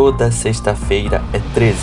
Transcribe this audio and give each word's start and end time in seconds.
toda 0.00 0.30
sexta-feira 0.30 1.22
é 1.30 1.38
13. 1.52 1.76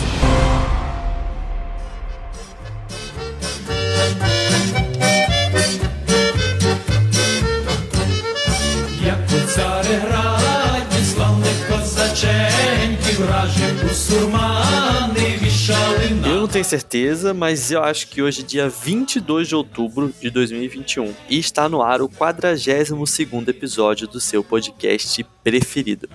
Eu 16.24 16.40
não 16.40 16.48
tenho 16.48 16.64
certeza, 16.64 17.32
mas 17.32 17.70
eu 17.70 17.84
acho 17.84 18.08
que 18.08 18.20
hoje 18.20 18.40
é 18.40 18.44
dia 18.44 18.68
22 18.68 19.46
de 19.46 19.54
outubro 19.54 20.12
de 20.20 20.28
2021 20.28 21.14
e 21.30 21.38
está 21.38 21.68
no 21.68 21.80
ar 21.80 22.02
o 22.02 22.08
42º 22.08 23.46
episódio 23.46 24.08
do 24.08 24.18
seu 24.18 24.42
podcast 24.42 25.24
preferido. 25.44 26.08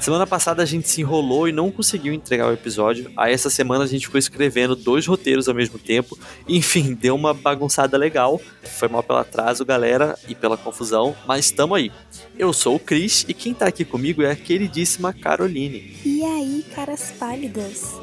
Semana 0.00 0.26
passada 0.26 0.62
a 0.62 0.66
gente 0.66 0.88
se 0.88 1.00
enrolou 1.00 1.48
e 1.48 1.52
não 1.52 1.70
conseguiu 1.70 2.14
entregar 2.14 2.48
o 2.48 2.52
episódio. 2.52 3.10
Aí 3.16 3.32
essa 3.32 3.50
semana 3.50 3.84
a 3.84 3.86
gente 3.86 4.06
ficou 4.06 4.18
escrevendo 4.18 4.76
dois 4.76 5.06
roteiros 5.06 5.48
ao 5.48 5.54
mesmo 5.54 5.78
tempo. 5.78 6.18
Enfim, 6.48 6.94
deu 6.98 7.14
uma 7.14 7.34
bagunçada 7.34 7.96
legal. 7.96 8.40
Foi 8.62 8.88
mal 8.88 9.02
pelo 9.02 9.18
atraso, 9.18 9.64
galera, 9.64 10.16
e 10.28 10.34
pela 10.34 10.56
confusão, 10.56 11.16
mas 11.26 11.46
estamos 11.46 11.76
aí. 11.76 11.90
Eu 12.38 12.52
sou 12.52 12.76
o 12.76 12.78
Cris 12.78 13.24
e 13.28 13.34
quem 13.34 13.52
tá 13.52 13.66
aqui 13.66 13.84
comigo 13.84 14.22
é 14.22 14.30
a 14.30 14.36
queridíssima 14.36 15.12
Caroline. 15.12 15.96
E 16.04 16.24
aí, 16.24 16.64
caras 16.74 17.12
pálidas? 17.18 17.94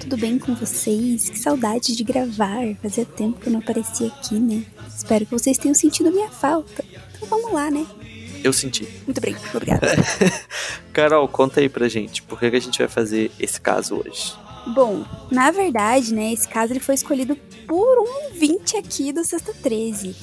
Tudo 0.00 0.16
bem 0.16 0.38
com 0.38 0.54
vocês? 0.54 1.28
Que 1.28 1.38
saudade 1.38 1.94
de 1.94 2.02
gravar. 2.02 2.74
Fazia 2.82 3.04
tempo 3.04 3.38
que 3.38 3.48
eu 3.48 3.52
não 3.52 3.60
aparecia 3.60 4.08
aqui, 4.08 4.34
né? 4.34 4.64
Espero 4.88 5.26
que 5.26 5.32
vocês 5.32 5.58
tenham 5.58 5.74
sentido 5.74 6.10
minha 6.10 6.30
falta. 6.30 6.84
Então 7.14 7.28
vamos 7.28 7.52
lá, 7.52 7.70
né? 7.70 7.86
Eu 8.42 8.52
senti. 8.52 8.88
Muito 9.06 9.20
bem, 9.20 9.36
obrigada. 9.54 9.86
Carol, 10.92 11.26
conta 11.28 11.60
aí 11.60 11.68
pra 11.68 11.88
gente, 11.88 12.22
por 12.22 12.38
que, 12.38 12.50
que 12.50 12.56
a 12.56 12.60
gente 12.60 12.78
vai 12.78 12.88
fazer 12.88 13.30
esse 13.38 13.60
caso 13.60 14.02
hoje? 14.04 14.34
Bom, 14.66 15.04
na 15.30 15.50
verdade, 15.50 16.14
né, 16.14 16.32
esse 16.32 16.48
caso 16.48 16.72
ele 16.72 16.80
foi 16.80 16.94
escolhido 16.94 17.36
por 17.66 17.98
um 17.98 18.26
ouvinte 18.26 18.76
aqui 18.76 19.12
do 19.12 19.24
Sexta 19.24 19.52
13, 19.52 20.14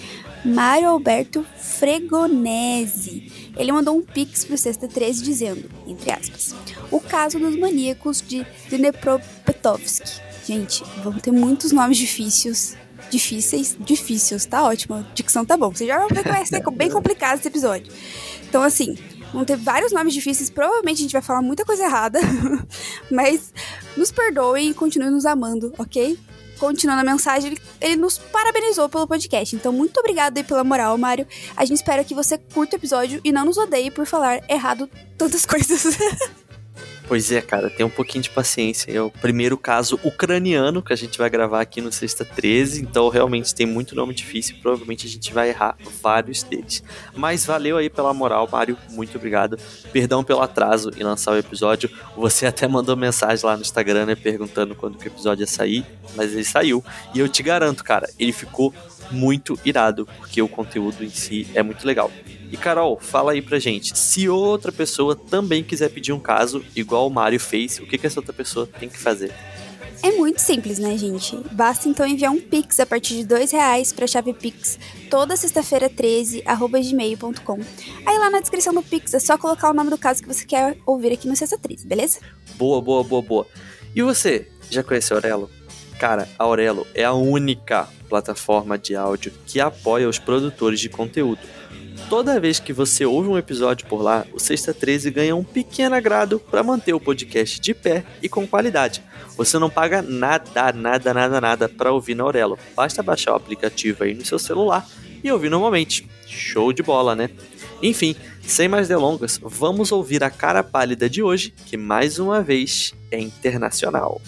Mário 0.45 0.87
Alberto 0.87 1.45
Fregonese. 1.57 3.51
Ele 3.57 3.71
mandou 3.71 3.97
um 3.97 4.01
pix 4.01 4.45
pro 4.45 4.57
Sexta 4.57 4.87
13 4.87 5.23
dizendo, 5.23 5.69
entre 5.85 6.11
aspas, 6.11 6.55
o 6.89 7.01
caso 7.01 7.37
dos 7.37 7.57
maníacos 7.57 8.21
de 8.21 8.45
Dnepropetrovsk. 8.69 10.21
Gente, 10.45 10.83
vão 11.03 11.13
ter 11.13 11.31
muitos 11.31 11.71
nomes 11.71 11.97
difíceis, 11.97 12.77
difíceis, 13.09 13.75
difíceis, 13.79 14.45
tá 14.45 14.63
ótimo, 14.63 15.05
dicção 15.13 15.45
tá 15.45 15.57
bom. 15.57 15.71
Você 15.71 15.85
já 15.85 15.99
vai 16.07 16.41
que 16.41 16.47
ser 16.47 16.63
bem 16.71 16.89
complicado 16.89 17.39
esse 17.39 17.47
episódio. 17.47 17.91
Então, 18.47 18.61
assim, 18.61 18.97
vão 19.33 19.45
ter 19.45 19.57
vários 19.57 19.91
nomes 19.91 20.13
difíceis, 20.13 20.49
provavelmente 20.49 20.97
a 20.97 21.01
gente 21.01 21.13
vai 21.13 21.21
falar 21.21 21.41
muita 21.41 21.65
coisa 21.65 21.83
errada, 21.83 22.19
mas 23.11 23.53
nos 23.95 24.11
perdoem 24.11 24.69
e 24.69 24.73
continuem 24.73 25.11
nos 25.11 25.25
amando, 25.25 25.73
ok? 25.77 26.17
Continuando 26.57 27.01
a 27.01 27.03
mensagem, 27.03 27.51
ele, 27.51 27.61
ele 27.79 27.95
nos 27.95 28.17
parabenizou 28.17 28.89
pelo 28.89 29.07
podcast. 29.07 29.55
Então, 29.55 29.71
muito 29.71 29.97
obrigado 29.99 30.37
aí 30.37 30.43
pela 30.43 30.63
moral, 30.63 30.97
Mário. 30.97 31.25
A 31.55 31.63
gente 31.63 31.77
espera 31.77 32.03
que 32.03 32.13
você 32.13 32.37
curta 32.37 32.75
o 32.75 32.79
episódio 32.79 33.21
e 33.23 33.31
não 33.31 33.45
nos 33.45 33.57
odeie 33.57 33.89
por 33.89 34.05
falar 34.05 34.43
errado 34.49 34.89
tantas 35.17 35.45
coisas. 35.47 35.97
Pois 37.09 37.31
é, 37.31 37.41
cara, 37.41 37.71
tem 37.71 37.83
um 37.83 37.89
pouquinho 37.89 38.21
de 38.21 38.29
paciência. 38.29 38.91
É 38.91 39.01
o 39.01 39.09
primeiro 39.09 39.57
caso 39.57 39.99
ucraniano 40.03 40.79
que 40.79 40.93
a 40.93 40.95
gente 40.95 41.17
vai 41.17 41.27
gravar 41.27 41.59
aqui 41.59 41.81
no 41.81 41.91
Sexta 41.91 42.23
13, 42.23 42.83
então 42.83 43.09
realmente 43.09 43.55
tem 43.55 43.65
muito 43.65 43.95
nome 43.95 44.13
difícil, 44.13 44.57
provavelmente 44.61 45.07
a 45.07 45.09
gente 45.09 45.33
vai 45.33 45.49
errar 45.49 45.75
vários 46.03 46.43
deles. 46.43 46.83
Mas 47.15 47.47
valeu 47.47 47.77
aí 47.77 47.89
pela 47.89 48.13
moral, 48.13 48.47
Mário, 48.51 48.77
muito 48.91 49.17
obrigado. 49.17 49.57
Perdão 49.91 50.23
pelo 50.23 50.43
atraso 50.43 50.91
em 50.95 51.01
lançar 51.01 51.31
o 51.31 51.37
episódio. 51.39 51.89
Você 52.15 52.45
até 52.45 52.67
mandou 52.67 52.95
mensagem 52.95 53.43
lá 53.43 53.55
no 53.55 53.63
Instagram, 53.63 54.05
né, 54.05 54.15
perguntando 54.15 54.75
quando 54.75 54.99
que 54.99 55.07
o 55.07 55.09
episódio 55.09 55.41
ia 55.41 55.47
sair, 55.47 55.83
mas 56.15 56.31
ele 56.31 56.45
saiu. 56.45 56.85
E 57.15 57.19
eu 57.19 57.27
te 57.27 57.41
garanto, 57.41 57.83
cara, 57.83 58.07
ele 58.19 58.31
ficou 58.31 58.71
muito 59.11 59.59
irado, 59.65 60.07
porque 60.17 60.41
o 60.41 60.47
conteúdo 60.47 61.03
em 61.03 61.09
si 61.09 61.47
é 61.53 61.63
muito 61.63 61.85
legal. 61.85 62.11
E 62.51 62.57
Carol, 62.57 62.99
fala 62.99 63.33
aí 63.33 63.41
pra 63.41 63.59
gente, 63.59 63.97
se 63.97 64.27
outra 64.27 64.71
pessoa 64.71 65.15
também 65.15 65.63
quiser 65.63 65.89
pedir 65.89 66.11
um 66.11 66.19
caso, 66.19 66.63
igual 66.75 67.07
o 67.07 67.09
Mário 67.09 67.39
fez, 67.39 67.79
o 67.79 67.85
que, 67.85 67.97
que 67.97 68.07
essa 68.07 68.19
outra 68.19 68.33
pessoa 68.33 68.67
tem 68.67 68.89
que 68.89 68.97
fazer? 68.97 69.31
É 70.01 70.11
muito 70.11 70.39
simples, 70.39 70.79
né, 70.79 70.97
gente? 70.97 71.37
Basta 71.51 71.89
então 71.89 72.07
enviar 72.07 72.31
um 72.31 72.39
Pix 72.39 72.79
a 72.79 72.85
partir 72.85 73.15
de 73.15 73.25
dois 73.25 73.51
reais 73.51 73.91
para 73.91 74.05
a 74.05 74.07
chave 74.07 74.33
Pix 74.33 74.79
toda 75.09 75.35
sexta-feira 75.35 75.89
13, 75.89 76.41
arroba 76.45 76.79
gmail.com. 76.79 77.59
Aí 78.05 78.17
lá 78.17 78.29
na 78.29 78.39
descrição 78.39 78.73
do 78.73 78.81
Pix 78.81 79.13
é 79.13 79.19
só 79.19 79.37
colocar 79.37 79.69
o 79.69 79.73
nome 79.73 79.89
do 79.89 79.97
caso 79.97 80.21
que 80.21 80.27
você 80.27 80.45
quer 80.45 80.77
ouvir 80.85 81.11
aqui 81.11 81.27
no 81.27 81.35
Sexta 81.35 81.57
13, 81.57 81.85
beleza? 81.85 82.19
Boa, 82.55 82.81
boa, 82.81 83.03
boa, 83.03 83.21
boa. 83.21 83.47
E 83.93 84.01
você, 84.01 84.47
já 84.69 84.83
conhece 84.83 85.11
a 85.11 85.17
Aurelo? 85.17 85.49
Cara, 85.99 86.29
a 86.39 86.45
Aurelo 86.45 86.87
é 86.95 87.03
a 87.03 87.11
única 87.11 87.85
plataforma 88.07 88.77
de 88.77 88.95
áudio 88.95 89.33
que 89.45 89.59
apoia 89.59 90.07
os 90.07 90.17
produtores 90.17 90.79
de 90.79 90.87
conteúdo. 90.87 91.41
Toda 92.09 92.39
vez 92.39 92.57
que 92.57 92.71
você 92.71 93.05
ouve 93.05 93.27
um 93.27 93.37
episódio 93.37 93.85
por 93.85 94.01
lá, 94.01 94.25
o 94.33 94.39
Sexta 94.39 94.73
13 94.73 95.11
ganha 95.11 95.35
um 95.35 95.43
pequeno 95.43 95.93
agrado 95.95 96.39
para 96.39 96.63
manter 96.63 96.93
o 96.93 97.01
podcast 97.01 97.59
de 97.59 97.73
pé 97.73 98.05
e 98.23 98.29
com 98.29 98.47
qualidade. 98.47 99.03
Você 99.35 99.59
não 99.59 99.69
paga 99.69 100.01
nada, 100.01 100.71
nada, 100.71 101.13
nada, 101.13 101.41
nada 101.41 101.67
para 101.67 101.91
ouvir 101.91 102.15
na 102.15 102.23
Aurelo. 102.23 102.57
Basta 102.73 103.03
baixar 103.03 103.33
o 103.33 103.35
aplicativo 103.35 104.05
aí 104.05 104.13
no 104.13 104.23
seu 104.23 104.39
celular 104.39 104.87
e 105.21 105.29
ouvir 105.29 105.49
normalmente. 105.49 106.09
Show 106.25 106.71
de 106.71 106.81
bola, 106.81 107.13
né? 107.13 107.29
Enfim, 107.83 108.15
sem 108.41 108.69
mais 108.69 108.87
delongas, 108.87 109.37
vamos 109.43 109.91
ouvir 109.91 110.23
a 110.23 110.29
cara 110.29 110.63
pálida 110.63 111.09
de 111.09 111.21
hoje, 111.21 111.53
que 111.65 111.75
mais 111.75 112.19
uma 112.19 112.41
vez 112.41 112.93
é 113.11 113.19
internacional. 113.19 114.21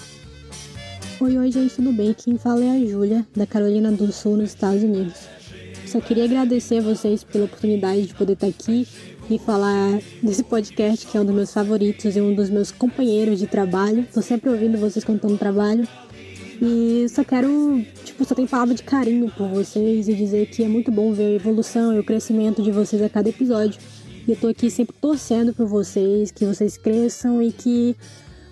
Oi, 1.21 1.37
oi, 1.37 1.51
gente, 1.51 1.75
tudo 1.75 1.93
bem? 1.93 2.15
Quem 2.15 2.35
fala 2.35 2.63
é 2.63 2.71
a 2.71 2.83
Júlia, 2.83 3.23
da 3.35 3.45
Carolina 3.45 3.91
do 3.91 4.11
Sul, 4.11 4.37
nos 4.37 4.49
Estados 4.49 4.81
Unidos. 4.81 5.13
Só 5.85 6.01
queria 6.01 6.23
agradecer 6.23 6.79
a 6.79 6.81
vocês 6.81 7.23
pela 7.23 7.45
oportunidade 7.45 8.07
de 8.07 8.15
poder 8.15 8.33
estar 8.33 8.47
aqui 8.47 8.87
e 9.29 9.37
falar 9.37 9.99
desse 10.23 10.43
podcast 10.43 11.05
que 11.05 11.15
é 11.15 11.21
um 11.21 11.25
dos 11.25 11.35
meus 11.35 11.53
favoritos 11.53 12.15
e 12.15 12.21
um 12.21 12.33
dos 12.33 12.49
meus 12.49 12.71
companheiros 12.71 13.37
de 13.37 13.45
trabalho. 13.45 14.03
Tô 14.11 14.19
sempre 14.19 14.49
ouvindo 14.49 14.79
vocês 14.79 15.05
contando 15.05 15.37
trabalho. 15.37 15.87
E 16.59 17.05
só 17.07 17.23
quero, 17.23 17.85
tipo, 18.03 18.25
só 18.25 18.33
tenho 18.33 18.47
palavra 18.47 18.73
de 18.73 18.81
carinho 18.81 19.31
por 19.37 19.47
vocês 19.47 20.09
e 20.09 20.15
dizer 20.15 20.47
que 20.47 20.63
é 20.63 20.67
muito 20.67 20.91
bom 20.91 21.13
ver 21.13 21.25
a 21.25 21.35
evolução 21.35 21.93
e 21.95 21.99
o 21.99 22.03
crescimento 22.03 22.63
de 22.63 22.71
vocês 22.71 22.99
a 22.99 23.07
cada 23.07 23.29
episódio. 23.29 23.79
E 24.27 24.31
eu 24.31 24.37
tô 24.37 24.47
aqui 24.47 24.71
sempre 24.71 24.95
torcendo 24.99 25.53
por 25.53 25.67
vocês, 25.67 26.31
que 26.31 26.45
vocês 26.45 26.77
cresçam 26.77 27.43
e 27.43 27.51
que 27.51 27.95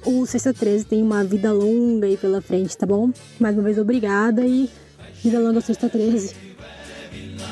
o 0.05 0.25
Sexta 0.25 0.53
13 0.53 0.85
tem 0.85 1.01
uma 1.01 1.23
vida 1.23 1.51
longa 1.51 2.07
aí 2.07 2.17
pela 2.17 2.41
frente, 2.41 2.77
tá 2.77 2.85
bom? 2.85 3.11
Mais 3.39 3.55
uma 3.55 3.63
vez, 3.63 3.77
obrigada 3.77 4.45
e 4.45 4.69
vida 5.23 5.39
longa 5.39 5.57
ao 5.57 5.61
Sexta 5.61 5.89
13. 5.89 6.49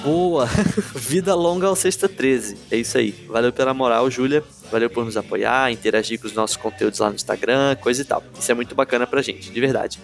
Boa! 0.03 0.47
Vida 0.95 1.33
longa 1.33 1.67
ao 1.67 1.75
Sexta 1.75 2.07
13. 2.07 2.57
É 2.71 2.77
isso 2.77 2.97
aí. 2.97 3.11
Valeu 3.27 3.51
pela 3.51 3.73
moral, 3.73 4.09
Júlia. 4.09 4.43
Valeu 4.71 4.89
por 4.89 5.03
nos 5.03 5.17
apoiar, 5.17 5.71
interagir 5.71 6.19
com 6.19 6.27
os 6.27 6.33
nossos 6.33 6.55
conteúdos 6.55 6.99
lá 6.99 7.09
no 7.09 7.15
Instagram, 7.15 7.75
coisa 7.77 8.01
e 8.01 8.05
tal. 8.05 8.23
Isso 8.37 8.51
é 8.51 8.55
muito 8.55 8.75
bacana 8.75 9.07
pra 9.07 9.21
gente, 9.21 9.49
de 9.49 9.59
verdade. 9.59 9.99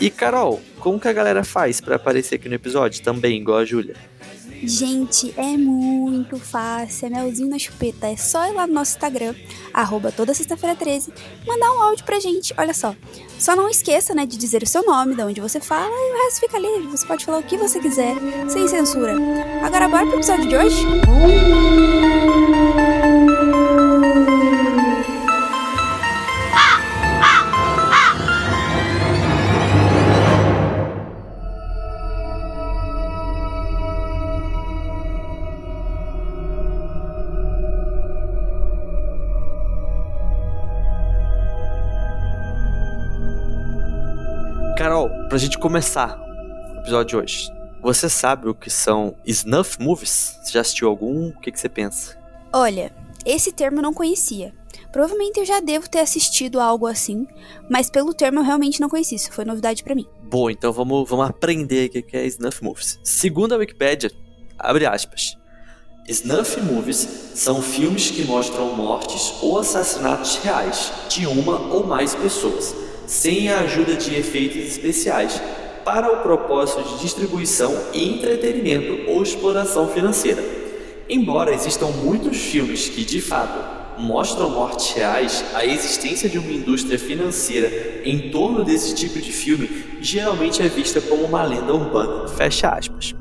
E 0.00 0.10
Carol, 0.10 0.60
como 0.78 1.00
que 1.00 1.08
a 1.08 1.12
galera 1.12 1.44
faz 1.44 1.80
para 1.80 1.96
aparecer 1.96 2.34
aqui 2.34 2.48
no 2.48 2.54
episódio 2.54 3.02
também, 3.02 3.40
igual 3.40 3.58
a 3.58 3.64
Júlia? 3.64 3.94
Gente, 4.62 5.34
é 5.36 5.56
muito 5.56 6.38
fácil, 6.38 7.06
é 7.06 7.10
melzinho 7.10 7.48
na 7.48 7.58
chupeta. 7.58 8.06
É 8.06 8.16
só 8.16 8.46
ir 8.48 8.52
lá 8.52 8.66
no 8.66 8.74
nosso 8.74 8.92
Instagram, 8.92 9.34
arroba 9.72 10.10
toda 10.10 10.34
sexta-feira 10.34 10.74
13, 10.74 11.12
mandar 11.46 11.72
um 11.72 11.82
áudio 11.82 12.04
pra 12.04 12.18
gente. 12.18 12.54
Olha 12.56 12.74
só. 12.74 12.94
Só 13.38 13.54
não 13.54 13.68
esqueça, 13.68 14.14
né, 14.14 14.24
de 14.24 14.36
dizer 14.36 14.62
o 14.62 14.66
seu 14.66 14.84
nome, 14.84 15.14
de 15.14 15.22
onde 15.22 15.40
você 15.40 15.60
fala, 15.60 15.90
e 15.90 16.12
o 16.12 16.24
resto 16.24 16.40
fica 16.40 16.58
livre. 16.58 16.86
Você 16.88 17.06
pode 17.06 17.24
falar 17.24 17.38
o 17.38 17.42
que 17.42 17.58
você 17.58 17.78
quiser, 17.78 18.14
sem 18.48 18.66
censura. 18.66 19.14
Agora 19.62 19.88
bora 19.88 20.06
pro 20.06 20.16
episódio 20.16 20.48
de 20.48 20.56
hoje? 20.56 20.86
Pra 45.36 45.44
gente 45.44 45.58
começar 45.58 46.18
o 46.18 46.78
episódio 46.78 47.08
de 47.08 47.16
hoje, 47.18 47.52
você 47.82 48.08
sabe 48.08 48.48
o 48.48 48.54
que 48.54 48.70
são 48.70 49.14
snuff 49.26 49.78
movies? 49.78 50.38
Você 50.42 50.52
já 50.52 50.62
assistiu 50.62 50.88
algum? 50.88 51.28
O 51.28 51.40
que, 51.40 51.52
que 51.52 51.60
você 51.60 51.68
pensa? 51.68 52.16
Olha, 52.50 52.90
esse 53.22 53.52
termo 53.52 53.76
eu 53.76 53.82
não 53.82 53.92
conhecia. 53.92 54.54
Provavelmente 54.90 55.38
eu 55.38 55.44
já 55.44 55.60
devo 55.60 55.90
ter 55.90 55.98
assistido 55.98 56.58
algo 56.58 56.86
assim, 56.86 57.26
mas 57.68 57.90
pelo 57.90 58.14
termo 58.14 58.40
eu 58.40 58.44
realmente 58.44 58.80
não 58.80 58.88
conhecia. 58.88 59.16
Isso 59.16 59.30
foi 59.30 59.44
novidade 59.44 59.84
pra 59.84 59.94
mim. 59.94 60.06
Boa, 60.22 60.50
então 60.50 60.72
vamos, 60.72 61.06
vamos 61.06 61.28
aprender 61.28 61.90
o 61.90 62.02
que 62.02 62.16
é 62.16 62.24
snuff 62.24 62.64
movies. 62.64 62.98
Segundo 63.04 63.54
a 63.54 63.58
Wikipédia, 63.58 64.10
abre 64.58 64.86
aspas. 64.86 65.36
Snuff 66.08 66.58
movies 66.62 67.06
são 67.34 67.60
filmes 67.60 68.10
que 68.10 68.24
mostram 68.24 68.74
mortes 68.74 69.34
ou 69.42 69.58
assassinatos 69.58 70.36
reais 70.36 70.90
de 71.10 71.26
uma 71.26 71.58
ou 71.74 71.86
mais 71.86 72.14
pessoas, 72.14 72.74
sem 73.06 73.48
a 73.48 73.60
ajuda 73.60 73.94
de 73.94 74.14
efeitos 74.14 74.58
especiais, 74.58 75.40
para 75.84 76.12
o 76.12 76.22
propósito 76.22 76.82
de 76.82 77.00
distribuição 77.00 77.72
e 77.92 78.08
entretenimento 78.16 79.08
ou 79.08 79.22
exploração 79.22 79.88
financeira. 79.88 80.42
Embora 81.08 81.54
existam 81.54 81.86
muitos 81.86 82.36
filmes 82.38 82.88
que, 82.88 83.04
de 83.04 83.20
fato, 83.20 84.00
mostram 84.00 84.50
mortes 84.50 84.92
reais, 84.92 85.44
a 85.54 85.64
existência 85.64 86.28
de 86.28 86.38
uma 86.38 86.50
indústria 86.50 86.98
financeira 86.98 88.02
em 88.04 88.30
torno 88.30 88.64
desse 88.64 88.94
tipo 88.94 89.20
de 89.20 89.32
filme 89.32 89.84
geralmente 90.00 90.60
é 90.60 90.68
vista 90.68 91.00
como 91.00 91.24
uma 91.24 91.44
lenda 91.44 91.72
urbana. 91.72 92.28
Fecha 92.28 92.68
aspas. 92.68 93.14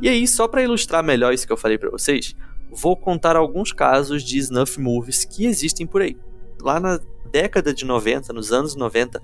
E 0.00 0.08
aí, 0.08 0.26
só 0.28 0.46
para 0.46 0.62
ilustrar 0.62 1.02
melhor 1.02 1.34
isso 1.34 1.46
que 1.46 1.52
eu 1.52 1.56
falei 1.56 1.76
para 1.76 1.90
vocês, 1.90 2.34
vou 2.70 2.96
contar 2.96 3.34
alguns 3.34 3.72
casos 3.72 4.22
de 4.22 4.38
snuff 4.38 4.80
movies 4.80 5.24
que 5.24 5.44
existem 5.44 5.86
por 5.86 6.02
aí. 6.02 6.16
Lá 6.62 6.78
na 6.78 7.00
década 7.30 7.72
de 7.72 7.84
90, 7.84 8.32
nos 8.32 8.52
anos 8.52 8.74
90, 8.74 9.20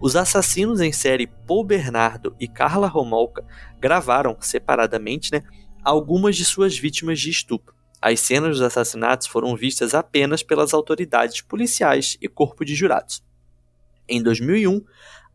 os 0.00 0.16
assassinos 0.16 0.80
em 0.80 0.92
série 0.92 1.26
Paul 1.26 1.64
Bernardo 1.64 2.34
e 2.38 2.46
Carla 2.46 2.86
Romolka 2.86 3.44
gravaram 3.80 4.36
separadamente, 4.40 5.32
né, 5.32 5.42
algumas 5.82 6.36
de 6.36 6.44
suas 6.44 6.78
vítimas 6.78 7.20
de 7.20 7.30
estupro. 7.30 7.74
As 8.00 8.20
cenas 8.20 8.50
dos 8.50 8.62
assassinatos 8.62 9.26
foram 9.26 9.56
vistas 9.56 9.92
apenas 9.94 10.42
pelas 10.42 10.72
autoridades 10.72 11.40
policiais 11.40 12.16
e 12.20 12.28
corpo 12.28 12.64
de 12.64 12.74
jurados. 12.74 13.24
Em 14.08 14.22
2001, 14.22 14.84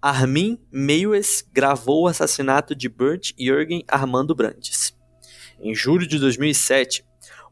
Armin 0.01 0.59
Meiwes 0.71 1.45
gravou 1.53 2.03
o 2.03 2.07
assassinato 2.07 2.73
de 2.73 2.87
Bert 2.87 3.33
Jürgen 3.37 3.83
Armando 3.87 4.33
Brandes. 4.33 4.95
Em 5.59 5.75
julho 5.75 6.07
de 6.07 6.17
2007, 6.19 7.05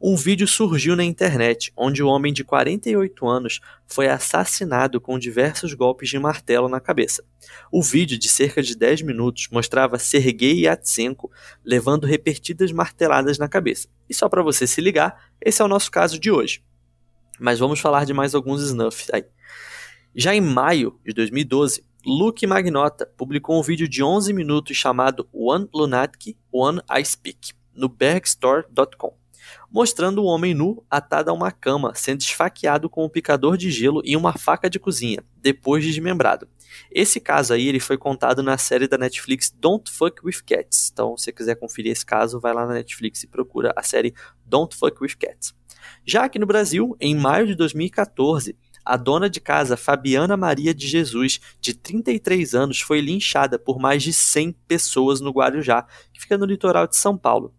um 0.04 0.16
vídeo 0.16 0.48
surgiu 0.48 0.96
na 0.96 1.04
internet 1.04 1.72
onde 1.78 2.02
o 2.02 2.08
homem 2.08 2.34
de 2.34 2.44
48 2.44 3.28
anos 3.28 3.60
foi 3.86 4.08
assassinado 4.08 5.00
com 5.00 5.20
diversos 5.20 5.76
golpes 5.76 6.10
de 6.10 6.18
martelo 6.18 6.68
na 6.68 6.80
cabeça. 6.80 7.24
O 7.72 7.84
vídeo, 7.84 8.18
de 8.18 8.28
cerca 8.28 8.64
de 8.64 8.76
10 8.76 9.04
minutos, 9.04 9.48
mostrava 9.52 10.00
Sergei 10.00 10.66
Yatsenko 10.66 11.30
levando 11.64 12.08
repetidas 12.08 12.72
marteladas 12.72 13.38
na 13.38 13.48
cabeça. 13.48 13.88
E 14.10 14.14
só 14.14 14.28
para 14.28 14.42
você 14.42 14.66
se 14.66 14.82
ligar, 14.82 15.30
esse 15.40 15.62
é 15.62 15.66
o 15.66 15.68
nosso 15.68 15.92
caso 15.92 16.18
de 16.18 16.32
hoje. 16.32 16.64
Mas 17.40 17.60
vamos 17.60 17.80
falar 17.80 18.04
de 18.04 18.14
mais 18.14 18.34
alguns 18.34 18.64
snuffs 18.64 19.08
aí. 19.14 19.26
Já 20.16 20.34
em 20.34 20.42
maio 20.42 21.00
de 21.06 21.14
2012, 21.14 21.84
Luke 22.04 22.48
Magnota 22.48 23.06
publicou 23.16 23.60
um 23.60 23.64
vídeo 23.64 23.88
de 23.88 24.04
11 24.04 24.34
minutos 24.34 24.76
chamado 24.76 25.30
One 25.32 25.70
Lunatic, 25.72 26.36
One 26.52 26.82
I 26.90 27.06
Speak, 27.06 27.54
no 27.76 27.88
bergstore.com 27.88 29.21
mostrando 29.72 30.22
o 30.22 30.26
homem 30.26 30.54
nu 30.54 30.84
atado 30.90 31.30
a 31.30 31.34
uma 31.34 31.52
cama, 31.52 31.94
sendo 31.96 32.22
esfaqueado 32.22 32.90
com 32.90 33.06
um 33.06 33.10
picador 33.10 33.56
de 33.56 33.72
gelo 33.72 34.02
e 34.04 34.18
uma 34.18 34.34
faca 34.34 34.70
de 34.70 34.78
cozinha, 34.78 35.24
depois 35.42 35.84
desmembrado. 35.84 36.48
Esse 36.92 37.20
caso 37.20 37.54
aí 37.54 37.68
ele 37.68 37.80
foi 37.80 37.98
contado 37.98 38.44
na 38.44 38.58
série 38.58 38.88
da 38.88 38.98
Netflix 38.98 39.50
Don't 39.50 39.90
Fuck 39.90 40.26
With 40.26 40.44
Cats. 40.46 40.90
Então, 40.92 41.16
se 41.16 41.26
você 41.26 41.32
quiser 41.32 41.56
conferir 41.56 41.92
esse 41.92 42.06
caso, 42.06 42.40
vai 42.40 42.54
lá 42.54 42.66
na 42.66 42.74
Netflix 42.74 43.24
e 43.24 43.28
procura 43.28 43.74
a 43.76 43.84
série 43.84 44.14
Don't 44.46 44.76
Fuck 44.76 45.02
With 45.02 45.16
Cats. 45.18 45.54
Já 46.06 46.26
aqui 46.26 46.38
no 46.38 46.46
Brasil, 46.46 46.96
em 47.00 47.16
maio 47.16 47.48
de 47.48 47.56
2014, 47.56 48.56
a 48.84 48.98
dona 48.98 49.30
de 49.30 49.40
casa 49.40 49.78
Fabiana 49.78 50.36
Maria 50.36 50.74
de 50.74 50.88
Jesus, 50.88 51.40
de 51.60 51.74
33 51.74 52.56
anos, 52.56 52.82
foi 52.82 53.00
linchada 53.00 53.60
por 53.60 53.80
mais 53.80 54.02
de 54.02 54.12
100 54.12 54.54
pessoas 54.68 55.22
no 55.22 55.32
Guarujá, 55.32 55.86
que 56.12 56.20
fica 56.20 56.38
no 56.38 56.46
litoral 56.46 56.88
de 56.88 56.98
São 56.98 57.18
Paulo. 57.18 57.54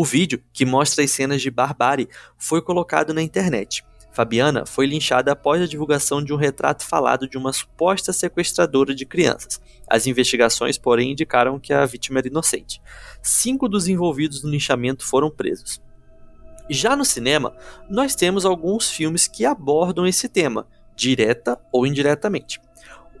O 0.00 0.04
vídeo, 0.04 0.40
que 0.52 0.64
mostra 0.64 1.02
as 1.02 1.10
cenas 1.10 1.42
de 1.42 1.50
barbárie, 1.50 2.08
foi 2.36 2.62
colocado 2.62 3.12
na 3.12 3.20
internet. 3.20 3.84
Fabiana 4.12 4.64
foi 4.64 4.86
linchada 4.86 5.32
após 5.32 5.60
a 5.60 5.66
divulgação 5.66 6.22
de 6.22 6.32
um 6.32 6.36
retrato 6.36 6.86
falado 6.86 7.28
de 7.28 7.36
uma 7.36 7.52
suposta 7.52 8.12
sequestradora 8.12 8.94
de 8.94 9.04
crianças. 9.04 9.60
As 9.90 10.06
investigações, 10.06 10.78
porém, 10.78 11.10
indicaram 11.10 11.58
que 11.58 11.72
a 11.72 11.84
vítima 11.84 12.20
era 12.20 12.28
inocente. 12.28 12.80
Cinco 13.20 13.68
dos 13.68 13.88
envolvidos 13.88 14.44
no 14.44 14.50
linchamento 14.50 15.04
foram 15.04 15.32
presos. 15.32 15.82
Já 16.70 16.94
no 16.94 17.04
cinema, 17.04 17.52
nós 17.90 18.14
temos 18.14 18.46
alguns 18.46 18.88
filmes 18.88 19.26
que 19.26 19.44
abordam 19.44 20.06
esse 20.06 20.28
tema, 20.28 20.68
direta 20.94 21.58
ou 21.72 21.84
indiretamente. 21.84 22.60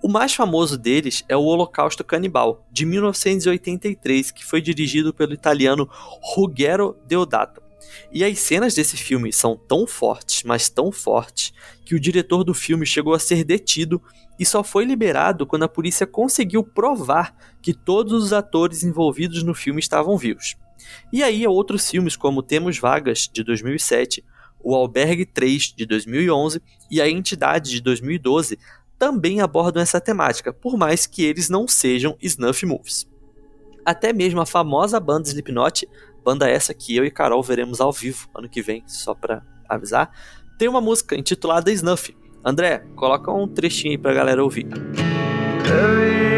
O 0.00 0.08
mais 0.08 0.32
famoso 0.32 0.78
deles 0.78 1.24
é 1.28 1.36
o 1.36 1.42
Holocausto 1.42 2.04
Canibal, 2.04 2.64
de 2.70 2.86
1983, 2.86 4.30
que 4.30 4.44
foi 4.44 4.60
dirigido 4.60 5.12
pelo 5.12 5.32
italiano 5.32 5.88
Ruggero 6.22 6.96
Deodato. 7.06 7.60
E 8.12 8.24
as 8.24 8.38
cenas 8.38 8.74
desse 8.74 8.96
filme 8.96 9.32
são 9.32 9.56
tão 9.56 9.86
fortes, 9.86 10.44
mas 10.44 10.68
tão 10.68 10.92
fortes, 10.92 11.52
que 11.84 11.94
o 11.94 12.00
diretor 12.00 12.44
do 12.44 12.54
filme 12.54 12.86
chegou 12.86 13.12
a 13.12 13.18
ser 13.18 13.42
detido 13.42 14.00
e 14.38 14.44
só 14.44 14.62
foi 14.62 14.84
liberado 14.84 15.46
quando 15.46 15.64
a 15.64 15.68
polícia 15.68 16.06
conseguiu 16.06 16.62
provar 16.62 17.34
que 17.60 17.74
todos 17.74 18.12
os 18.12 18.32
atores 18.32 18.84
envolvidos 18.84 19.42
no 19.42 19.54
filme 19.54 19.80
estavam 19.80 20.16
vivos. 20.16 20.54
E 21.12 21.22
aí 21.22 21.46
outros 21.46 21.90
filmes 21.90 22.16
como 22.16 22.42
Temos 22.42 22.78
Vagas, 22.78 23.28
de 23.32 23.42
2007, 23.42 24.24
O 24.60 24.74
Albergue 24.74 25.26
3, 25.26 25.74
de 25.76 25.86
2011 25.86 26.62
e 26.90 27.00
A 27.00 27.08
Entidade, 27.08 27.70
de 27.70 27.80
2012, 27.80 28.58
também 28.98 29.40
abordam 29.40 29.82
essa 29.82 30.00
temática, 30.00 30.52
por 30.52 30.76
mais 30.76 31.06
que 31.06 31.24
eles 31.24 31.48
não 31.48 31.68
sejam 31.68 32.16
snuff 32.20 32.66
movies. 32.66 33.08
Até 33.84 34.12
mesmo 34.12 34.40
a 34.40 34.46
famosa 34.46 34.98
banda 34.98 35.28
Slipknot, 35.28 35.88
banda 36.24 36.48
essa 36.48 36.74
que 36.74 36.96
eu 36.96 37.04
e 37.04 37.10
Carol 37.10 37.42
veremos 37.42 37.80
ao 37.80 37.92
vivo 37.92 38.28
ano 38.34 38.48
que 38.48 38.60
vem, 38.60 38.82
só 38.86 39.14
pra 39.14 39.42
avisar, 39.68 40.10
tem 40.58 40.68
uma 40.68 40.80
música 40.80 41.14
intitulada 41.14 41.70
Snuff. 41.70 42.14
André, 42.44 42.84
coloca 42.96 43.32
um 43.32 43.46
trechinho 43.46 43.92
aí 43.92 43.98
pra 43.98 44.12
galera 44.12 44.42
ouvir. 44.42 44.66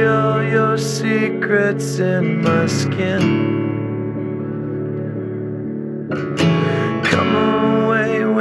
All 0.06 0.42
your 0.42 0.78
secrets 0.78 1.98
in 1.98 2.42
my 2.42 2.66
skin. 2.66 3.60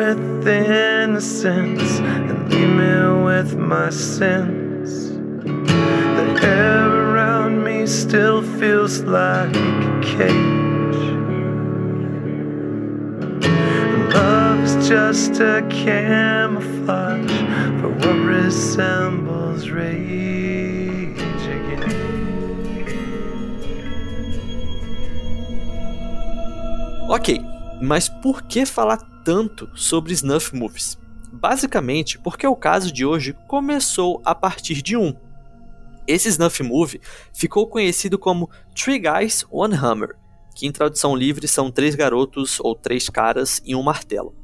With 0.09 0.47
innocence 0.47 1.99
and 1.99 2.51
leave 2.51 2.67
me 2.67 3.23
with 3.25 3.55
my 3.55 3.91
sins. 3.91 5.11
The 5.43 6.39
air 6.41 6.89
around 6.89 7.63
me 7.63 7.85
still 7.85 8.41
feels 8.41 9.01
like 9.01 9.55
a 9.55 10.01
cage. 10.01 10.95
Love's 14.11 14.89
just 14.89 15.39
a 15.41 15.61
camouflage 15.69 17.29
for 17.79 17.89
what 17.89 18.17
resembles 18.25 19.69
rage. 19.69 20.09
Ok, 27.11 27.48
mas 27.81 28.09
por 28.09 28.43
que 28.43 28.65
falar 28.65 28.97
tanto 29.23 29.69
sobre 29.73 30.13
snuff 30.13 30.55
movies? 30.55 30.97
Basicamente 31.31 32.19
porque 32.19 32.45
o 32.45 32.55
caso 32.55 32.91
de 32.91 33.05
hoje 33.05 33.35
começou 33.47 34.21
a 34.25 34.35
partir 34.35 34.81
de 34.81 34.97
um. 34.97 35.15
Esse 36.07 36.27
snuff 36.27 36.61
movie 36.63 36.99
ficou 37.33 37.67
conhecido 37.67 38.17
como 38.17 38.49
Three 38.75 38.99
Guys 38.99 39.45
One 39.49 39.75
Hammer, 39.75 40.15
que 40.55 40.65
em 40.65 40.71
tradução 40.71 41.15
livre 41.15 41.47
são 41.47 41.71
três 41.71 41.95
garotos 41.95 42.59
ou 42.59 42.75
três 42.75 43.07
caras 43.09 43.61
e 43.63 43.75
um 43.75 43.83
martelo. 43.83 44.35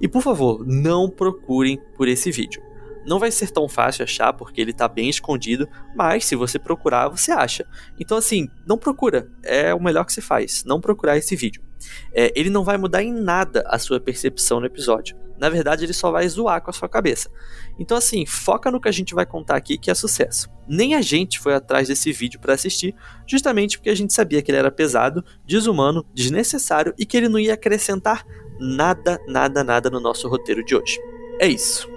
E 0.00 0.06
por 0.06 0.22
favor, 0.22 0.64
não 0.64 1.08
procurem 1.08 1.80
por 1.96 2.06
esse 2.06 2.30
vídeo. 2.30 2.62
Não 3.06 3.18
vai 3.18 3.30
ser 3.30 3.50
tão 3.50 3.68
fácil 3.68 4.04
achar 4.04 4.32
porque 4.32 4.60
ele 4.60 4.72
está 4.72 4.86
bem 4.86 5.08
escondido, 5.08 5.68
mas 5.94 6.24
se 6.24 6.36
você 6.36 6.58
procurar, 6.58 7.08
você 7.08 7.32
acha. 7.32 7.66
Então 7.98 8.18
assim, 8.18 8.48
não 8.66 8.76
procura, 8.76 9.30
é 9.42 9.74
o 9.74 9.82
melhor 9.82 10.04
que 10.04 10.12
se 10.12 10.20
faz, 10.20 10.64
não 10.64 10.80
procurar 10.80 11.16
esse 11.16 11.34
vídeo 11.34 11.65
é, 12.12 12.32
ele 12.34 12.50
não 12.50 12.64
vai 12.64 12.76
mudar 12.76 13.02
em 13.02 13.12
nada 13.12 13.64
a 13.66 13.78
sua 13.78 14.00
percepção 14.00 14.60
no 14.60 14.66
episódio. 14.66 15.16
Na 15.38 15.48
verdade, 15.50 15.84
ele 15.84 15.92
só 15.92 16.10
vai 16.10 16.26
zoar 16.28 16.62
com 16.62 16.70
a 16.70 16.72
sua 16.72 16.88
cabeça. 16.88 17.30
Então, 17.78 17.96
assim, 17.96 18.24
foca 18.24 18.70
no 18.70 18.80
que 18.80 18.88
a 18.88 18.92
gente 18.92 19.14
vai 19.14 19.26
contar 19.26 19.56
aqui, 19.56 19.76
que 19.76 19.90
é 19.90 19.94
sucesso. 19.94 20.48
Nem 20.66 20.94
a 20.94 21.02
gente 21.02 21.38
foi 21.38 21.54
atrás 21.54 21.88
desse 21.88 22.10
vídeo 22.10 22.40
para 22.40 22.54
assistir, 22.54 22.94
justamente 23.26 23.76
porque 23.76 23.90
a 23.90 23.94
gente 23.94 24.14
sabia 24.14 24.40
que 24.40 24.50
ele 24.50 24.58
era 24.58 24.70
pesado, 24.70 25.24
desumano, 25.44 26.06
desnecessário 26.14 26.94
e 26.98 27.04
que 27.04 27.16
ele 27.16 27.28
não 27.28 27.38
ia 27.38 27.54
acrescentar 27.54 28.24
nada, 28.58 29.20
nada, 29.28 29.62
nada 29.62 29.90
no 29.90 30.00
nosso 30.00 30.28
roteiro 30.28 30.64
de 30.64 30.74
hoje. 30.74 30.98
É 31.38 31.46
isso. 31.46 31.95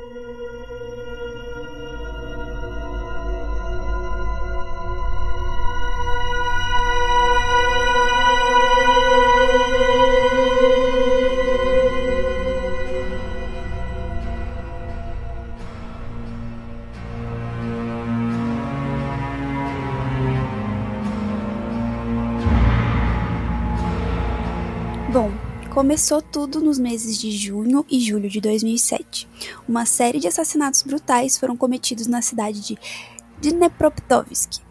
Começou 25.89 26.21
tudo 26.21 26.61
nos 26.61 26.77
meses 26.77 27.17
de 27.17 27.31
junho 27.31 27.83
e 27.89 27.99
julho 27.99 28.29
de 28.29 28.39
2007. 28.39 29.27
Uma 29.67 29.87
série 29.87 30.19
de 30.19 30.27
assassinatos 30.27 30.83
brutais 30.83 31.35
foram 31.35 31.57
cometidos 31.57 32.05
na 32.05 32.21
cidade 32.21 32.61
de 32.61 32.77
Dnepropetrovsk, 33.41 34.61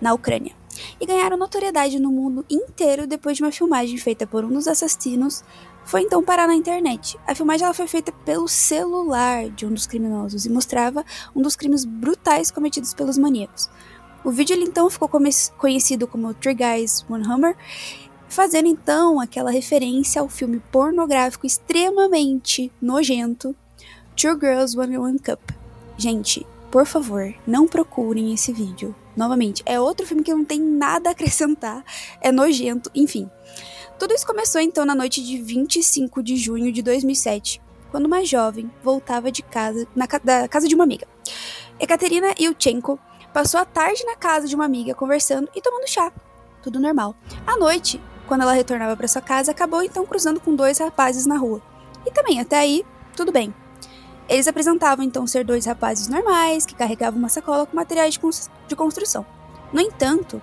na 0.00 0.14
Ucrânia, 0.14 0.54
e 1.00 1.06
ganharam 1.06 1.36
notoriedade 1.36 1.98
no 1.98 2.12
mundo 2.12 2.46
inteiro 2.48 3.04
depois 3.08 3.36
de 3.36 3.42
uma 3.42 3.50
filmagem 3.50 3.98
feita 3.98 4.28
por 4.28 4.44
um 4.44 4.48
dos 4.48 4.68
assassinos 4.68 5.42
foi 5.84 6.02
então 6.02 6.22
parar 6.22 6.46
na 6.46 6.54
internet. 6.54 7.18
A 7.26 7.34
filmagem 7.34 7.64
ela 7.64 7.74
foi 7.74 7.88
feita 7.88 8.12
pelo 8.12 8.46
celular 8.46 9.50
de 9.50 9.66
um 9.66 9.74
dos 9.74 9.88
criminosos 9.88 10.46
e 10.46 10.50
mostrava 10.50 11.04
um 11.34 11.42
dos 11.42 11.56
crimes 11.56 11.84
brutais 11.84 12.52
cometidos 12.52 12.94
pelos 12.94 13.18
maníacos. 13.18 13.68
O 14.22 14.30
vídeo 14.30 14.54
ele, 14.54 14.66
então 14.66 14.88
ficou 14.88 15.10
conhecido 15.56 16.06
como 16.06 16.32
Three 16.34 16.54
Guys 16.54 17.04
One 17.08 17.26
Hammer, 17.26 17.56
fazendo 18.30 18.68
então 18.68 19.20
aquela 19.20 19.50
referência 19.50 20.22
ao 20.22 20.28
filme 20.28 20.62
pornográfico 20.70 21.46
extremamente 21.46 22.72
nojento 22.80 23.54
Two 24.16 24.38
Girls 24.38 24.78
One 24.78 24.96
One 24.96 25.18
Cup. 25.18 25.40
Gente, 25.98 26.46
por 26.70 26.86
favor, 26.86 27.34
não 27.46 27.66
procurem 27.66 28.32
esse 28.32 28.52
vídeo. 28.52 28.94
Novamente, 29.16 29.62
é 29.66 29.78
outro 29.80 30.06
filme 30.06 30.22
que 30.22 30.32
não 30.32 30.44
tem 30.44 30.60
nada 30.60 31.10
a 31.10 31.12
acrescentar, 31.12 31.84
é 32.20 32.30
nojento, 32.30 32.90
enfim. 32.94 33.28
Tudo 33.98 34.14
isso 34.14 34.26
começou 34.26 34.60
então 34.60 34.84
na 34.84 34.94
noite 34.94 35.22
de 35.22 35.42
25 35.42 36.22
de 36.22 36.36
junho 36.36 36.72
de 36.72 36.80
2007, 36.80 37.60
quando 37.90 38.06
uma 38.06 38.24
jovem 38.24 38.70
voltava 38.82 39.32
de 39.32 39.42
casa, 39.42 39.86
na, 39.94 40.06
da 40.22 40.46
casa 40.48 40.68
de 40.68 40.74
uma 40.74 40.84
amiga. 40.84 41.06
Ekaterina 41.78 42.32
Ilchenko 42.38 42.98
passou 43.34 43.60
a 43.60 43.64
tarde 43.64 44.04
na 44.04 44.16
casa 44.16 44.46
de 44.46 44.54
uma 44.54 44.64
amiga 44.64 44.94
conversando 44.94 45.48
e 45.54 45.60
tomando 45.60 45.88
chá. 45.88 46.12
Tudo 46.62 46.78
normal. 46.78 47.14
À 47.46 47.56
noite, 47.56 48.00
quando 48.30 48.42
ela 48.42 48.52
retornava 48.52 48.96
para 48.96 49.08
sua 49.08 49.20
casa, 49.20 49.50
acabou 49.50 49.82
então 49.82 50.06
cruzando 50.06 50.38
com 50.38 50.54
dois 50.54 50.78
rapazes 50.78 51.26
na 51.26 51.36
rua. 51.36 51.60
E 52.06 52.12
também, 52.12 52.38
até 52.38 52.60
aí, 52.60 52.86
tudo 53.16 53.32
bem. 53.32 53.52
Eles 54.28 54.46
apresentavam 54.46 55.04
então 55.04 55.26
ser 55.26 55.44
dois 55.44 55.66
rapazes 55.66 56.06
normais 56.06 56.64
que 56.64 56.76
carregavam 56.76 57.18
uma 57.18 57.28
sacola 57.28 57.66
com 57.66 57.74
materiais 57.74 58.16
de 58.68 58.76
construção. 58.76 59.26
No 59.72 59.80
entanto, 59.80 60.40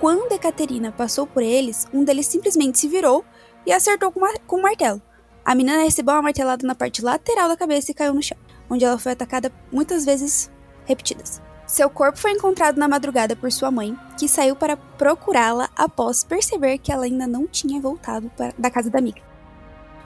quando 0.00 0.32
Ekaterina 0.32 0.90
passou 0.90 1.24
por 1.24 1.40
eles, 1.40 1.86
um 1.94 2.02
deles 2.02 2.26
simplesmente 2.26 2.80
se 2.80 2.88
virou 2.88 3.24
e 3.64 3.72
acertou 3.72 4.10
com, 4.10 4.22
com 4.44 4.56
um 4.56 4.62
martelo. 4.62 5.00
A 5.44 5.54
menina 5.54 5.84
recebeu 5.84 6.14
uma 6.16 6.22
martelada 6.22 6.66
na 6.66 6.74
parte 6.74 7.00
lateral 7.00 7.48
da 7.48 7.56
cabeça 7.56 7.92
e 7.92 7.94
caiu 7.94 8.12
no 8.12 8.20
chão, 8.20 8.38
onde 8.68 8.84
ela 8.84 8.98
foi 8.98 9.12
atacada 9.12 9.52
muitas 9.70 10.04
vezes 10.04 10.50
repetidas. 10.84 11.40
Seu 11.70 11.88
corpo 11.88 12.18
foi 12.18 12.32
encontrado 12.32 12.78
na 12.78 12.88
madrugada 12.88 13.36
por 13.36 13.52
sua 13.52 13.70
mãe, 13.70 13.96
que 14.18 14.26
saiu 14.26 14.56
para 14.56 14.76
procurá-la 14.76 15.70
após 15.76 16.24
perceber 16.24 16.78
que 16.78 16.90
ela 16.90 17.04
ainda 17.04 17.28
não 17.28 17.46
tinha 17.46 17.80
voltado 17.80 18.28
da 18.58 18.68
casa 18.68 18.90
da 18.90 18.98
amiga. 18.98 19.22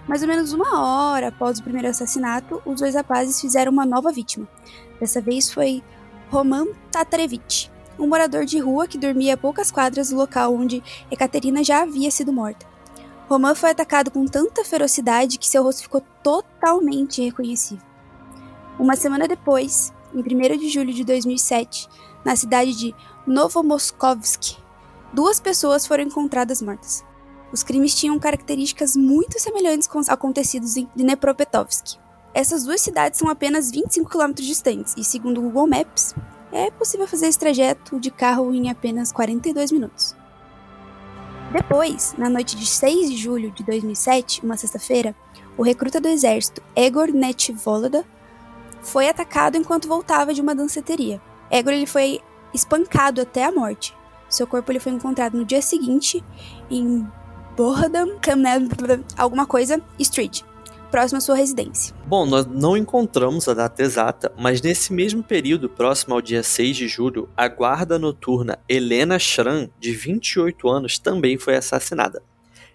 Mais 0.07 0.21
ou 0.21 0.29
menos 0.29 0.53
uma 0.53 0.79
hora 0.79 1.29
após 1.29 1.59
o 1.59 1.63
primeiro 1.63 1.89
assassinato, 1.89 2.61
os 2.67 2.81
dois 2.81 2.95
rapazes 2.95 3.41
fizeram 3.41 3.73
uma 3.73 3.87
nova 3.87 4.13
vítima. 4.13 4.47
Dessa 5.01 5.23
vez 5.23 5.51
foi 5.51 5.83
Roman 6.31 6.67
Tatarevich, 6.93 7.73
um 7.99 8.07
morador 8.07 8.45
de 8.45 8.59
rua 8.59 8.87
que 8.87 8.99
dormia 8.99 9.33
a 9.33 9.39
poucas 9.39 9.71
quadras 9.71 10.11
do 10.11 10.17
local 10.17 10.55
onde 10.55 10.85
Ekaterina 11.11 11.65
já 11.65 11.81
havia 11.81 12.11
sido 12.11 12.31
morta. 12.31 12.67
Roman 13.27 13.55
foi 13.55 13.71
atacado 13.71 14.11
com 14.11 14.27
tanta 14.27 14.67
ferocidade 14.67 15.39
que 15.39 15.49
seu 15.49 15.63
rosto 15.63 15.81
ficou 15.81 16.03
totalmente 16.23 17.23
irreconhecível. 17.23 17.83
Uma 18.79 18.97
semana 18.97 19.27
depois, 19.27 19.95
em 20.15 20.21
1 20.21 20.59
de 20.59 20.69
julho 20.69 20.93
de 20.93 21.05
2007, 21.05 21.89
na 22.25 22.37
cidade 22.37 22.75
de 22.75 22.95
Novomoskovsk, 23.27 24.57
duas 25.13 25.41
pessoas 25.41 25.87
foram 25.87 26.05
encontradas 26.05 26.63
mortas. 26.63 27.05
Os 27.53 27.63
crimes 27.63 27.95
tinham 27.95 28.19
características 28.19 28.97
muito 28.97 29.39
semelhantes 29.39 29.87
com 29.87 29.99
os 29.99 30.09
acontecidos 30.09 30.77
em 30.77 30.89
Dnepropetrovsk. 30.95 31.99
Essas 32.33 32.65
duas 32.65 32.81
cidades 32.81 33.19
são 33.19 33.29
apenas 33.29 33.71
25 33.71 34.11
km 34.11 34.33
distantes 34.35 34.95
e, 34.97 35.05
segundo 35.05 35.39
o 35.39 35.43
Google 35.43 35.69
Maps, 35.69 36.15
é 36.53 36.71
possível 36.71 37.07
fazer 37.07 37.27
esse 37.27 37.39
trajeto 37.39 37.99
de 38.01 38.11
carro 38.11 38.55
em 38.55 38.71
apenas 38.71 39.13
42 39.13 39.71
minutos. 39.71 40.17
Depois, 41.53 42.15
na 42.19 42.29
noite 42.29 42.57
de 42.57 42.67
6 42.67 43.11
de 43.11 43.17
julho 43.17 43.53
de 43.53 43.63
2007, 43.63 44.45
uma 44.45 44.57
sexta-feira, 44.57 45.15
o 45.57 45.63
recruta 45.63 46.01
do 46.01 46.09
exército 46.09 46.61
Egor 46.75 47.13
Netvolda 47.13 48.05
foi 48.85 49.09
atacado 49.09 49.57
enquanto 49.57 49.89
voltava 49.89 50.33
de 50.33 50.41
uma 50.41 50.55
danceteria. 50.55 51.21
Egor 51.51 51.73
ele 51.73 51.87
foi 51.87 52.21
espancado 52.53 53.21
até 53.21 53.45
a 53.45 53.53
morte. 53.53 53.97
Seu 54.29 54.47
corpo 54.47 54.71
ele 54.71 54.81
foi 54.81 54.93
encontrado 54.93 55.37
no 55.37 55.45
dia 55.45 55.63
seguinte 55.63 56.23
em 56.71 57.07
Bohadam, 57.57 58.19
alguma 59.17 59.47
coisa, 59.47 59.81
Street, 59.99 60.43
próximo 60.91 61.19
à 61.19 61.21
sua 61.21 61.37
residência. 61.37 61.95
Bom, 62.07 62.27
nós 62.27 62.47
não 62.47 62.77
encontramos 62.77 63.49
a 63.49 63.55
data 63.55 63.83
exata, 63.83 64.33
mas 64.37 64.61
nesse 64.61 64.93
mesmo 64.93 65.23
período, 65.23 65.69
próximo 65.69 66.15
ao 66.15 66.21
dia 66.21 66.43
6 66.43 66.77
de 66.77 66.89
julho, 66.89 67.29
a 67.37 67.47
guarda 67.49 67.99
noturna 67.99 68.59
Helena 68.69 69.19
Schran, 69.19 69.69
de 69.79 69.93
28 69.93 70.69
anos, 70.69 70.99
também 70.99 71.39
foi 71.39 71.57
assassinada. 71.57 72.23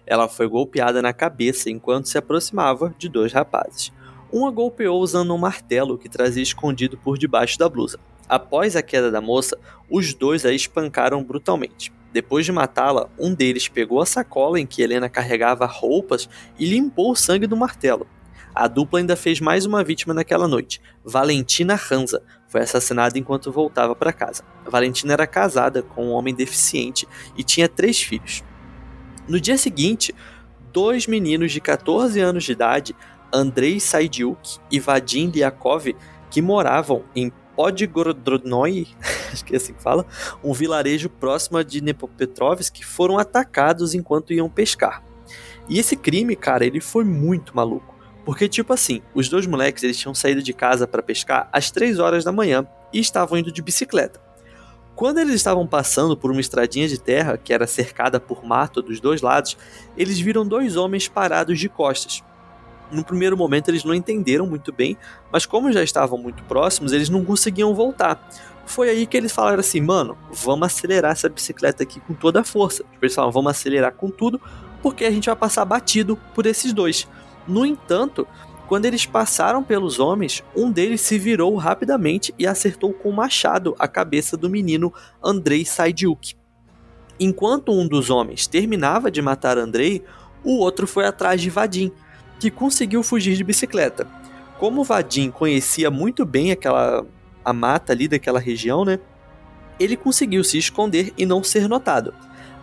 Ela 0.06 0.28
foi 0.28 0.48
golpeada 0.48 1.00
na 1.00 1.12
cabeça 1.12 1.70
enquanto 1.70 2.08
se 2.08 2.18
aproximava 2.18 2.94
de 2.98 3.08
dois 3.08 3.32
rapazes. 3.32 3.92
Um 4.32 4.46
a 4.46 4.50
golpeou 4.50 5.00
usando 5.00 5.34
um 5.34 5.38
martelo 5.38 5.98
que 5.98 6.08
trazia 6.08 6.42
escondido 6.42 6.96
por 6.96 7.18
debaixo 7.18 7.58
da 7.58 7.68
blusa. 7.68 7.98
Após 8.28 8.76
a 8.76 8.82
queda 8.82 9.10
da 9.10 9.20
moça, 9.20 9.58
os 9.90 10.14
dois 10.14 10.46
a 10.46 10.52
espancaram 10.52 11.22
brutalmente. 11.24 11.92
Depois 12.12 12.46
de 12.46 12.52
matá-la, 12.52 13.08
um 13.18 13.34
deles 13.34 13.68
pegou 13.68 14.00
a 14.00 14.06
sacola 14.06 14.60
em 14.60 14.66
que 14.66 14.82
Helena 14.82 15.08
carregava 15.08 15.66
roupas 15.66 16.28
e 16.58 16.64
limpou 16.64 17.10
o 17.10 17.16
sangue 17.16 17.46
do 17.46 17.56
martelo. 17.56 18.06
A 18.54 18.66
dupla 18.68 18.98
ainda 18.98 19.16
fez 19.16 19.40
mais 19.40 19.64
uma 19.64 19.82
vítima 19.82 20.12
naquela 20.12 20.48
noite. 20.48 20.80
Valentina 21.04 21.74
Hansa 21.74 22.22
foi 22.48 22.60
assassinada 22.60 23.18
enquanto 23.18 23.52
voltava 23.52 23.94
para 23.94 24.12
casa. 24.12 24.44
Valentina 24.64 25.12
era 25.12 25.26
casada 25.26 25.82
com 25.82 26.06
um 26.06 26.10
homem 26.12 26.34
deficiente 26.34 27.06
e 27.36 27.44
tinha 27.44 27.68
três 27.68 28.00
filhos. 28.00 28.42
No 29.28 29.40
dia 29.40 29.56
seguinte, 29.56 30.12
dois 30.72 31.06
meninos 31.06 31.52
de 31.52 31.60
14 31.60 32.18
anos 32.20 32.44
de 32.44 32.52
idade, 32.52 32.96
Andrei 33.32 33.80
Saidiuk 33.80 34.58
e 34.70 34.80
Vadim 34.80 35.30
Liakov, 35.30 35.94
que 36.30 36.40
moravam 36.40 37.04
em 37.14 37.32
Podgorodnoi, 37.56 38.88
acho 39.32 39.44
que 39.44 39.54
é 39.54 39.56
assim 39.56 39.74
que 39.74 39.82
fala, 39.82 40.06
um 40.42 40.52
vilarejo 40.52 41.08
próximo 41.08 41.62
de 41.62 41.80
Nepopetrovsk, 41.80 42.82
foram 42.84 43.18
atacados 43.18 43.94
enquanto 43.94 44.32
iam 44.32 44.48
pescar. 44.48 45.02
E 45.68 45.78
esse 45.78 45.96
crime, 45.96 46.34
cara, 46.34 46.64
ele 46.64 46.80
foi 46.80 47.04
muito 47.04 47.54
maluco. 47.54 47.94
Porque, 48.24 48.48
tipo 48.48 48.72
assim, 48.72 49.02
os 49.14 49.28
dois 49.28 49.46
moleques 49.46 49.82
eles 49.82 49.98
tinham 49.98 50.14
saído 50.14 50.42
de 50.42 50.52
casa 50.52 50.86
para 50.86 51.02
pescar 51.02 51.48
às 51.52 51.70
3 51.70 51.98
horas 51.98 52.24
da 52.24 52.32
manhã 52.32 52.66
e 52.92 53.00
estavam 53.00 53.38
indo 53.38 53.52
de 53.52 53.62
bicicleta. 53.62 54.20
Quando 54.94 55.18
eles 55.18 55.36
estavam 55.36 55.66
passando 55.66 56.16
por 56.16 56.30
uma 56.30 56.40
estradinha 56.40 56.86
de 56.86 57.00
terra 57.00 57.38
que 57.38 57.54
era 57.54 57.66
cercada 57.66 58.20
por 58.20 58.44
mato 58.44 58.82
dos 58.82 59.00
dois 59.00 59.22
lados, 59.22 59.56
eles 59.96 60.20
viram 60.20 60.46
dois 60.46 60.76
homens 60.76 61.08
parados 61.08 61.58
de 61.58 61.68
costas, 61.68 62.22
no 62.90 63.04
primeiro 63.04 63.36
momento 63.36 63.68
eles 63.68 63.84
não 63.84 63.94
entenderam 63.94 64.46
muito 64.46 64.72
bem, 64.72 64.96
mas 65.32 65.46
como 65.46 65.72
já 65.72 65.82
estavam 65.82 66.18
muito 66.18 66.42
próximos, 66.44 66.92
eles 66.92 67.08
não 67.08 67.24
conseguiam 67.24 67.74
voltar. 67.74 68.28
Foi 68.66 68.88
aí 68.88 69.06
que 69.06 69.16
eles 69.16 69.32
falaram 69.32 69.60
assim, 69.60 69.80
mano, 69.80 70.16
vamos 70.30 70.66
acelerar 70.66 71.12
essa 71.12 71.28
bicicleta 71.28 71.82
aqui 71.82 72.00
com 72.00 72.14
toda 72.14 72.40
a 72.40 72.44
força. 72.44 72.84
Tipo, 72.84 73.04
eles 73.04 73.14
falaram, 73.14 73.32
vamos 73.32 73.50
acelerar 73.50 73.92
com 73.92 74.10
tudo, 74.10 74.40
porque 74.82 75.04
a 75.04 75.10
gente 75.10 75.26
vai 75.26 75.36
passar 75.36 75.64
batido 75.64 76.16
por 76.34 76.46
esses 76.46 76.72
dois. 76.72 77.08
No 77.48 77.66
entanto, 77.66 78.26
quando 78.68 78.86
eles 78.86 79.04
passaram 79.04 79.64
pelos 79.64 79.98
homens, 79.98 80.44
um 80.54 80.70
deles 80.70 81.00
se 81.00 81.18
virou 81.18 81.56
rapidamente 81.56 82.32
e 82.38 82.46
acertou 82.46 82.92
com 82.92 83.10
o 83.10 83.12
machado 83.12 83.74
a 83.76 83.88
cabeça 83.88 84.36
do 84.36 84.48
menino 84.48 84.94
Andrei 85.20 85.64
Saidiuk. 85.64 86.36
Enquanto 87.18 87.72
um 87.72 87.88
dos 87.88 88.08
homens 88.08 88.46
terminava 88.46 89.10
de 89.10 89.20
matar 89.20 89.58
Andrei, 89.58 90.04
o 90.44 90.58
outro 90.58 90.86
foi 90.86 91.04
atrás 91.04 91.42
de 91.42 91.50
Vadim, 91.50 91.90
que 92.40 92.50
conseguiu 92.50 93.02
fugir 93.02 93.36
de 93.36 93.44
bicicleta. 93.44 94.06
Como 94.58 94.82
Vadim 94.82 95.30
conhecia 95.30 95.90
muito 95.90 96.24
bem 96.24 96.50
aquela 96.50 97.06
a 97.44 97.52
mata 97.52 97.92
ali 97.92 98.08
daquela 98.08 98.40
região, 98.40 98.84
né? 98.84 98.98
Ele 99.78 99.96
conseguiu 99.96 100.42
se 100.42 100.58
esconder 100.58 101.12
e 101.16 101.24
não 101.24 101.42
ser 101.42 101.68
notado. 101.68 102.12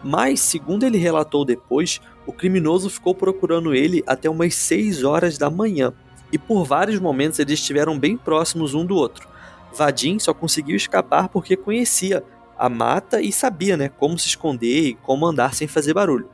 Mas, 0.04 0.40
segundo 0.40 0.86
ele 0.86 0.98
relatou 0.98 1.44
depois, 1.44 2.00
o 2.26 2.34
criminoso 2.34 2.90
ficou 2.90 3.16
procurando 3.16 3.74
ele 3.74 4.04
até 4.06 4.30
umas 4.30 4.54
6 4.56 5.04
horas 5.04 5.38
da 5.38 5.50
manhã, 5.50 5.94
e 6.32 6.38
por 6.38 6.64
vários 6.64 7.00
momentos 7.00 7.40
eles 7.40 7.60
estiveram 7.60 7.98
bem 7.98 8.18
próximos 8.18 8.74
um 8.74 8.86
do 8.86 8.96
outro. 8.96 9.28
Vadim 9.74 10.20
só 10.20 10.34
conseguiu 10.34 10.76
escapar 10.76 11.30
porque 11.30 11.56
conhecia 11.56 12.24
a 12.58 12.70
mata 12.70 13.22
e 13.22 13.32
sabia 13.32 13.78
né, 13.78 13.90
como 13.90 14.18
se 14.18 14.28
esconder 14.28 14.90
e 14.90 14.94
como 14.96 15.26
andar 15.26 15.54
sem 15.54 15.68
fazer 15.68 15.94
barulho. 15.94 16.30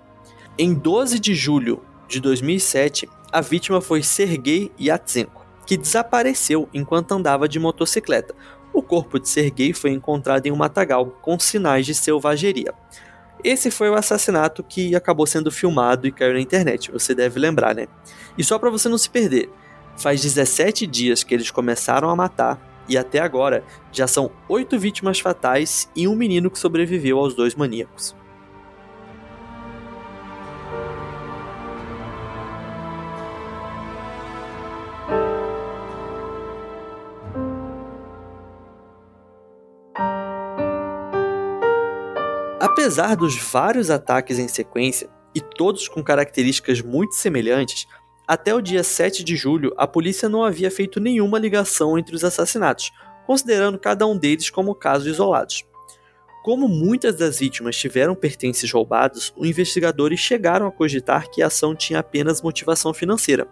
Em 0.57 0.73
12 0.73 1.19
de 1.19 1.35
julho 1.35 1.81
de 2.07 2.19
2007, 2.19 3.09
a 3.33 3.41
vítima 3.41 3.81
foi 3.81 4.03
Sergei 4.03 4.71
Yatsenko, 4.79 5.43
que 5.65 5.75
desapareceu 5.75 6.69
enquanto 6.71 7.13
andava 7.13 7.49
de 7.49 7.57
motocicleta. 7.57 8.35
O 8.71 8.83
corpo 8.83 9.19
de 9.19 9.27
Sergei 9.27 9.73
foi 9.73 9.89
encontrado 9.89 10.45
em 10.45 10.51
um 10.51 10.55
matagal 10.55 11.07
com 11.19 11.39
sinais 11.39 11.83
de 11.83 11.95
selvageria. 11.95 12.71
Esse 13.43 13.71
foi 13.71 13.89
o 13.89 13.95
assassinato 13.95 14.61
que 14.63 14.95
acabou 14.95 15.25
sendo 15.25 15.51
filmado 15.51 16.05
e 16.05 16.11
caiu 16.11 16.33
na 16.33 16.39
internet, 16.39 16.91
você 16.91 17.15
deve 17.15 17.39
lembrar, 17.39 17.73
né? 17.73 17.87
E 18.37 18.43
só 18.43 18.59
para 18.59 18.69
você 18.69 18.87
não 18.87 18.99
se 18.99 19.09
perder, 19.09 19.49
faz 19.97 20.21
17 20.21 20.85
dias 20.85 21.23
que 21.23 21.33
eles 21.33 21.49
começaram 21.49 22.11
a 22.11 22.15
matar 22.15 22.61
e 22.87 22.95
até 22.99 23.17
agora 23.17 23.63
já 23.91 24.05
são 24.05 24.29
oito 24.47 24.77
vítimas 24.77 25.19
fatais 25.19 25.89
e 25.95 26.07
um 26.07 26.15
menino 26.15 26.51
que 26.51 26.59
sobreviveu 26.59 27.17
aos 27.17 27.33
dois 27.33 27.55
maníacos. 27.55 28.15
Apesar 42.83 43.15
dos 43.15 43.37
vários 43.37 43.89
ataques 43.89 44.37
em 44.37 44.49
sequência, 44.49 45.09
e 45.33 45.39
todos 45.39 45.87
com 45.87 46.03
características 46.03 46.81
muito 46.81 47.15
semelhantes, 47.15 47.87
até 48.27 48.53
o 48.53 48.59
dia 48.59 48.83
7 48.83 49.23
de 49.23 49.37
julho 49.37 49.73
a 49.77 49.87
polícia 49.87 50.27
não 50.27 50.43
havia 50.43 50.69
feito 50.69 50.99
nenhuma 50.99 51.39
ligação 51.39 51.97
entre 51.97 52.13
os 52.13 52.25
assassinatos, 52.25 52.91
considerando 53.25 53.79
cada 53.79 54.05
um 54.05 54.17
deles 54.17 54.49
como 54.49 54.75
casos 54.75 55.07
isolados. 55.07 55.63
Como 56.43 56.67
muitas 56.67 57.15
das 57.15 57.39
vítimas 57.39 57.77
tiveram 57.77 58.15
pertences 58.15 58.69
roubados, 58.69 59.33
os 59.37 59.47
investigadores 59.47 60.19
chegaram 60.19 60.67
a 60.67 60.71
cogitar 60.71 61.31
que 61.31 61.41
a 61.41 61.47
ação 61.47 61.73
tinha 61.73 61.99
apenas 61.99 62.41
motivação 62.41 62.93
financeira. 62.93 63.47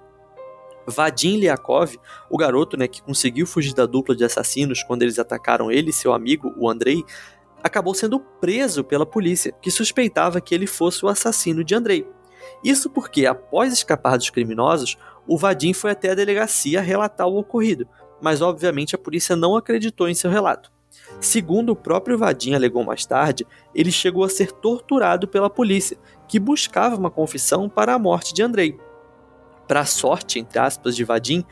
Vadim 0.86 1.38
Liakov, 1.38 1.96
o 2.30 2.38
garoto 2.38 2.76
né, 2.76 2.86
que 2.86 3.02
conseguiu 3.02 3.48
fugir 3.48 3.74
da 3.74 3.86
dupla 3.86 4.14
de 4.14 4.26
assassinos 4.26 4.84
quando 4.84 5.04
eles 5.04 5.18
atacaram 5.18 5.72
ele 5.72 5.92
e 5.92 5.94
seu 5.94 6.12
amigo, 6.12 6.54
o 6.58 6.70
Andrei, 6.70 7.06
acabou 7.64 7.94
sendo 7.94 8.20
preso 8.20 8.84
pela 8.84 9.06
polícia, 9.06 9.54
que 9.62 9.72
suspeitava 9.72 10.42
que 10.42 10.54
ele 10.54 10.68
fosse 10.68 11.06
o 11.06 11.10
assassino 11.10 11.64
de 11.64 11.76
Andrei. 11.76 12.08
Isso 12.64 12.90
porque, 12.90 13.26
após 13.26 13.74
escapar 13.74 14.18
dos 14.18 14.30
criminosos, 14.30 14.98
o 15.28 15.38
Vadim 15.38 15.74
foi 15.74 15.92
até 15.92 16.12
a 16.12 16.16
delegacia 16.16 16.82
relatar 16.82 17.28
o 17.28 17.38
ocorrido, 17.38 17.88
mas 18.22 18.42
obviamente 18.42 18.96
a 18.96 19.00
polícia 19.00 19.36
não 19.36 19.56
acreditou 19.56 20.08
em 20.08 20.14
seu 20.14 20.30
relato. 20.30 20.72
Segundo 21.20 21.72
o 21.72 21.76
próprio 21.76 22.18
Vadim 22.18 22.54
alegou 22.54 22.84
mais 22.84 23.06
tarde, 23.06 23.46
ele 23.74 23.92
chegou 23.92 24.24
a 24.24 24.30
ser 24.30 24.52
torturado 24.52 25.28
pela 25.28 25.50
polícia, 25.50 25.98
que 26.28 26.40
buscava 26.40 26.96
uma 26.96 27.12
confissão 27.12 27.70
para 27.70 27.94
a 27.94 28.00
morte 28.00 28.34
de 28.34 28.42
Andrei. 28.42 28.78
Para 29.68 29.82
a 29.82 29.86
sorte, 29.86 30.40
entre 30.40 30.60
aspas, 30.60 30.96
de 30.96 31.04
Vadim, 31.04 31.46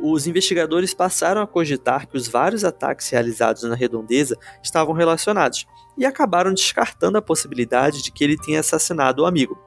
os 0.00 0.26
investigadores 0.26 0.92
passaram 0.92 1.40
a 1.40 1.46
cogitar 1.46 2.06
que 2.06 2.16
os 2.16 2.28
vários 2.28 2.64
ataques 2.64 3.08
realizados 3.08 3.62
na 3.62 3.74
redondeza 3.74 4.36
estavam 4.62 4.94
relacionados 4.94 5.66
e 5.96 6.04
acabaram 6.04 6.52
descartando 6.52 7.18
a 7.18 7.22
possibilidade 7.22 8.02
de 8.02 8.10
que 8.10 8.24
ele 8.24 8.36
tenha 8.36 8.60
assassinado 8.60 9.22
o 9.22 9.26
amigo. 9.26 9.58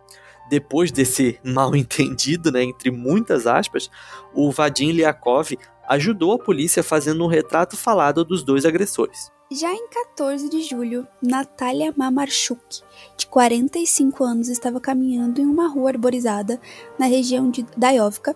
Depois 0.50 0.92
desse 0.92 1.40
mal 1.44 1.76
entendido, 1.76 2.52
né, 2.52 2.64
entre 2.64 2.92
muitas 2.92 3.48
aspas, 3.48 3.90
o 4.34 4.52
Vadim 4.52 4.92
Liakov 4.92 5.58
ajudou 5.88 6.34
a 6.34 6.40
polícia 6.40 6.84
fazendo 6.84 7.24
um 7.24 7.28
retrato 7.28 7.78
falado 7.78 8.24
dos 8.26 8.44
dois 8.44 8.66
agressores. 8.66 9.32
Já 9.50 9.74
em 9.74 9.88
14 9.88 10.50
de 10.50 10.62
julho, 10.62 11.08
Natalia 11.22 11.94
Mamarchuk, 11.96 12.82
de 13.16 13.28
45 13.28 14.22
anos, 14.22 14.50
estava 14.50 14.82
caminhando 14.82 15.40
em 15.40 15.46
uma 15.46 15.70
rua 15.70 15.92
arborizada 15.92 16.60
na 17.00 17.06
região 17.06 17.50
de 17.50 17.66
Dayovka, 17.78 18.36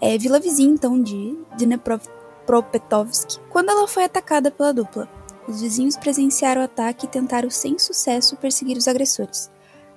é, 0.00 0.16
vila 0.18 0.38
vizinha 0.38 0.72
então 0.72 1.00
de 1.02 1.36
Dnepropetrovsk, 1.56 3.40
quando 3.50 3.70
ela 3.70 3.88
foi 3.88 4.04
atacada 4.04 4.50
pela 4.50 4.72
dupla. 4.72 5.08
Os 5.48 5.60
vizinhos 5.60 5.96
presenciaram 5.96 6.60
o 6.60 6.64
ataque 6.64 7.06
e 7.06 7.08
tentaram 7.08 7.48
sem 7.50 7.78
sucesso 7.78 8.36
perseguir 8.36 8.76
os 8.76 8.86
agressores. 8.86 9.50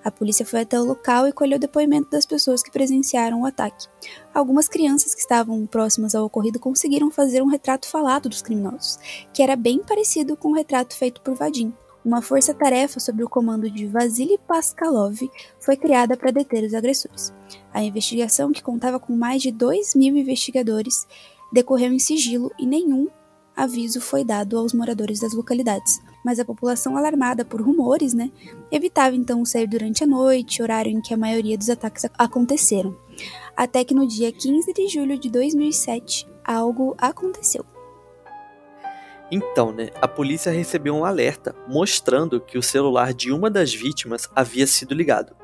A 0.04 0.10
polícia 0.10 0.46
foi 0.46 0.62
até 0.62 0.80
o 0.80 0.84
local 0.84 1.28
e 1.28 1.32
colheu 1.32 1.60
depoimento 1.60 2.10
das 2.10 2.26
pessoas 2.26 2.64
que 2.64 2.72
presenciaram 2.72 3.42
o 3.42 3.46
ataque. 3.46 3.88
Algumas 4.34 4.68
crianças 4.68 5.14
que 5.14 5.22
estavam 5.22 5.66
próximas 5.68 6.16
ao 6.16 6.26
ocorrido 6.26 6.60
conseguiram 6.60 7.12
fazer 7.12 7.44
um 7.44 7.48
retrato 7.48 7.88
falado 7.88 8.28
dos 8.28 8.42
criminosos, 8.42 8.98
que 9.32 9.44
era 9.44 9.56
bem 9.56 9.80
parecido 9.80 10.36
com 10.36 10.50
o 10.50 10.56
retrato 10.56 10.96
feito 10.96 11.22
por 11.22 11.36
Vadim. 11.36 11.72
Uma 12.04 12.22
força-tarefa 12.22 13.00
sob 13.00 13.24
o 13.24 13.30
comando 13.30 13.70
de 13.70 13.86
Vasily 13.86 14.40
Paskalov 14.48 15.20
foi 15.60 15.78
criada 15.78 16.18
para 16.18 16.32
deter 16.32 16.64
os 16.64 16.74
agressores. 16.74 17.32
A 17.74 17.84
investigação, 17.84 18.52
que 18.52 18.62
contava 18.62 19.00
com 19.00 19.16
mais 19.16 19.42
de 19.42 19.52
2 19.52 19.96
mil 19.96 20.16
investigadores, 20.16 21.08
decorreu 21.52 21.92
em 21.92 22.00
sigilo 22.00 22.52
e 22.60 22.66
nenhum 22.66 23.08
aviso 23.56 24.02
foi 24.02 24.24
dado 24.24 24.58
aos 24.58 24.74
moradores 24.74 25.20
das 25.20 25.34
localidades. 25.34 26.00
Mas 26.24 26.40
a 26.40 26.46
população, 26.46 26.98
alarmada 26.98 27.44
por 27.44 27.62
rumores, 27.62 28.14
né, 28.14 28.32
evitava 28.72 29.16
então 29.16 29.44
sair 29.44 29.68
durante 29.68 30.04
a 30.04 30.08
noite, 30.08 30.62
horário 30.62 30.92
em 30.92 31.02
que 31.02 31.14
a 31.14 31.18
maioria 31.18 31.58
dos 31.58 31.70
ataques 31.70 32.06
aconteceram. 32.18 32.96
Até 33.56 33.84
que 33.84 33.94
no 33.94 34.08
dia 34.08 34.32
15 34.32 34.74
de 34.74 34.88
julho 34.88 35.18
de 35.18 35.30
2007, 35.30 36.28
algo 36.44 36.96
aconteceu. 36.98 37.66
Então, 39.32 39.72
né, 39.72 39.90
a 40.02 40.08
polícia 40.08 40.52
recebeu 40.52 40.94
um 40.94 41.06
alerta 41.06 41.56
mostrando 41.68 42.42
que 42.42 42.58
o 42.58 42.64
celular 42.64 43.14
de 43.14 43.32
uma 43.32 43.50
das 43.50 43.74
vítimas 43.74 44.30
havia 44.36 44.68
sido 44.68 44.94
ligado. 44.94 45.41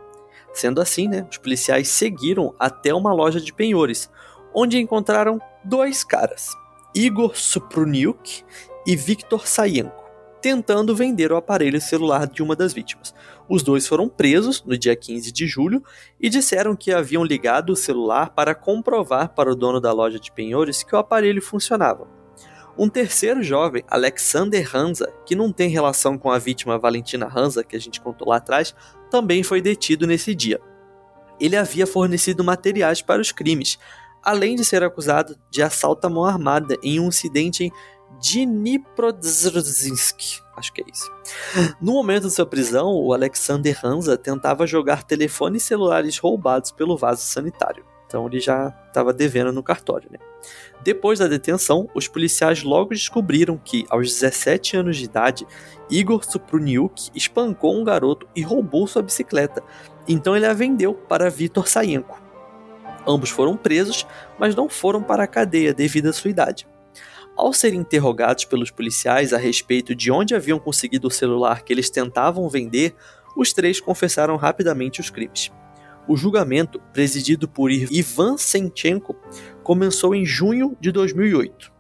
Sendo 0.58 0.82
assim, 0.82 1.08
né, 1.08 1.24
os 1.30 1.38
policiais 1.38 1.88
seguiram 1.88 2.52
até 2.58 2.92
uma 2.92 3.14
loja 3.14 3.40
de 3.40 3.54
penhores, 3.54 4.10
onde 4.52 4.80
encontraram 4.80 5.40
dois 5.64 6.04
caras, 6.04 6.50
Igor 6.96 7.38
Supruniuk 7.38 8.44
e 8.84 8.96
Viktor 8.96 9.48
Sayenko, 9.48 10.04
tentando 10.42 10.96
vender 10.96 11.32
o 11.32 11.36
aparelho 11.36 11.80
celular 11.80 12.26
de 12.26 12.42
uma 12.42 12.56
das 12.56 12.74
vítimas. 12.74 13.14
Os 13.48 13.62
dois 13.62 13.86
foram 13.86 14.10
presos 14.10 14.64
no 14.66 14.76
dia 14.76 14.96
15 14.96 15.32
de 15.32 15.46
julho 15.46 15.84
e 16.20 16.28
disseram 16.28 16.76
que 16.76 16.92
haviam 16.92 17.24
ligado 17.24 17.70
o 17.70 17.76
celular 17.76 18.32
para 18.32 18.56
comprovar 18.56 19.36
para 19.36 19.52
o 19.52 19.56
dono 19.56 19.80
da 19.80 19.94
loja 19.94 20.20
de 20.20 20.32
penhores 20.32 20.82
que 20.82 20.96
o 20.96 20.98
aparelho 20.98 21.40
funcionava. 21.40 22.08
Um 22.80 22.90
terceiro 22.90 23.42
jovem, 23.42 23.84
Alexander 23.88 24.76
Hansa, 24.76 25.12
que 25.26 25.36
não 25.36 25.52
tem 25.52 25.68
relação 25.68 26.16
com 26.16 26.30
a 26.30 26.38
vítima 26.38 26.78
Valentina 26.78 27.28
Hansa, 27.28 27.64
que 27.64 27.76
a 27.76 27.80
gente 27.80 28.00
contou 28.00 28.30
lá 28.30 28.38
atrás, 28.38 28.76
também 29.10 29.44
foi 29.44 29.62
detido 29.62 30.08
nesse 30.08 30.36
dia. 30.36 30.60
Ele 31.40 31.56
havia 31.56 31.86
fornecido 31.86 32.44
materiais 32.44 33.02
para 33.02 33.22
os 33.22 33.32
crimes, 33.32 33.78
além 34.24 34.56
de 34.56 34.66
ser 34.66 34.84
acusado 34.84 35.38
de 35.50 35.62
assalto 35.62 36.08
à 36.08 36.10
mão 36.10 36.26
armada 36.26 36.76
em 36.82 37.00
um 37.00 37.08
incidente 37.08 37.66
em 37.66 37.72
Dniprodzinsk. 38.22 40.42
Acho 40.56 40.74
que 40.74 40.82
é 40.82 40.86
isso. 40.92 41.12
No 41.80 41.94
momento 41.94 42.28
de 42.28 42.34
sua 42.34 42.46
prisão, 42.46 42.96
o 42.96 43.14
Alexander 43.14 43.80
Hansa 43.86 44.18
tentava 44.18 44.66
jogar 44.66 45.04
telefones 45.04 45.64
celulares 45.64 46.18
roubados 46.18 46.72
pelo 46.72 46.98
vaso 46.98 47.22
sanitário. 47.22 47.86
Então 48.08 48.26
ele 48.26 48.40
já 48.40 48.74
estava 48.88 49.14
devendo 49.14 49.52
no 49.52 49.62
cartório. 49.62 50.10
Né? 50.10 50.18
Depois 50.82 51.20
da 51.20 51.28
detenção, 51.28 51.90
os 51.94 52.08
policiais 52.08 52.64
logo 52.64 52.92
descobriram 52.92 53.58
que, 53.58 53.86
aos 53.90 54.08
17 54.08 54.78
anos 54.78 54.98
de 54.98 55.06
idade, 55.06 55.46
Igor 55.90 56.24
Supruniuk 56.24 57.12
espancou 57.14 57.78
um 57.78 57.84
garoto 57.84 58.28
e 58.34 58.42
roubou 58.42 58.88
sua 58.88 59.02
bicicleta. 59.02 59.62
Então 60.08 60.36
ele 60.36 60.46
a 60.46 60.54
vendeu 60.54 60.94
para 60.94 61.30
Vitor 61.30 61.68
Sayenko. 61.68 62.22
Ambos 63.06 63.30
foram 63.30 63.56
presos, 63.56 64.08
mas 64.40 64.56
não 64.56 64.70
foram 64.70 65.04
para 65.04 65.24
a 65.24 65.28
cadeia 65.28 65.74
devido 65.74 66.08
à 66.08 66.14
sua 66.14 66.32
idade. 66.32 66.68
Ao 67.36 67.54
serem 67.54 67.82
interrogados 67.82 68.46
pelos 68.46 68.72
policiais 68.72 69.32
a 69.32 69.38
respeito 69.38 69.94
de 69.94 70.12
onde 70.12 70.34
haviam 70.34 70.58
conseguido 70.58 71.08
o 71.08 71.12
celular 71.12 71.62
que 71.62 71.72
eles 71.72 71.90
tentavam 71.90 72.50
vender, 72.50 72.96
os 73.36 73.54
três 73.54 73.80
confessaram 73.80 74.36
rapidamente 74.36 75.00
os 75.00 75.10
crimes. 75.10 75.52
O 76.08 76.16
julgamento, 76.16 76.80
presidido 76.94 77.48
por 77.48 77.72
Ivan 77.72 78.38
Senchenko, 78.38 79.16
começou 79.62 80.16
em 80.16 80.26
junho 80.26 80.78
de 80.80 80.92
2008. 80.92 81.72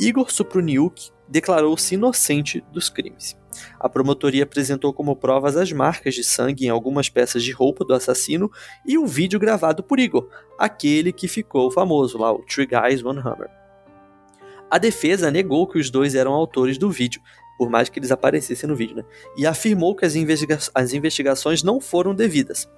Igor 0.00 0.32
Supruniuk 0.32 1.10
declarou-se 1.28 1.94
inocente 1.94 2.64
dos 2.72 2.88
crimes. 2.88 3.36
A 3.78 3.88
promotoria 3.88 4.44
apresentou 4.44 4.92
como 4.92 5.16
provas 5.16 5.56
as 5.56 5.72
marcas 5.72 6.14
de 6.14 6.24
sangue 6.24 6.66
em 6.66 6.70
algumas 6.70 7.08
peças 7.08 7.42
de 7.42 7.52
roupa 7.52 7.84
do 7.84 7.94
assassino 7.94 8.50
e 8.86 8.96
um 8.96 9.06
vídeo 9.06 9.38
gravado 9.38 9.82
por 9.82 9.98
Igor, 9.98 10.28
aquele 10.58 11.12
que 11.12 11.28
ficou 11.28 11.70
famoso 11.70 12.18
lá, 12.18 12.32
o 12.32 12.42
Three 12.44 12.66
Guys 12.66 13.04
One 13.04 13.20
Hammer. 13.20 13.50
A 14.70 14.78
defesa 14.78 15.30
negou 15.30 15.66
que 15.66 15.78
os 15.78 15.90
dois 15.90 16.14
eram 16.14 16.32
autores 16.32 16.76
do 16.76 16.90
vídeo, 16.90 17.20
por 17.56 17.70
mais 17.70 17.88
que 17.88 17.98
eles 17.98 18.10
aparecessem 18.10 18.68
no 18.68 18.76
vídeo, 18.76 18.96
né? 18.96 19.04
E 19.36 19.46
afirmou 19.46 19.94
que 19.94 20.04
as, 20.04 20.14
investiga 20.14 20.58
as 20.74 20.92
investigações 20.92 21.62
não 21.62 21.80
foram 21.80 22.14
devidas. 22.14 22.68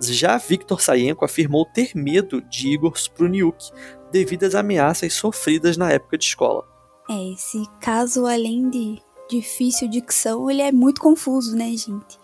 Já 0.00 0.36
Viktor 0.38 0.80
Sayenko 0.80 1.24
afirmou 1.24 1.64
ter 1.66 1.92
medo 1.94 2.40
de 2.42 2.68
Igor 2.68 2.92
Spruniuk 2.96 3.70
devido 4.12 4.44
às 4.44 4.54
ameaças 4.54 5.12
sofridas 5.14 5.76
na 5.76 5.90
época 5.90 6.16
de 6.16 6.24
escola. 6.24 6.64
É, 7.10 7.32
esse 7.32 7.62
caso, 7.80 8.26
além 8.26 8.68
de 8.68 9.02
difícil 9.28 9.88
dicção, 9.88 10.50
ele 10.50 10.62
é 10.62 10.72
muito 10.72 11.00
confuso, 11.00 11.56
né, 11.56 11.70
gente? 11.70 12.18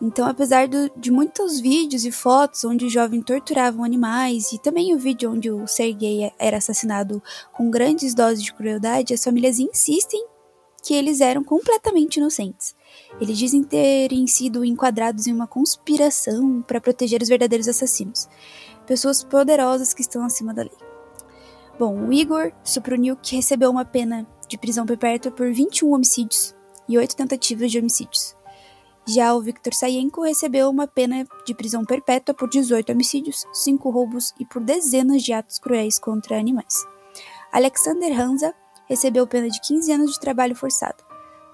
Então, 0.00 0.26
apesar 0.26 0.68
do, 0.68 0.90
de 0.96 1.10
muitos 1.10 1.60
vídeos 1.60 2.04
e 2.04 2.10
fotos 2.10 2.64
onde 2.64 2.84
o 2.84 2.90
jovem 2.90 3.22
torturavam 3.22 3.84
animais 3.84 4.52
e 4.52 4.58
também 4.58 4.94
o 4.94 4.98
vídeo 4.98 5.32
onde 5.32 5.50
o 5.50 5.66
Sergei 5.66 6.30
era 6.38 6.56
assassinado 6.56 7.22
com 7.52 7.70
grandes 7.70 8.14
doses 8.14 8.42
de 8.42 8.52
crueldade, 8.52 9.14
as 9.14 9.22
famílias 9.22 9.58
insistem 9.58 10.24
que 10.84 10.92
eles 10.94 11.22
eram 11.22 11.42
completamente 11.42 12.18
inocentes. 12.18 12.76
Eles 13.18 13.38
dizem 13.38 13.64
terem 13.64 14.26
sido 14.26 14.62
enquadrados 14.62 15.26
em 15.26 15.32
uma 15.32 15.46
conspiração 15.46 16.60
para 16.60 16.80
proteger 16.80 17.22
os 17.22 17.28
verdadeiros 17.28 17.66
assassinos, 17.66 18.28
pessoas 18.86 19.24
poderosas 19.24 19.94
que 19.94 20.02
estão 20.02 20.22
acima 20.22 20.52
da 20.52 20.62
lei. 20.62 20.76
Bom, 21.78 22.06
o 22.06 22.12
Igor 22.12 22.52
Supruniuk 22.62 23.34
recebeu 23.34 23.70
uma 23.70 23.84
pena 23.84 24.26
de 24.46 24.58
prisão 24.58 24.84
perpétua 24.84 25.32
por 25.32 25.50
21 25.50 25.90
homicídios 25.90 26.54
e 26.86 26.98
8 26.98 27.16
tentativas 27.16 27.72
de 27.72 27.78
homicídios. 27.78 28.36
Já 29.06 29.34
o 29.34 29.40
Viktor 29.40 29.72
Sayenko 29.72 30.22
recebeu 30.22 30.68
uma 30.68 30.86
pena 30.86 31.26
de 31.46 31.54
prisão 31.54 31.84
perpétua 31.84 32.34
por 32.34 32.48
18 32.48 32.92
homicídios, 32.92 33.44
5 33.52 33.90
roubos 33.90 34.34
e 34.38 34.44
por 34.44 34.62
dezenas 34.62 35.22
de 35.22 35.32
atos 35.32 35.58
cruéis 35.58 35.98
contra 35.98 36.38
animais. 36.38 36.86
Alexander 37.52 38.18
Hansa 38.18 38.54
recebeu 38.88 39.26
pena 39.26 39.48
de 39.48 39.60
15 39.60 39.92
anos 39.92 40.12
de 40.12 40.20
trabalho 40.20 40.54
forçado. 40.54 41.02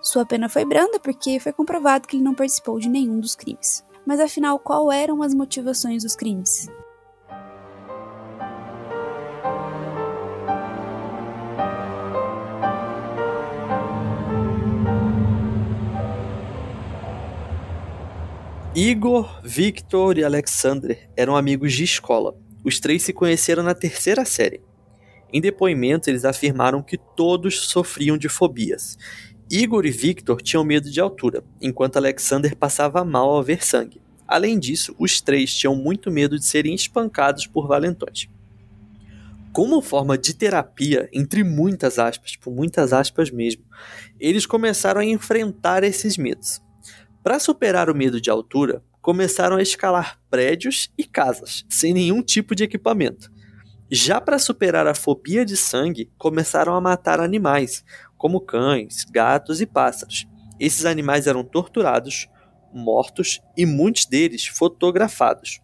Sua 0.03 0.25
pena 0.25 0.49
foi 0.49 0.65
branda 0.65 0.99
porque 0.99 1.39
foi 1.39 1.53
comprovado 1.53 2.09
que 2.09 2.17
ele 2.17 2.25
não 2.25 2.35
participou 2.35 2.79
de 2.79 2.89
nenhum 2.89 3.21
dos 3.21 3.35
crimes. 3.35 3.85
Mas 4.07 4.19
afinal, 4.19 4.59
qual 4.59 4.91
eram 4.91 5.23
as 5.23 5.35
motivações 5.35 6.03
dos 6.03 6.17
crimes? 6.17 6.69
Igor, 18.75 19.41
Victor 19.45 20.17
e 20.17 20.25
Alexander 20.25 21.11
eram 21.17 21.37
amigos 21.37 21.73
de 21.75 21.85
escola. 21.85 22.35
Os 22.65 22.81
três 22.81 23.03
se 23.03 23.13
conheceram 23.13 23.63
na 23.63 23.75
terceira 23.75 24.25
série. 24.25 24.63
Em 25.33 25.41
depoimentos, 25.41 26.09
eles 26.09 26.25
afirmaram 26.25 26.83
que 26.83 26.97
todos 26.97 27.69
sofriam 27.69 28.19
de 28.19 28.29
fobias. 28.29 28.99
Igor 29.51 29.85
e 29.85 29.91
Victor 29.91 30.41
tinham 30.41 30.65
medo 30.65 30.91
de 30.91 31.01
altura, 31.01 31.43
enquanto 31.61 31.97
Alexander 31.97 32.57
passava 32.57 33.05
mal 33.05 33.31
ao 33.31 33.43
ver 33.43 33.65
sangue. 33.65 34.01
Além 34.27 34.59
disso, 34.59 34.95
os 34.99 35.21
três 35.21 35.53
tinham 35.53 35.75
muito 35.75 36.11
medo 36.11 36.39
de 36.39 36.45
serem 36.45 36.75
espancados 36.75 37.47
por 37.47 37.67
valentões. 37.67 38.29
Como 39.53 39.83
forma 39.83 40.17
de 40.17 40.35
terapia, 40.35 41.09
entre 41.13 41.43
muitas 41.43 41.99
aspas, 41.99 42.37
por 42.37 42.55
muitas 42.55 42.93
aspas 42.93 43.33
mesmo, 43.33 43.65
eles 44.21 44.47
começaram 44.47 45.01
a 45.01 45.05
enfrentar 45.05 45.83
esses 45.83 46.17
medos. 46.17 46.63
Para 47.21 47.41
superar 47.41 47.91
o 47.91 47.95
medo 47.95 48.21
de 48.21 48.31
altura, 48.31 48.85
começaram 49.03 49.57
a 49.57 49.63
escalar 49.63 50.21
prédios 50.31 50.93
e 50.97 51.05
casas, 51.05 51.65
sem 51.69 51.93
nenhum 51.93 52.23
tipo 52.23 52.55
de 52.55 52.63
equipamento. 52.63 53.33
Já 53.93 54.21
para 54.21 54.39
superar 54.39 54.87
a 54.87 54.95
fobia 54.95 55.45
de 55.45 55.57
sangue, 55.57 56.13
começaram 56.17 56.77
a 56.77 56.81
matar 56.81 57.19
animais, 57.19 57.85
como 58.17 58.41
cães, 58.41 59.05
gatos 59.05 59.61
e 59.61 59.67
pássaros. 59.67 60.29
Esses 60.61 60.85
animais 60.85 61.27
eram 61.27 61.43
torturados, 61.43 62.29
mortos 62.73 63.41
e 63.57 63.67
muitos 63.67 64.07
deles 64.07 64.47
fotografados. 64.47 65.61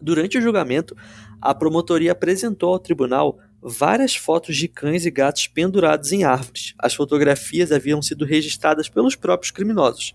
Durante 0.00 0.38
o 0.38 0.40
julgamento, 0.40 0.96
a 1.42 1.52
promotoria 1.52 2.12
apresentou 2.12 2.72
ao 2.72 2.78
tribunal 2.78 3.40
várias 3.60 4.14
fotos 4.14 4.56
de 4.56 4.68
cães 4.68 5.04
e 5.04 5.10
gatos 5.10 5.48
pendurados 5.48 6.12
em 6.12 6.22
árvores. 6.22 6.74
As 6.78 6.94
fotografias 6.94 7.72
haviam 7.72 8.00
sido 8.00 8.24
registradas 8.24 8.88
pelos 8.88 9.16
próprios 9.16 9.50
criminosos. 9.50 10.14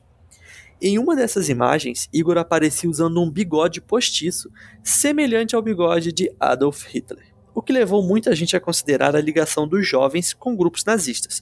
Em 0.82 1.00
uma 1.00 1.16
dessas 1.16 1.48
imagens, 1.48 2.10
Igor 2.12 2.38
aparecia 2.38 2.90
usando 2.90 3.22
um 3.22 3.32
bigode 3.32 3.80
postiço, 3.80 4.52
semelhante 4.84 5.56
ao 5.56 5.62
bigode 5.62 6.12
de 6.12 6.30
Adolf 6.38 6.86
Hitler, 6.88 7.34
o 7.54 7.62
que 7.62 7.72
levou 7.72 8.04
muita 8.04 8.36
gente 8.36 8.58
a 8.58 8.60
considerar 8.60 9.16
a 9.16 9.22
ligação 9.22 9.66
dos 9.66 9.88
jovens 9.88 10.34
com 10.34 10.56
grupos 10.56 10.84
nazistas. 10.84 11.42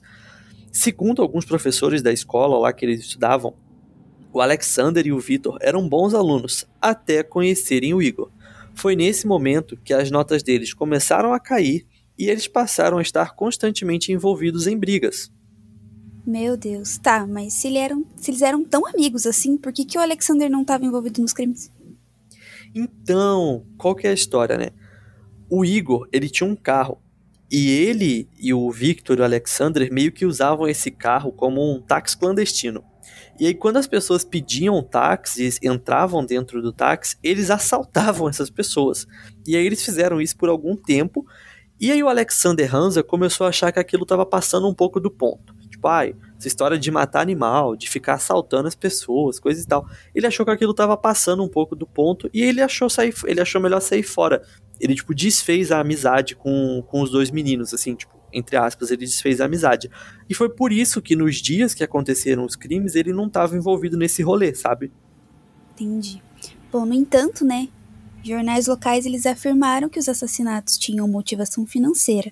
Segundo 0.72 1.22
alguns 1.22 1.46
professores 1.46 2.04
da 2.04 2.14
escola 2.14 2.60
lá 2.60 2.72
que 2.72 2.86
eles 2.86 3.00
estudavam, 3.00 3.56
o 4.32 4.40
Alexander 4.40 5.06
e 5.06 5.12
o 5.12 5.20
Vitor 5.20 5.58
eram 5.62 5.90
bons 5.90 6.14
alunos 6.14 6.68
até 6.80 7.24
conhecerem 7.24 7.94
o 7.94 8.02
Igor. 8.02 8.30
Foi 8.76 8.96
nesse 8.96 9.26
momento 9.26 9.78
que 9.84 9.94
as 9.94 10.12
notas 10.12 10.44
deles 10.44 10.74
começaram 10.76 11.34
a 11.34 11.40
cair 11.40 11.88
e 12.18 12.30
eles 12.30 12.48
passaram 12.48 13.00
a 13.00 13.02
estar 13.02 13.36
constantemente 13.36 14.12
envolvidos 14.12 14.68
em 14.68 14.78
brigas. 14.78 15.32
Meu 16.26 16.56
Deus, 16.56 16.98
tá, 16.98 17.28
mas 17.28 17.54
se, 17.54 17.68
ele 17.68 17.78
eram, 17.78 18.06
se 18.16 18.32
eles 18.32 18.42
eram 18.42 18.64
tão 18.64 18.88
amigos 18.88 19.28
assim, 19.28 19.58
por 19.58 19.74
que, 19.74 19.84
que 19.84 19.98
o 19.98 20.02
Alexander 20.02 20.50
não 20.50 20.62
estava 20.62 20.86
envolvido 20.86 21.22
nos 21.22 21.34
crimes? 21.34 21.70
Então, 22.74 23.66
qual 23.78 23.94
que 23.94 24.08
é 24.08 24.12
a 24.12 24.14
história, 24.14 24.58
né? 24.58 24.70
O 25.50 25.66
Igor, 25.66 26.08
ele 26.14 26.30
tinha 26.30 26.50
um 26.50 26.56
carro. 26.56 26.98
E 27.52 27.70
ele 27.70 28.30
e 28.40 28.54
o 28.54 28.72
Victor 28.72 29.20
e 29.20 29.22
o 29.22 29.26
Alexander 29.26 29.92
meio 29.92 30.14
que 30.14 30.26
usavam 30.26 30.66
esse 30.68 30.90
carro 30.90 31.32
como 31.34 31.62
um 31.62 31.82
táxi 31.82 32.18
clandestino. 32.18 32.84
E 33.38 33.46
aí, 33.46 33.54
quando 33.54 33.78
as 33.78 33.86
pessoas 33.86 34.24
pediam 34.24 34.82
táxis, 34.82 35.60
entravam 35.62 36.26
dentro 36.26 36.62
do 36.62 36.72
táxi, 36.72 37.18
eles 37.22 37.52
assaltavam 37.52 38.30
essas 38.30 38.50
pessoas. 38.50 39.06
E 39.46 39.58
aí, 39.58 39.66
eles 39.66 39.84
fizeram 39.84 40.22
isso 40.22 40.38
por 40.38 40.48
algum 40.48 40.76
tempo. 40.76 41.26
E 41.80 41.92
aí, 41.92 42.02
o 42.02 42.08
Alexander 42.08 42.74
Hansa 42.74 43.04
começou 43.04 43.46
a 43.46 43.50
achar 43.50 43.74
que 43.74 43.80
aquilo 43.80 44.04
estava 44.04 44.26
passando 44.26 44.70
um 44.70 44.74
pouco 44.74 45.02
do 45.02 45.12
ponto 45.12 45.53
pai, 45.84 46.16
essa 46.38 46.48
história 46.48 46.80
de 46.80 46.90
matar 46.90 47.20
animal, 47.20 47.76
de 47.76 47.90
ficar 47.90 48.14
assaltando 48.14 48.70
as 48.70 48.74
pessoas, 48.74 49.38
coisas 49.38 49.66
e 49.66 49.68
tal. 49.68 49.86
Ele 50.16 50.26
achou 50.26 50.46
que 50.46 50.52
aquilo 50.52 50.72
estava 50.72 50.96
passando 50.96 51.44
um 51.44 51.50
pouco 51.50 51.76
do 51.76 51.86
ponto 51.86 52.30
e 52.34 52.42
ele 52.42 52.62
achou 52.62 52.90
sair, 52.90 53.14
ele 53.26 53.42
achou 53.42 53.62
melhor 53.62 53.82
sair 53.82 54.02
fora. 54.02 54.42
Ele 54.80 54.96
tipo 54.96 55.14
desfez 55.14 55.74
a 55.74 55.82
amizade 55.82 56.36
com, 56.36 56.82
com 56.88 57.02
os 57.02 57.12
dois 57.12 57.30
meninos, 57.30 57.74
assim, 57.74 57.96
tipo, 57.96 58.18
entre 58.32 58.56
aspas, 58.56 58.92
ele 58.92 59.06
desfez 59.06 59.42
a 59.42 59.46
amizade. 59.46 59.92
E 60.30 60.34
foi 60.34 60.50
por 60.50 60.72
isso 60.72 61.02
que 61.02 61.18
nos 61.18 61.36
dias 61.36 61.74
que 61.74 61.84
aconteceram 61.84 62.46
os 62.46 62.56
crimes, 62.56 62.96
ele 62.96 63.12
não 63.12 63.28
estava 63.28 63.58
envolvido 63.58 63.98
nesse 63.98 64.24
rolê, 64.24 64.56
sabe? 64.56 64.90
Entendi. 65.74 66.24
Bom, 66.72 66.86
no 66.86 66.94
entanto, 66.94 67.44
né, 67.44 67.68
jornais 68.24 68.68
locais 68.68 69.06
eles 69.06 69.26
afirmaram 69.26 69.90
que 69.90 70.00
os 70.00 70.08
assassinatos 70.08 70.78
tinham 70.78 71.08
motivação 71.08 71.68
financeira. 71.68 72.32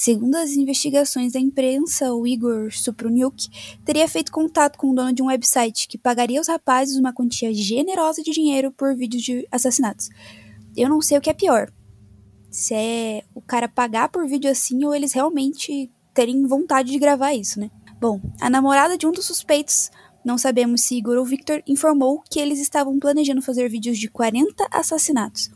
Segundo 0.00 0.34
as 0.36 0.52
investigações 0.52 1.34
da 1.34 1.38
imprensa, 1.38 2.10
o 2.14 2.26
Igor 2.26 2.72
Supruniuk 2.72 3.50
teria 3.84 4.08
feito 4.08 4.32
contato 4.32 4.78
com 4.78 4.88
o 4.88 4.94
dono 4.94 5.12
de 5.12 5.22
um 5.22 5.26
website 5.26 5.86
que 5.86 5.98
pagaria 5.98 6.40
aos 6.40 6.48
rapazes 6.48 6.96
uma 6.96 7.12
quantia 7.12 7.52
generosa 7.52 8.22
de 8.22 8.30
dinheiro 8.30 8.72
por 8.72 8.96
vídeos 8.96 9.22
de 9.22 9.46
assassinatos. 9.52 10.08
Eu 10.74 10.88
não 10.88 11.02
sei 11.02 11.18
o 11.18 11.20
que 11.20 11.28
é 11.28 11.34
pior. 11.34 11.70
Se 12.50 12.72
é 12.72 13.24
o 13.34 13.42
cara 13.42 13.68
pagar 13.68 14.08
por 14.08 14.26
vídeo 14.26 14.50
assim 14.50 14.82
ou 14.86 14.94
eles 14.94 15.12
realmente 15.12 15.92
terem 16.14 16.46
vontade 16.46 16.90
de 16.90 16.98
gravar 16.98 17.34
isso, 17.34 17.60
né? 17.60 17.70
Bom, 18.00 18.22
a 18.40 18.48
namorada 18.48 18.96
de 18.96 19.06
um 19.06 19.12
dos 19.12 19.26
suspeitos, 19.26 19.90
não 20.24 20.38
sabemos 20.38 20.80
se 20.80 20.96
Igor 20.96 21.18
ou 21.18 21.26
Victor, 21.26 21.62
informou 21.66 22.22
que 22.30 22.40
eles 22.40 22.58
estavam 22.58 22.98
planejando 22.98 23.42
fazer 23.42 23.68
vídeos 23.68 23.98
de 23.98 24.08
40 24.08 24.66
assassinatos. 24.70 25.50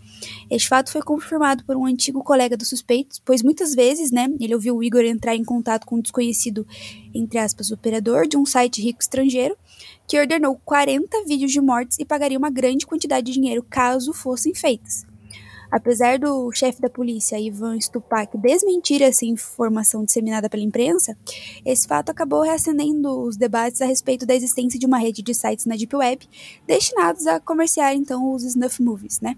Este 0.50 0.68
fato 0.68 0.90
foi 0.90 1.02
confirmado 1.02 1.64
por 1.64 1.76
um 1.76 1.86
antigo 1.86 2.22
colega 2.22 2.56
dos 2.56 2.68
suspeitos, 2.68 3.20
pois 3.24 3.42
muitas 3.42 3.74
vezes, 3.74 4.10
né, 4.10 4.28
ele 4.40 4.54
ouviu 4.54 4.76
o 4.76 4.82
Igor 4.82 5.02
entrar 5.02 5.34
em 5.34 5.44
contato 5.44 5.86
com 5.86 5.96
um 5.96 6.00
desconhecido, 6.00 6.66
entre 7.14 7.38
aspas, 7.38 7.70
operador 7.70 8.26
de 8.26 8.36
um 8.36 8.46
site 8.46 8.82
rico 8.82 9.00
estrangeiro, 9.00 9.56
que 10.06 10.18
ordenou 10.18 10.60
40 10.64 11.24
vídeos 11.26 11.52
de 11.52 11.60
mortes 11.60 11.98
e 11.98 12.04
pagaria 12.04 12.38
uma 12.38 12.50
grande 12.50 12.86
quantidade 12.86 13.26
de 13.26 13.32
dinheiro 13.32 13.62
caso 13.62 14.12
fossem 14.12 14.54
feitas. 14.54 15.06
Apesar 15.74 16.20
do 16.20 16.52
chefe 16.52 16.80
da 16.80 16.88
polícia, 16.88 17.40
Ivan 17.40 17.80
Stupak, 17.80 18.38
desmentir 18.38 19.02
essa 19.02 19.26
informação 19.26 20.04
disseminada 20.04 20.48
pela 20.48 20.62
imprensa, 20.62 21.16
esse 21.64 21.88
fato 21.88 22.10
acabou 22.10 22.42
reacendendo 22.42 23.08
os 23.22 23.36
debates 23.36 23.82
a 23.82 23.86
respeito 23.86 24.24
da 24.24 24.36
existência 24.36 24.78
de 24.78 24.86
uma 24.86 24.98
rede 24.98 25.20
de 25.20 25.34
sites 25.34 25.66
na 25.66 25.74
Deep 25.74 25.96
Web 25.96 26.28
destinados 26.64 27.26
a 27.26 27.40
comerciar 27.40 27.92
então 27.92 28.32
os 28.32 28.44
snuff 28.44 28.80
movies, 28.80 29.20
né? 29.20 29.36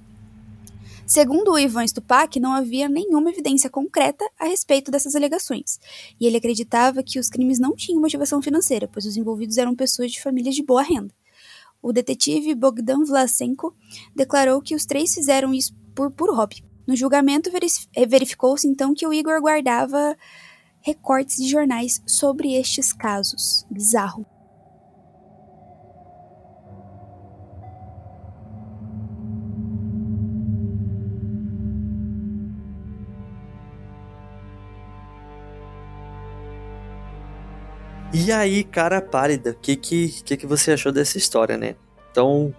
Segundo 1.07 1.53
o 1.53 1.59
Ivan 1.59 1.87
Stupak, 1.87 2.41
não 2.41 2.53
havia 2.53 2.89
nenhuma 2.89 3.31
evidência 3.31 3.71
concreta 3.71 4.29
a 4.37 4.47
respeito 4.47 4.91
dessas 4.91 5.15
alegações, 5.15 5.79
e 6.21 6.27
ele 6.27 6.37
acreditava 6.37 7.01
que 7.01 7.21
os 7.21 7.29
crimes 7.29 7.61
não 7.61 7.77
tinham 7.77 8.01
motivação 8.01 8.43
financeira, 8.43 8.89
pois 8.89 9.07
os 9.07 9.17
envolvidos 9.17 9.57
eram 9.57 9.73
pessoas 9.73 10.11
de 10.11 10.21
famílias 10.21 10.57
de 10.57 10.65
boa 10.65 10.83
renda. 10.83 11.15
O 11.81 11.93
detetive 11.93 12.57
Bogdan 12.57 13.05
Vlasenko 13.05 13.73
declarou 14.17 14.61
que 14.61 14.75
os 14.75 14.85
três 14.85 15.15
fizeram 15.15 15.55
isso 15.55 15.73
por 15.95 16.11
puro 16.11 16.35
hobby. 16.35 16.65
No 16.85 16.97
julgamento, 16.97 17.51
verificou-se 18.09 18.67
então 18.67 18.93
que 18.93 19.07
o 19.07 19.15
Igor 19.15 19.41
guardava 19.41 20.17
recortes 20.81 21.37
de 21.37 21.49
jornais 21.49 22.03
sobre 22.05 22.55
estes 22.55 22.93
casos. 22.93 23.65
Bizarro. 23.71 24.27
E 38.19 38.33
aí, 38.33 38.65
cara 38.65 39.03
pálida, 39.03 39.51
o 39.51 39.55
que, 39.55 39.77
que, 39.77 40.09
que, 40.23 40.37
que 40.39 40.47
você 40.47 40.73
achou 40.73 40.91
dessa 40.91 41.19
história, 41.19 41.59
né? 41.59 41.77
Então, 42.11 42.55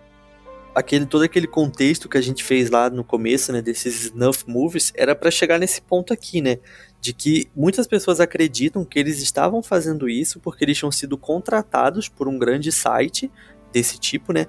aquele, 0.76 1.08
todo 1.08 1.24
aquele 1.24 1.48
contexto 1.48 2.08
que 2.08 2.16
a 2.16 2.22
gente 2.22 2.44
fez 2.44 2.70
lá 2.70 2.92
no 2.92 3.04
começo, 3.04 3.52
né, 3.52 3.60
desses 3.60 4.06
snuff 4.06 4.44
movies, 4.48 4.94
era 4.96 5.16
para 5.16 5.32
chegar 5.32 5.58
nesse 5.58 5.82
ponto 5.82 6.14
aqui, 6.14 6.42
né? 6.42 6.60
de 7.00 7.14
que 7.14 7.50
muitas 7.56 7.88
pessoas 7.88 8.20
acreditam 8.20 8.84
que 8.84 9.00
eles 9.00 9.22
estavam 9.22 9.62
fazendo 9.62 10.10
isso 10.10 10.40
porque 10.40 10.66
eles 10.66 10.78
tinham 10.78 10.92
sido 10.92 11.18
contratados 11.18 12.10
por 12.10 12.28
um 12.28 12.38
grande 12.38 12.72
site 12.72 13.32
desse 13.72 14.00
tipo, 14.00 14.34
né, 14.34 14.48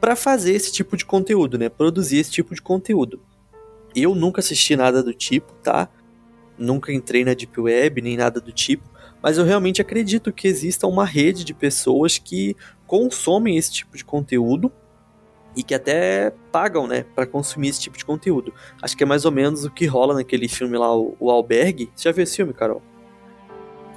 para 0.00 0.14
fazer 0.16 0.52
esse 0.52 0.72
tipo 0.72 0.96
de 0.96 1.04
conteúdo, 1.04 1.58
né, 1.58 1.68
produzir 1.68 2.18
esse 2.18 2.30
tipo 2.30 2.54
de 2.54 2.62
conteúdo. 2.62 3.20
Eu 3.94 4.14
nunca 4.14 4.40
assisti 4.40 4.74
nada 4.74 5.02
do 5.02 5.12
tipo, 5.12 5.52
tá? 5.62 5.88
Nunca 6.56 6.92
entrei 6.92 7.24
na 7.24 7.34
Deep 7.34 7.60
Web 7.60 8.00
nem 8.00 8.16
nada 8.16 8.40
do 8.40 8.52
tipo, 8.52 8.88
mas 9.22 9.38
eu 9.38 9.44
realmente 9.44 9.80
acredito 9.80 10.32
que 10.32 10.48
exista 10.48 10.86
uma 10.86 11.04
rede 11.04 11.44
de 11.44 11.54
pessoas 11.54 12.18
que 12.18 12.56
consomem 12.86 13.56
esse 13.56 13.72
tipo 13.72 13.96
de 13.96 14.04
conteúdo 14.04 14.70
e 15.56 15.62
que 15.62 15.74
até 15.74 16.32
pagam, 16.50 16.86
né, 16.86 17.04
para 17.14 17.26
consumir 17.26 17.68
esse 17.68 17.80
tipo 17.80 17.96
de 17.96 18.04
conteúdo. 18.04 18.52
Acho 18.80 18.96
que 18.96 19.04
é 19.04 19.06
mais 19.06 19.24
ou 19.24 19.30
menos 19.30 19.64
o 19.64 19.70
que 19.70 19.86
rola 19.86 20.14
naquele 20.14 20.48
filme 20.48 20.76
lá, 20.76 20.94
o, 20.96 21.16
o 21.20 21.30
Albergue. 21.30 21.90
Você 21.94 22.08
já 22.08 22.12
viu 22.12 22.24
esse 22.24 22.36
filme, 22.36 22.52
Carol? 22.52 22.82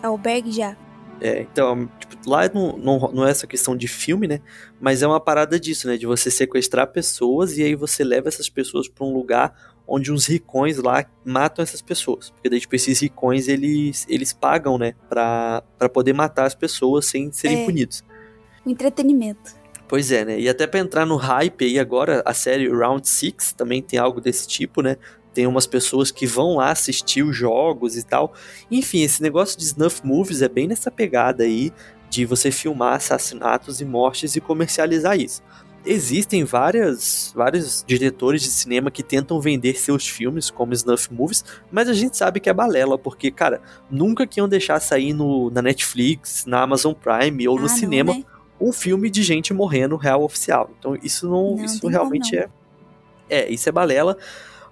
Albergue 0.04 0.52
já. 0.52 0.78
É, 1.22 1.42
então, 1.42 1.90
tipo, 1.98 2.30
lá 2.30 2.42
não, 2.54 2.78
não, 2.78 3.00
não 3.14 3.26
é 3.26 3.32
essa 3.32 3.48
questão 3.48 3.76
de 3.76 3.88
filme, 3.88 4.28
né? 4.28 4.42
Mas 4.82 5.02
é 5.02 5.08
uma 5.08 5.20
parada 5.20 5.58
disso, 5.60 5.88
né? 5.88 5.96
De 5.98 6.06
você 6.06 6.30
sequestrar 6.30 6.88
pessoas 6.88 7.58
e 7.58 7.64
aí 7.64 7.74
você 7.74 8.04
leva 8.04 8.28
essas 8.28 8.50
pessoas 8.50 8.90
para 8.90 9.06
um 9.06 9.14
lugar 9.14 9.75
onde 9.88 10.12
uns 10.12 10.26
ricões 10.28 10.78
lá 10.78 11.06
matam 11.24 11.62
essas 11.64 11.82
pessoas. 11.82 12.30
Porque 12.32 12.50
daí, 12.50 12.60
tipo, 12.60 12.76
esses 12.76 13.00
ricões, 13.00 13.48
eles, 13.48 14.06
eles 14.10 14.34
pagam, 14.34 14.78
né? 14.78 14.94
Pra, 15.10 15.64
pra 15.78 15.88
poder 15.90 16.14
matar 16.14 16.46
as 16.46 16.56
pessoas 16.56 17.06
sem 17.06 17.32
serem 17.32 17.62
É. 17.64 17.66
punidos. 17.66 18.04
O 18.66 18.70
entretenimento. 18.70 19.54
Pois 19.88 20.12
é, 20.12 20.26
né? 20.26 20.40
E 20.40 20.50
até 20.50 20.66
pra 20.66 20.80
entrar 20.80 21.06
no 21.06 21.16
hype 21.16 21.64
aí 21.66 21.78
agora, 21.78 22.24
a 22.26 22.34
série 22.34 22.68
Round 22.68 23.08
Six 23.08 23.54
também 23.54 23.82
tem 23.84 24.00
algo 24.00 24.20
desse 24.20 24.48
tipo, 24.48 24.82
né? 24.82 24.98
Tem 25.32 25.46
umas 25.46 25.68
pessoas 25.68 26.10
que 26.10 26.26
vão 26.26 26.56
lá 26.56 26.72
assistir 26.72 27.22
os 27.22 27.36
jogos 27.36 27.96
e 27.96 28.04
tal. 28.04 28.34
Enfim, 28.72 29.02
esse 29.04 29.22
negócio 29.22 29.58
de 29.60 29.66
snuff 29.66 30.02
movies 30.04 30.42
é 30.42 30.50
bem 30.50 30.68
nessa 30.68 30.90
pegada 30.90 31.44
aí 31.44 31.72
de 32.10 32.26
você 32.26 32.50
filmar 32.50 32.94
assassinatos 32.96 33.82
e 33.82 33.86
mortes 33.86 34.36
e 34.36 34.42
comercializar 34.42 35.20
isso. 35.20 35.44
Existem 35.86 36.44
várias, 36.44 37.32
vários 37.36 37.84
diretores 37.86 38.42
de 38.42 38.50
cinema 38.50 38.90
que 38.90 39.04
tentam 39.04 39.40
vender 39.40 39.76
seus 39.76 40.08
filmes 40.08 40.50
como 40.50 40.74
snuff 40.74 41.14
movies, 41.14 41.44
mas 41.72 41.88
a 41.88 41.94
gente 41.94 42.18
sabe 42.18 42.40
que 42.40 42.50
é 42.50 42.54
balela, 42.54 42.98
porque, 42.98 43.30
cara, 43.30 43.62
nunca 43.90 44.26
que 44.26 44.40
iam 44.40 44.48
deixar 44.50 44.80
sair 44.80 45.14
no, 45.14 45.50
na 45.52 45.62
Netflix, 45.62 46.46
na 46.46 46.62
Amazon 46.62 46.94
Prime 46.94 47.48
ou 47.48 47.56
no 47.56 47.66
Ah, 47.66 47.70
não, 47.70 47.76
cinema 47.76 48.14
né? 48.16 48.24
um 48.60 48.72
filme 48.72 49.10
de 49.10 49.22
gente 49.22 49.54
morrendo 49.54 49.96
real 49.96 50.24
oficial. 50.24 50.72
Então 50.80 50.98
isso 51.04 51.28
não, 51.30 51.56
Não, 51.56 51.66
isso 51.66 51.88
realmente 51.88 52.36
é 52.36 52.50
é, 53.30 53.50
isso 53.50 53.68
é 53.68 53.72
balela. 53.72 54.18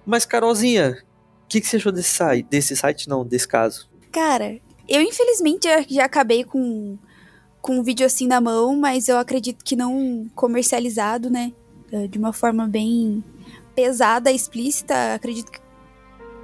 Mas 0.06 0.24
Carolzinha, 0.24 0.98
o 1.44 1.48
que, 1.48 1.60
que 1.60 1.66
você 1.66 1.76
achou 1.76 1.92
desse 1.92 2.10
site, 2.10 2.46
desse 2.48 2.76
site 2.76 3.08
não, 3.08 3.24
desse 3.24 3.48
caso? 3.48 3.88
Cara, 4.12 4.58
eu 4.88 5.00
infelizmente 5.00 5.66
já 5.88 6.04
acabei 6.04 6.44
com, 6.44 6.98
com 7.64 7.78
um 7.78 7.82
vídeo 7.82 8.04
assim 8.04 8.26
na 8.26 8.42
mão, 8.42 8.76
mas 8.76 9.08
eu 9.08 9.16
acredito 9.16 9.64
que 9.64 9.74
não 9.74 10.26
comercializado, 10.34 11.30
né? 11.30 11.50
Eh, 11.90 12.06
De 12.08 12.18
uma 12.18 12.30
forma 12.30 12.68
bem 12.68 13.24
pesada, 13.74 14.30
explícita. 14.30 15.14
Acredito 15.14 15.50
que 15.50 15.60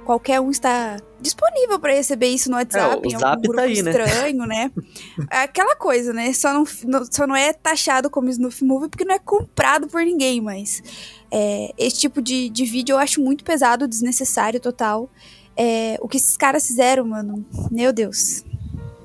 qualquer 0.03 0.39
um 0.41 0.49
está 0.49 0.97
disponível 1.21 1.79
para 1.79 1.93
receber 1.93 2.25
isso 2.29 2.49
no 2.49 2.57
WhatsApp, 2.57 2.95
É, 2.95 3.07
o 3.07 3.11
em 3.11 3.19
Zap 3.19 3.39
tá 3.55 3.61
aí, 3.61 3.83
né? 3.83 3.91
estranho, 3.91 4.45
né? 4.47 4.71
É 5.29 5.43
Aquela 5.43 5.75
coisa, 5.75 6.11
né? 6.11 6.33
Só 6.33 6.51
não, 6.53 6.63
não- 6.85 7.05
só 7.05 7.27
não 7.27 7.35
é 7.35 7.53
taxado 7.53 8.09
como 8.09 8.27
snuff 8.29 8.63
movie 8.65 8.89
porque 8.89 9.05
não 9.05 9.13
é 9.13 9.19
comprado 9.19 9.87
por 9.87 10.01
ninguém, 10.01 10.41
mas 10.41 10.81
é, 11.29 11.71
esse 11.77 11.99
tipo 11.99 12.19
de, 12.19 12.49
de 12.49 12.65
vídeo 12.65 12.93
eu 12.93 12.97
acho 12.97 13.21
muito 13.21 13.43
pesado, 13.43 13.87
desnecessário 13.87 14.59
total. 14.59 15.07
É, 15.55 15.99
o 16.01 16.07
que 16.07 16.17
esses 16.17 16.35
caras 16.35 16.65
fizeram, 16.65 17.05
mano, 17.05 17.45
meu 17.69 17.93
Deus 17.93 18.43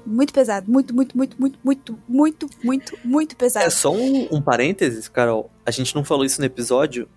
muito 0.06 0.32
pesado. 0.32 0.70
Muito, 0.70 0.94
muito, 0.94 1.16
muito, 1.16 1.36
muito, 1.38 1.58
muito, 1.62 1.98
muito, 2.08 2.50
muito, 2.62 2.98
muito 3.04 3.36
pesado. 3.36 3.66
É 3.66 3.70
só 3.70 3.92
um, 3.92 4.28
um 4.30 4.40
parênteses, 4.40 5.08
Carol. 5.08 5.50
A 5.64 5.70
gente 5.70 5.94
não 5.94 6.04
falou 6.04 6.24
isso 6.24 6.40
no 6.40 6.46
episódio, 6.46 7.08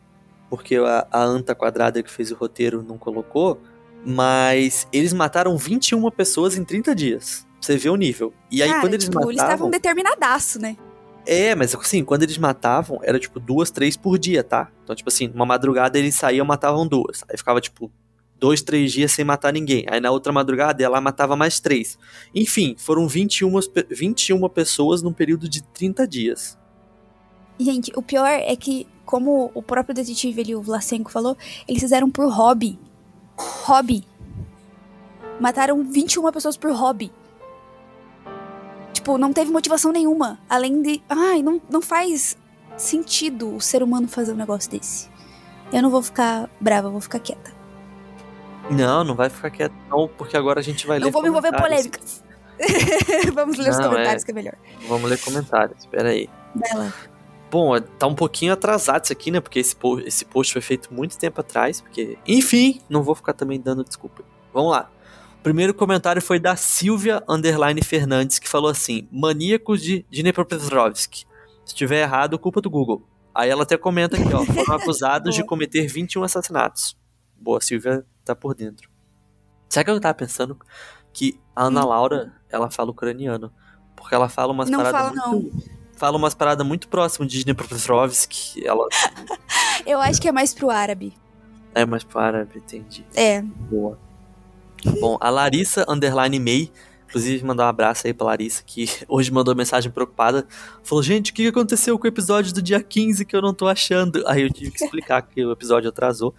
porque 0.49 0.75
a, 0.75 1.07
a 1.11 1.23
Anta 1.23 1.53
Quadrada 1.53 2.01
que 2.01 2.11
fez 2.11 2.31
o 2.31 2.35
roteiro 2.35 2.83
não 2.83 2.97
colocou, 2.97 3.61
mas 4.05 4.87
eles 4.91 5.13
mataram 5.13 5.55
21 5.57 6.09
pessoas 6.11 6.57
em 6.57 6.63
30 6.63 6.95
dias. 6.95 7.47
Você 7.61 7.77
vê 7.77 7.89
o 7.89 7.95
nível. 7.95 8.33
E 8.49 8.63
aí, 8.63 8.69
Cara, 8.69 8.81
quando 8.81 8.93
eles 8.93 9.05
tipo, 9.05 9.15
matavam. 9.15 9.31
Eles 9.31 9.43
estavam 9.43 9.69
determinadaço, 9.69 10.59
né? 10.59 10.77
É, 11.25 11.53
mas 11.53 11.75
assim, 11.75 12.03
quando 12.03 12.23
eles 12.23 12.37
matavam, 12.37 12.99
era 13.03 13.19
tipo 13.19 13.39
duas, 13.39 13.69
três 13.69 13.95
por 13.95 14.17
dia, 14.17 14.43
tá? 14.43 14.71
Então, 14.83 14.95
tipo 14.95 15.09
assim, 15.09 15.29
uma 15.33 15.45
madrugada 15.45 15.99
eles 15.99 16.15
saíam, 16.15 16.45
matavam 16.45 16.87
duas. 16.87 17.23
Aí 17.29 17.37
ficava, 17.37 17.61
tipo, 17.61 17.91
dois, 18.39 18.61
três 18.61 18.91
dias 18.91 19.11
sem 19.11 19.25
matar 19.25 19.51
ninguém. 19.53 19.85
Aí 19.89 19.99
na 19.99 20.11
outra 20.11 20.31
madrugada 20.31 20.83
ela 20.83 20.99
matava 21.01 21.35
mais 21.35 21.59
três. 21.59 21.97
Enfim, 22.33 22.75
foram 22.77 23.07
21, 23.07 23.51
pe- 23.71 23.87
21 23.89 24.47
pessoas 24.49 25.01
num 25.01 25.13
período 25.13 25.47
de 25.49 25.61
30 25.61 26.07
dias. 26.07 26.57
Gente, 27.59 27.91
o 27.95 28.01
pior 28.01 28.25
é 28.27 28.55
que, 28.55 28.87
como 29.05 29.51
o 29.53 29.61
próprio 29.61 29.93
detetive 29.93 30.41
ali, 30.41 30.55
o 30.55 30.61
Vlasenko, 30.61 31.11
falou, 31.11 31.37
eles 31.67 31.81
fizeram 31.81 32.09
por 32.09 32.31
hobby. 32.31 32.79
Hobby. 33.37 34.03
Mataram 35.39 35.83
21 35.83 36.31
pessoas 36.31 36.55
por 36.57 36.71
hobby. 36.71 37.11
Tipo, 38.93 39.17
não 39.17 39.31
teve 39.33 39.51
motivação 39.51 39.91
nenhuma. 39.91 40.39
Além 40.49 40.81
de. 40.81 41.01
Ai, 41.09 41.41
não, 41.41 41.61
não 41.69 41.81
faz 41.81 42.37
sentido 42.77 43.55
o 43.55 43.61
ser 43.61 43.83
humano 43.83 44.07
fazer 44.07 44.31
um 44.31 44.35
negócio 44.35 44.69
desse. 44.71 45.09
Eu 45.71 45.81
não 45.81 45.89
vou 45.89 46.01
ficar 46.01 46.49
brava, 46.59 46.89
vou 46.89 47.01
ficar 47.01 47.19
quieta. 47.19 47.53
Não, 48.71 49.03
não 49.03 49.15
vai 49.15 49.29
ficar 49.29 49.49
quieto, 49.49 49.73
não, 49.89 50.07
porque 50.07 50.35
agora 50.37 50.59
a 50.59 50.63
gente 50.63 50.85
vai 50.87 50.99
ler. 50.99 51.05
não 51.05 51.11
vou 51.11 51.21
me 51.21 51.29
envolver 51.29 51.51
polêmicas. 51.55 52.23
Vamos 53.33 53.57
ler 53.57 53.69
os 53.69 53.77
Não, 53.77 53.89
comentários 53.89 54.23
é. 54.23 54.25
que 54.25 54.31
é 54.31 54.33
melhor. 54.33 54.55
Vamos 54.87 55.09
ler 55.09 55.17
comentários, 55.19 55.79
espera 55.79 56.09
aí. 56.09 56.29
Vai 56.53 56.73
lá. 56.77 56.93
Bom, 57.49 57.79
tá 57.79 58.05
um 58.05 58.13
pouquinho 58.13 58.51
atrasado 58.53 59.05
isso 59.05 59.13
aqui, 59.13 59.31
né? 59.31 59.39
Porque 59.39 59.59
esse, 59.59 59.73
po- 59.75 59.99
esse 60.01 60.25
post 60.25 60.51
foi 60.53 60.61
feito 60.61 60.93
muito 60.93 61.17
tempo 61.17 61.39
atrás. 61.39 61.79
Porque, 61.81 62.17
enfim, 62.27 62.81
não 62.89 63.01
vou 63.01 63.15
ficar 63.15 63.31
também 63.33 63.59
dando 63.59 63.83
desculpa. 63.83 64.23
Vamos 64.53 64.71
lá. 64.71 64.91
O 65.39 65.41
primeiro 65.41 65.73
comentário 65.73 66.21
foi 66.21 66.37
da 66.37 66.55
Silvia 66.57 67.23
Underline 67.29 67.81
Fernandes, 67.81 68.37
que 68.39 68.47
falou 68.49 68.69
assim: 68.69 69.07
Maníacos 69.09 69.81
de 69.81 70.05
Dnipropetrovsk. 70.11 71.23
Se 71.65 71.73
tiver 71.73 72.01
errado, 72.01 72.37
culpa 72.37 72.59
do 72.61 72.69
Google. 72.69 73.01
Aí 73.33 73.49
ela 73.49 73.63
até 73.63 73.77
comenta 73.77 74.17
aqui, 74.17 74.33
ó. 74.33 74.43
Foram 74.43 74.75
acusados 74.75 75.33
de 75.33 75.43
cometer 75.45 75.87
21 75.87 76.23
assassinatos. 76.23 76.97
Boa, 77.39 77.61
Silvia 77.61 78.05
tá 78.35 78.39
por 78.39 78.53
dentro. 78.55 78.89
Sabe 79.69 79.83
o 79.83 79.85
que 79.85 79.91
eu 79.91 80.01
tava 80.01 80.13
pensando? 80.15 80.57
Que 81.13 81.39
a 81.55 81.65
Ana 81.65 81.85
Laura, 81.85 82.33
ela 82.49 82.69
fala 82.71 82.91
ucraniano. 82.91 83.51
Porque 83.95 84.15
ela 84.15 84.29
fala 84.29 84.51
umas 84.53 84.67
Hum. 84.69 84.71
Não 84.71 84.79
paradas 84.79 85.15
fala, 85.17 85.27
muito. 85.31 85.63
Fala 85.95 86.17
umas 86.17 86.33
paradas 86.33 86.65
muito 86.65 86.87
próximas 86.87 87.31
de 87.31 87.43
Dnipropetrovsk. 87.43 88.57
Ela 88.63 88.87
Eu 89.85 89.99
acho 89.99 90.21
que 90.21 90.27
é 90.27 90.31
mais 90.31 90.53
pro 90.53 90.69
árabe. 90.69 91.13
é 91.75 91.85
mais 91.85 92.03
pro 92.03 92.19
árabe, 92.19 92.57
entendi. 92.57 93.05
É. 93.15 93.41
Boa. 93.41 93.97
Bom, 95.01 95.17
a 95.19 95.29
Larissa 95.29 95.85
Underline 95.89 96.39
May, 96.39 96.71
inclusive 97.09 97.43
mandar 97.43 97.65
um 97.65 97.69
abraço 97.69 98.07
aí 98.07 98.13
pra 98.13 98.27
Larissa, 98.27 98.63
que 98.65 98.87
hoje 99.09 99.31
mandou 99.31 99.53
mensagem 99.55 99.91
preocupada. 99.91 100.47
Falou, 100.83 101.03
gente, 101.03 101.31
o 101.31 101.33
que 101.33 101.47
aconteceu 101.47 101.97
com 101.99 102.05
o 102.05 102.07
episódio 102.07 102.53
do 102.53 102.61
dia 102.61 102.81
15 102.81 103.25
que 103.25 103.35
eu 103.35 103.41
não 103.41 103.53
tô 103.53 103.67
achando? 103.67 104.23
Aí 104.27 104.43
eu 104.43 104.49
tive 104.53 104.71
que 104.71 104.83
explicar 104.83 105.21
que 105.23 105.43
o 105.43 105.51
episódio 105.51 105.89
atrasou. 105.89 106.33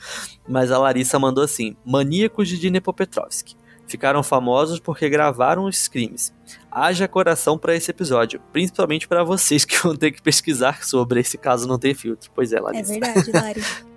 Mas 0.48 0.70
a 0.70 0.78
Larissa 0.78 1.18
mandou 1.18 1.44
assim: 1.44 1.76
Maníacos 1.85 2.48
de 2.48 2.56
Dnipropetrovsk. 2.59 3.54
Ficaram 3.87 4.22
famosos 4.22 4.78
porque 4.78 5.09
gravaram 5.09 5.64
os 5.64 5.88
crimes. 5.88 6.33
Haja 6.70 7.09
coração 7.09 7.59
pra 7.59 7.74
esse 7.74 7.90
episódio, 7.90 8.40
principalmente 8.52 9.09
pra 9.09 9.24
vocês 9.24 9.64
que 9.64 9.76
vão 9.83 9.96
ter 9.96 10.12
que 10.12 10.22
pesquisar 10.22 10.85
sobre 10.85 11.18
esse 11.18 11.37
caso 11.37 11.66
não 11.66 11.76
tem 11.76 11.92
filtro. 11.92 12.30
Pois 12.33 12.52
é, 12.52 12.59
É 12.59 12.61
Larissa. 12.61 12.92
verdade, 12.92 13.33
Lari. 13.33 13.62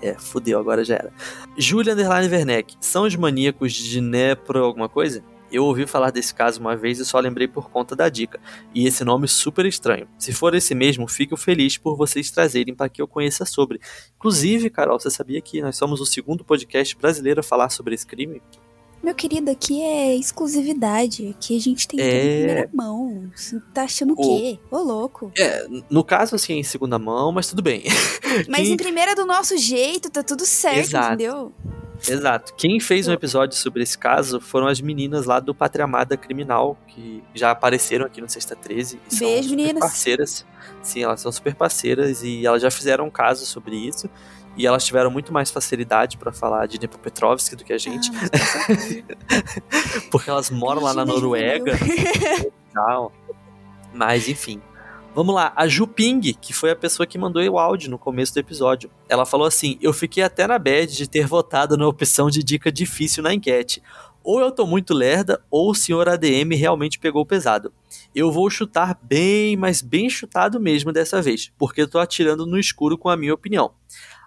É, 0.00 0.14
fudeu, 0.14 0.60
agora 0.60 0.84
já 0.84 0.94
era. 0.94 1.12
Julia 1.56 1.92
Underline 1.92 2.32
Werneck, 2.32 2.76
são 2.80 3.02
os 3.02 3.16
maníacos 3.16 3.72
de 3.72 4.00
Dnepro 4.00 4.64
alguma 4.64 4.88
coisa? 4.88 5.24
Eu 5.50 5.64
ouvi 5.64 5.86
falar 5.86 6.10
desse 6.10 6.34
caso 6.34 6.60
uma 6.60 6.76
vez 6.76 6.98
e 6.98 7.04
só 7.04 7.18
lembrei 7.18 7.48
por 7.48 7.70
conta 7.70 7.96
da 7.96 8.08
dica. 8.08 8.38
E 8.74 8.86
esse 8.86 9.02
nome 9.04 9.26
super 9.26 9.64
estranho. 9.64 10.06
Se 10.18 10.32
for 10.32 10.54
esse 10.54 10.74
mesmo, 10.74 11.08
fico 11.08 11.36
feliz 11.36 11.78
por 11.78 11.96
vocês 11.96 12.30
trazerem 12.30 12.74
para 12.74 12.88
que 12.88 13.00
eu 13.00 13.08
conheça 13.08 13.44
sobre. 13.44 13.80
Inclusive, 14.16 14.68
Carol, 14.70 15.00
você 15.00 15.10
sabia 15.10 15.40
que 15.40 15.62
nós 15.62 15.76
somos 15.76 16.00
o 16.00 16.06
segundo 16.06 16.44
podcast 16.44 16.96
brasileiro 16.96 17.40
a 17.40 17.42
falar 17.42 17.70
sobre 17.70 17.94
esse 17.94 18.06
crime? 18.06 18.42
Meu 19.02 19.14
querido, 19.14 19.48
aqui 19.50 19.80
é 19.80 20.16
exclusividade. 20.16 21.28
Aqui 21.28 21.56
a 21.56 21.60
gente 21.60 21.86
tem 21.86 21.98
tudo 22.00 22.08
É. 22.08 22.24
em 22.24 22.36
primeira 22.44 22.70
mão. 22.74 23.30
Você 23.34 23.60
tá 23.72 23.84
achando 23.84 24.12
o 24.12 24.16
quê? 24.16 24.58
Ô, 24.70 24.78
louco. 24.78 25.30
É, 25.38 25.66
no 25.88 26.02
caso, 26.02 26.34
assim, 26.34 26.54
em 26.54 26.64
segunda 26.64 26.98
mão, 26.98 27.30
mas 27.30 27.46
tudo 27.48 27.62
bem. 27.62 27.84
Mas 28.48 28.62
Quem- 28.66 28.72
em 28.72 28.76
primeira 28.76 29.14
do 29.14 29.24
nosso 29.24 29.56
jeito, 29.56 30.10
tá 30.10 30.22
tudo 30.22 30.44
certo, 30.44 30.78
Exato. 30.88 31.06
entendeu? 31.14 31.52
Exato. 32.06 32.54
Quem 32.56 32.78
fez 32.80 33.08
um 33.08 33.12
episódio 33.12 33.56
sobre 33.56 33.82
esse 33.82 33.96
caso 33.96 34.40
foram 34.40 34.66
as 34.66 34.80
meninas 34.80 35.24
lá 35.26 35.40
do 35.40 35.54
Pátria 35.54 35.84
Amada 35.84 36.16
Criminal, 36.16 36.76
que 36.88 37.22
já 37.34 37.50
apareceram 37.50 38.04
aqui 38.06 38.20
no 38.20 38.28
Sexta 38.28 38.54
13. 38.54 39.00
e 39.10 39.14
são 39.14 39.26
Beijo, 39.26 39.48
super 39.48 39.56
meninas. 39.56 39.80
parceiras. 39.80 40.46
Sim, 40.82 41.02
elas 41.02 41.20
são 41.20 41.32
super 41.32 41.54
parceiras 41.54 42.22
e 42.22 42.46
elas 42.46 42.62
já 42.62 42.70
fizeram 42.70 43.06
um 43.06 43.10
caso 43.10 43.44
sobre 43.46 43.76
isso. 43.76 44.08
e 44.56 44.66
elas 44.66 44.84
tiveram 44.84 45.10
muito 45.10 45.32
mais 45.32 45.50
facilidade 45.50 46.16
pra 46.18 46.32
falar 46.32 46.66
de 46.66 46.78
Dnipropetrovsk 46.78 47.54
do 47.54 47.64
que 47.64 47.72
a 47.72 47.78
gente, 47.78 48.10
Ah, 48.12 50.00
porque 50.10 50.28
elas 50.30 50.50
moram 50.50 50.82
lá 50.82 50.92
na 50.94 51.04
Noruega 51.04 51.72
e 51.78 52.52
tal. 52.72 53.12
Mas 53.94 54.28
enfim. 54.28 54.60
Vamos 55.18 55.34
lá, 55.34 55.52
a 55.56 55.66
Juping, 55.66 56.20
que 56.20 56.52
foi 56.52 56.70
a 56.70 56.76
pessoa 56.76 57.04
que 57.04 57.18
mandou 57.18 57.42
o 57.42 57.58
áudio 57.58 57.90
no 57.90 57.98
começo 57.98 58.32
do 58.32 58.38
episódio. 58.38 58.88
Ela 59.08 59.26
falou 59.26 59.48
assim: 59.48 59.76
Eu 59.82 59.92
fiquei 59.92 60.22
até 60.22 60.46
na 60.46 60.60
bad 60.60 60.96
de 60.96 61.10
ter 61.10 61.26
votado 61.26 61.76
na 61.76 61.88
opção 61.88 62.30
de 62.30 62.40
dica 62.40 62.70
difícil 62.70 63.24
na 63.24 63.34
enquete. 63.34 63.82
Ou 64.22 64.38
eu 64.38 64.52
tô 64.52 64.64
muito 64.64 64.94
lerda, 64.94 65.42
ou 65.50 65.72
o 65.72 65.74
senhor 65.74 66.08
ADM 66.08 66.54
realmente 66.54 67.00
pegou 67.00 67.26
pesado. 67.26 67.72
Eu 68.14 68.30
vou 68.30 68.48
chutar 68.48 68.96
bem, 69.02 69.56
mas 69.56 69.82
bem 69.82 70.08
chutado 70.08 70.60
mesmo 70.60 70.92
dessa 70.92 71.20
vez, 71.20 71.50
porque 71.58 71.84
tô 71.84 71.98
atirando 71.98 72.46
no 72.46 72.56
escuro 72.56 72.96
com 72.96 73.08
a 73.08 73.16
minha 73.16 73.34
opinião. 73.34 73.72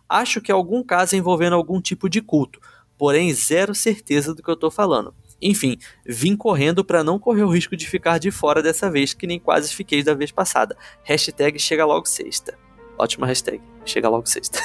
Acho 0.09 0.41
que 0.41 0.51
é 0.51 0.53
algum 0.53 0.83
caso 0.83 1.15
envolvendo 1.15 1.55
algum 1.55 1.79
tipo 1.79 2.09
de 2.09 2.19
culto, 2.19 2.59
porém 2.97 3.33
zero 3.33 3.73
certeza 3.73 4.35
do 4.35 4.43
que 4.43 4.51
eu 4.51 4.57
tô 4.57 4.69
falando. 4.69 5.15
Enfim, 5.41 5.77
vim 6.05 6.35
correndo 6.35 6.83
para 6.85 7.03
não 7.03 7.17
correr 7.17 7.43
o 7.43 7.49
risco 7.49 7.75
de 7.75 7.87
ficar 7.87 8.17
de 8.19 8.29
fora 8.29 8.61
dessa 8.61 8.89
vez, 8.91 9.13
que 9.13 9.25
nem 9.25 9.39
quase 9.39 9.73
fiquei 9.73 10.03
da 10.03 10.13
vez 10.13 10.31
passada. 10.31 10.77
Hashtag 11.03 11.57
chega 11.59 11.85
logo 11.85 12.05
sexta. 12.07 12.57
Ótima 12.97 13.25
hashtag. 13.25 13.59
Chega 13.83 14.07
logo 14.09 14.27
sexta. 14.27 14.59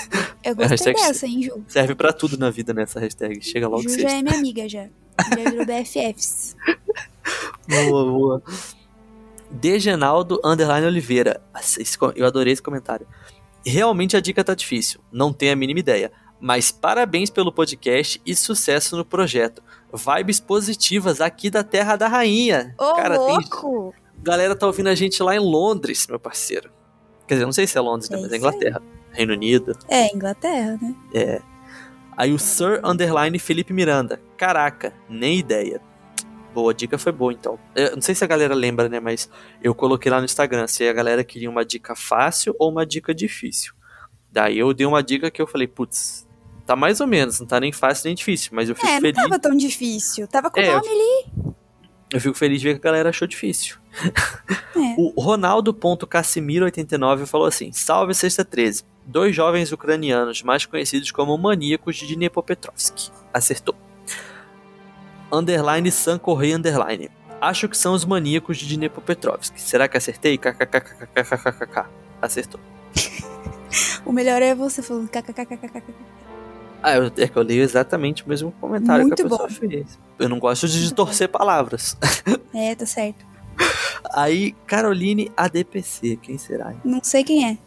Eu 0.44 0.54
gostei 0.56 0.92
dessa, 0.92 1.26
hein, 1.26 1.42
Ju? 1.42 1.64
Serve 1.66 1.94
pra 1.94 2.12
tudo 2.12 2.36
na 2.36 2.50
vida 2.50 2.74
nessa 2.74 3.00
hashtag. 3.00 3.42
Chega 3.42 3.66
logo 3.66 3.82
Ju 3.82 3.88
sexta. 3.90 4.10
já 4.10 4.16
é 4.16 4.22
minha 4.22 4.36
amiga 4.36 4.68
já. 4.68 4.88
Já 5.30 5.50
virou 5.50 5.64
BFFs. 5.66 6.54
Boa, 7.66 8.04
boa. 8.04 8.42
Degenaldo 9.50 10.40
Underline 10.44 10.86
Oliveira. 10.86 11.40
Eu 12.14 12.26
adorei 12.26 12.52
esse 12.52 12.62
comentário. 12.62 13.06
Realmente 13.64 14.16
a 14.16 14.20
dica 14.20 14.44
tá 14.44 14.54
difícil, 14.54 15.00
não 15.10 15.32
tenho 15.32 15.52
a 15.52 15.56
mínima 15.56 15.80
ideia. 15.80 16.12
Mas 16.38 16.70
parabéns 16.70 17.30
pelo 17.30 17.50
podcast 17.50 18.20
e 18.24 18.36
sucesso 18.36 18.96
no 18.96 19.04
projeto. 19.04 19.62
Vibes 19.96 20.38
positivas 20.40 21.20
aqui 21.20 21.50
da 21.50 21.62
Terra 21.64 21.96
da 21.96 22.06
Rainha. 22.09 22.74
Ô, 22.78 22.94
Cara, 22.94 23.18
tem. 23.18 23.26
louco! 23.26 23.94
Galera 24.22 24.54
tá 24.56 24.66
ouvindo 24.66 24.88
a 24.88 24.94
gente 24.94 25.22
lá 25.22 25.35
em 25.35 25.38
Londres, 25.38 26.06
meu 26.09 26.18
parceiro. 26.18 26.70
Quer 27.26 27.35
dizer, 27.35 27.44
não 27.46 27.52
sei 27.52 27.66
se 27.66 27.76
é 27.76 27.80
Londres, 27.80 28.09
né, 28.11 28.18
É 28.18 28.20
mas 28.20 28.32
é 28.32 28.37
isso 28.37 28.46
aí. 28.46 28.52
Inglaterra. 28.52 28.82
Reino 29.12 29.32
Unido. 29.32 29.72
É, 29.88 30.14
Inglaterra, 30.14 30.78
né? 30.80 31.40
Aí 32.16 32.32
o 32.32 32.38
Sir 32.38 32.80
Underline 32.85 33.38
Felipe 33.38 33.72
Miranda. 33.72 34.20
Caraca, 34.37 34.92
nem 35.09 35.38
ideia. 35.38 35.80
Boa, 36.54 36.70
a 36.72 36.74
dica 36.74 36.96
foi 36.96 37.12
boa 37.12 37.32
então. 37.32 37.59
Eu 37.74 37.94
não 37.96 38.00
sei 38.02 38.14
se 38.14 38.24
a 38.24 38.26
galera 38.26 38.54
lembra, 38.54 38.88
né? 38.88 38.98
Mas 38.98 39.28
eu 39.62 39.74
coloquei 39.74 40.11
lá 40.11 40.18
no 40.18 40.24
Instagram 40.24 40.66
se 40.66 40.88
a 40.88 40.92
galera 40.92 41.22
queria 41.22 41.50
uma 41.50 41.64
dica 41.64 41.94
fácil 41.94 42.54
ou 42.59 42.70
uma 42.70 42.87
dica 42.87 43.14
difícil. 43.14 43.74
Daí 44.32 44.59
eu 44.59 44.72
dei 44.72 44.87
uma 44.87 45.02
dica 45.02 45.30
que 45.30 45.40
eu 45.40 45.46
falei, 45.46 45.66
putz, 45.66 46.25
tá 46.66 46.76
mais 46.76 47.00
ou 47.00 47.07
menos, 47.07 47.40
não 47.40 47.46
tá 47.46 47.59
nem 47.61 47.72
fácil 47.72 48.09
nem 48.09 48.14
difícil, 48.14 48.50
mas 48.52 48.68
eu 48.68 48.74
fico 48.74 48.87
É, 48.87 48.94
não 48.94 49.00
feliz. 49.00 49.16
tava 49.16 49.38
tão 49.38 49.57
difícil. 49.57 50.26
Tava 50.26 50.50
com 50.50 50.61
o 50.61 50.62
É, 50.62 50.74
nome 50.74 50.88
ali. 50.88 51.55
Eu 52.12 52.20
fico 52.20 52.37
feliz 52.37 52.61
de 52.61 52.68
ver 52.68 52.74
que 52.74 52.81
a 52.81 52.85
galera 52.90 53.09
achou 53.09 53.26
difícil. 53.26 53.76
É. 54.76 54.94
O 54.98 55.18
Ronaldo.Casimiro89 55.20 57.26
falou 57.26 57.46
assim: 57.46 57.72
Salve 57.72 58.14
Sexta 58.14 58.44
13. 58.44 58.85
Dois 59.05 59.35
jovens 59.35 59.72
ucranianos, 59.72 60.42
mais 60.42 60.66
conhecidos 60.66 61.11
como 61.11 61.37
maníacos 61.38 61.96
de 61.96 62.07
Dnipropetrovsk. 62.07 63.11
Acertou. 63.33 63.74
Underline 65.33 65.90
San 65.90 66.18
Correia 66.18 66.57
Underline. 66.57 67.11
Acho 67.40 67.68
que 67.68 67.76
são 67.76 67.94
os 67.94 68.05
maníacos 68.05 68.59
de 68.59 68.66
Dnipropetrovsk. 68.76 69.59
Será 69.59 69.88
que 69.88 69.96
acertei? 69.96 70.38
KKKKKKKK. 70.38 71.87
Acertou. 72.20 72.61
O 74.07 74.12
melhor 74.12 74.40
é 74.40 74.55
você 74.55 74.81
falando 74.83 75.09
kkkkkk. 75.11 75.83
Ah, 76.88 76.94
eu, 76.96 77.07
é 77.16 77.27
que 77.27 77.37
eu 77.37 77.42
leio 77.42 77.62
exatamente 77.62 78.25
o 78.25 78.29
mesmo 78.29 78.53
comentário 78.61 79.03
que 79.05 79.09
Muito 79.09 79.20
a 79.20 79.29
pessoa 79.29 79.49
bom. 79.49 79.55
fez. 79.55 79.99
Eu 80.20 80.29
não 80.29 80.38
gosto 80.38 80.68
de 80.68 80.94
torcer 80.94 81.29
palavras. 81.29 81.96
É, 82.55 82.75
tá 82.77 82.87
certo. 82.87 83.27
Aí, 84.14 84.53
Caroline 84.68 85.33
ADPC. 85.37 86.16
Quem 86.22 86.38
será? 86.38 86.72
Não 86.85 87.03
sei 87.03 87.25
quem 87.25 87.49
é. 87.51 87.59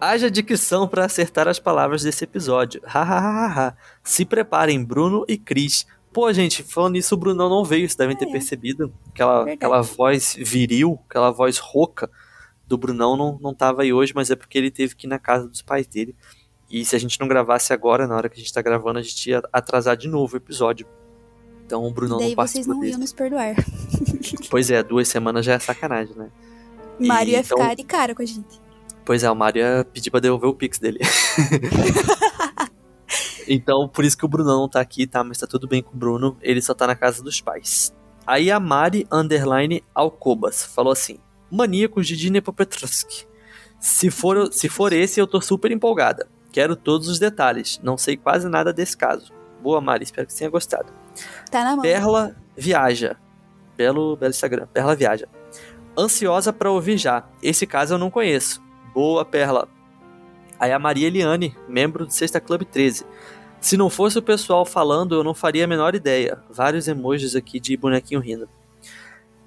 Haja 0.00 0.30
dicção 0.30 0.86
para 0.86 1.04
acertar 1.06 1.48
as 1.48 1.58
palavras 1.58 2.02
desse 2.04 2.22
episódio. 2.22 2.80
Hahaha. 2.86 3.76
Se 4.04 4.24
preparem, 4.24 4.84
Bruno 4.84 5.24
e 5.26 5.36
Cris. 5.36 5.84
Pô, 6.12 6.32
gente, 6.32 6.62
falando 6.62 6.92
nisso, 6.92 7.14
o 7.14 7.18
Brunão 7.18 7.48
não 7.50 7.64
veio, 7.64 7.80
vocês 7.88 7.96
devem 7.96 8.16
ter 8.16 8.28
É. 8.28 8.30
percebido. 8.32 8.92
Aquela, 9.08 9.38
Verdade. 9.38 9.56
aquela 9.56 9.82
voz 9.82 10.36
viril, 10.38 11.00
aquela 11.08 11.30
voz 11.32 11.58
rouca 11.58 12.08
do 12.66 12.78
Brunão 12.78 13.16
não, 13.16 13.38
não 13.40 13.52
tava 13.54 13.82
aí 13.82 13.92
hoje, 13.92 14.12
mas 14.14 14.30
é 14.30 14.36
porque 14.36 14.56
ele 14.56 14.70
teve 14.70 14.94
que 14.94 15.06
ir 15.06 15.10
na 15.10 15.18
casa 15.18 15.48
dos 15.48 15.62
pais 15.62 15.86
dele. 15.86 16.14
E 16.70 16.84
se 16.84 16.96
a 16.96 16.98
gente 16.98 17.18
não 17.20 17.28
gravasse 17.28 17.72
agora, 17.72 18.06
na 18.06 18.16
hora 18.16 18.28
que 18.28 18.36
a 18.36 18.42
gente 18.42 18.52
tá 18.52 18.60
gravando, 18.60 18.98
a 18.98 19.02
gente 19.02 19.30
ia 19.30 19.42
atrasar 19.52 19.96
de 19.96 20.08
novo 20.08 20.34
o 20.34 20.36
episódio. 20.36 20.86
Então 21.64 21.84
o 21.84 21.90
Brunão 21.92 22.18
Daí 22.18 22.30
não 22.30 22.36
participou 22.36 22.64
vocês 22.64 22.66
não 22.66 22.80
desse. 22.80 22.92
iam 22.92 23.00
nos 23.00 23.12
perdoar. 23.12 23.54
Pois 24.50 24.70
é, 24.70 24.82
duas 24.82 25.08
semanas 25.08 25.44
já 25.46 25.54
é 25.54 25.58
sacanagem, 25.58 26.14
né? 26.16 26.28
E 26.98 27.06
Mário 27.06 27.32
ia 27.32 27.40
então- 27.40 27.58
ficar 27.58 27.74
de 27.74 27.84
cara 27.84 28.14
com 28.14 28.22
a 28.22 28.26
gente. 28.26 28.60
Pois 29.04 29.22
é, 29.22 29.30
o 29.30 29.36
Mário 29.36 29.60
ia 29.60 29.86
pedir 29.92 30.10
pra 30.10 30.18
devolver 30.18 30.50
o 30.50 30.54
Pix 30.54 30.78
dele. 30.80 30.98
então, 33.46 33.88
por 33.88 34.04
isso 34.04 34.16
que 34.16 34.24
o 34.24 34.28
Brunão 34.28 34.60
não 34.60 34.68
tá 34.68 34.80
aqui, 34.80 35.06
tá? 35.06 35.22
Mas 35.22 35.38
tá 35.38 35.46
tudo 35.46 35.68
bem 35.68 35.82
com 35.82 35.94
o 35.94 35.96
Bruno, 35.96 36.36
ele 36.42 36.60
só 36.60 36.74
tá 36.74 36.86
na 36.86 36.96
casa 36.96 37.22
dos 37.22 37.40
pais. 37.40 37.94
Aí 38.26 38.50
a 38.50 38.58
Mari 38.58 39.06
Underline 39.12 39.84
Alcobas 39.94 40.64
falou 40.64 40.92
assim: 40.92 41.18
Maníacos 41.50 42.06
de 42.06 42.16
Dnipropetrovsk. 42.16 43.26
Se 43.78 44.10
for, 44.10 44.52
se 44.52 44.68
for 44.68 44.92
esse, 44.92 45.20
eu 45.20 45.26
tô 45.26 45.40
super 45.40 45.70
empolgada. 45.70 46.28
Quero 46.56 46.74
todos 46.74 47.06
os 47.08 47.18
detalhes. 47.18 47.78
Não 47.82 47.98
sei 47.98 48.16
quase 48.16 48.48
nada 48.48 48.72
desse 48.72 48.96
caso. 48.96 49.30
Boa, 49.62 49.78
Mari, 49.78 50.04
espero 50.04 50.26
que 50.26 50.32
você 50.32 50.38
tenha 50.38 50.50
gostado. 50.50 50.90
Tá 51.50 51.62
na 51.62 51.72
mão. 51.72 51.82
Perla 51.82 52.34
Viaja. 52.56 53.14
Belo, 53.76 54.16
belo 54.16 54.30
Instagram. 54.30 54.66
Perla 54.72 54.96
Viaja. 54.96 55.28
Ansiosa 55.98 56.54
pra 56.54 56.70
ouvir 56.70 56.96
já. 56.96 57.28
Esse 57.42 57.66
caso 57.66 57.92
eu 57.92 57.98
não 57.98 58.10
conheço. 58.10 58.62
Boa, 58.94 59.22
Perla. 59.22 59.68
Aí 60.58 60.72
a 60.72 60.78
Maria 60.78 61.08
Eliane, 61.08 61.54
membro 61.68 62.06
do 62.06 62.12
Sexta 62.14 62.40
Club 62.40 62.62
13. 62.62 63.04
Se 63.60 63.76
não 63.76 63.90
fosse 63.90 64.18
o 64.18 64.22
pessoal 64.22 64.64
falando, 64.64 65.14
eu 65.14 65.22
não 65.22 65.34
faria 65.34 65.64
a 65.64 65.68
menor 65.68 65.94
ideia. 65.94 66.42
Vários 66.48 66.88
emojis 66.88 67.36
aqui 67.36 67.60
de 67.60 67.76
bonequinho 67.76 68.20
rindo. 68.20 68.48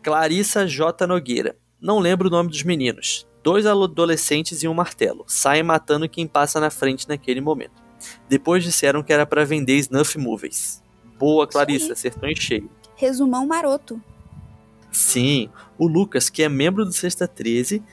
Clarissa 0.04 0.67
J. 0.67 1.08
Nogueira. 1.08 1.56
Não 1.82 1.98
lembro 1.98 2.28
o 2.28 2.32
nome 2.32 2.52
dos 2.52 2.62
meninos. 2.62 3.28
Dois 3.43 3.65
adolescentes 3.65 4.63
e 4.63 4.67
um 4.67 4.73
martelo. 4.73 5.23
Saem 5.28 5.63
matando 5.63 6.10
quem 6.10 6.28
passa 6.28 6.60
na 6.60 6.69
frente 6.69 7.08
naquele 7.08 7.41
momento. 7.41 7.82
Depois 8.28 8.63
disseram 8.63 9.04
que 9.04 9.13
era 9.13 9.25
pra 9.25 9.45
vender 9.45 9.75
snuff 9.78 10.17
movies. 10.17 10.82
Boa, 11.17 11.45
Clarissa, 11.45 11.93
acertou 11.93 12.30
em 12.30 12.36
cheio. 12.36 12.69
Resumão 12.95 13.45
maroto. 13.45 14.02
Sim, 14.91 15.49
o 15.78 15.88
Lucas, 15.88 16.30
que 16.30 16.43
é 16.43 16.49
membro 16.49 16.84
do 16.84 16.91
Sexta 16.91 17.28
13 17.28 17.84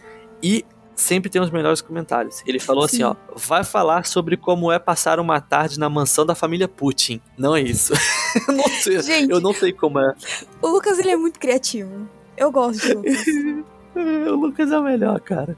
e 0.43 0.65
sempre 0.95 1.29
tem 1.29 1.41
os 1.43 1.51
melhores 1.51 1.81
comentários. 1.81 2.43
Ele 2.47 2.59
falou 2.59 2.85
assim, 2.85 2.99
Sim. 2.99 3.03
ó, 3.05 3.17
vai 3.37 3.63
falar 3.63 4.07
sobre 4.07 4.37
como 4.37 4.73
é 4.73 4.79
passar 4.79 5.21
uma 5.21 5.41
tarde 5.41 5.79
na 5.79 5.91
mansão 5.91 6.25
da 6.25 6.35
família 6.35 6.67
Putin. 6.67 7.21
Não 7.37 7.55
é 7.55 7.61
isso. 7.61 7.93
eu 8.49 8.55
não 8.55 8.69
sei, 8.69 9.03
Gente. 9.03 9.31
eu 9.31 9.41
não 9.41 9.53
sei 9.53 9.73
como 9.73 9.99
é. 10.01 10.15
O 10.63 10.69
Lucas, 10.69 10.99
ele 10.99 11.11
é 11.11 11.17
muito 11.17 11.39
criativo. 11.39 12.09
Eu 12.37 12.51
gosto 12.51 12.81
de 12.81 12.95
Lucas. 12.95 13.25
o 14.01 14.37
Lucas 14.37 14.71
é 14.71 14.79
o 14.79 14.83
melhor, 14.83 15.21
cara. 15.21 15.57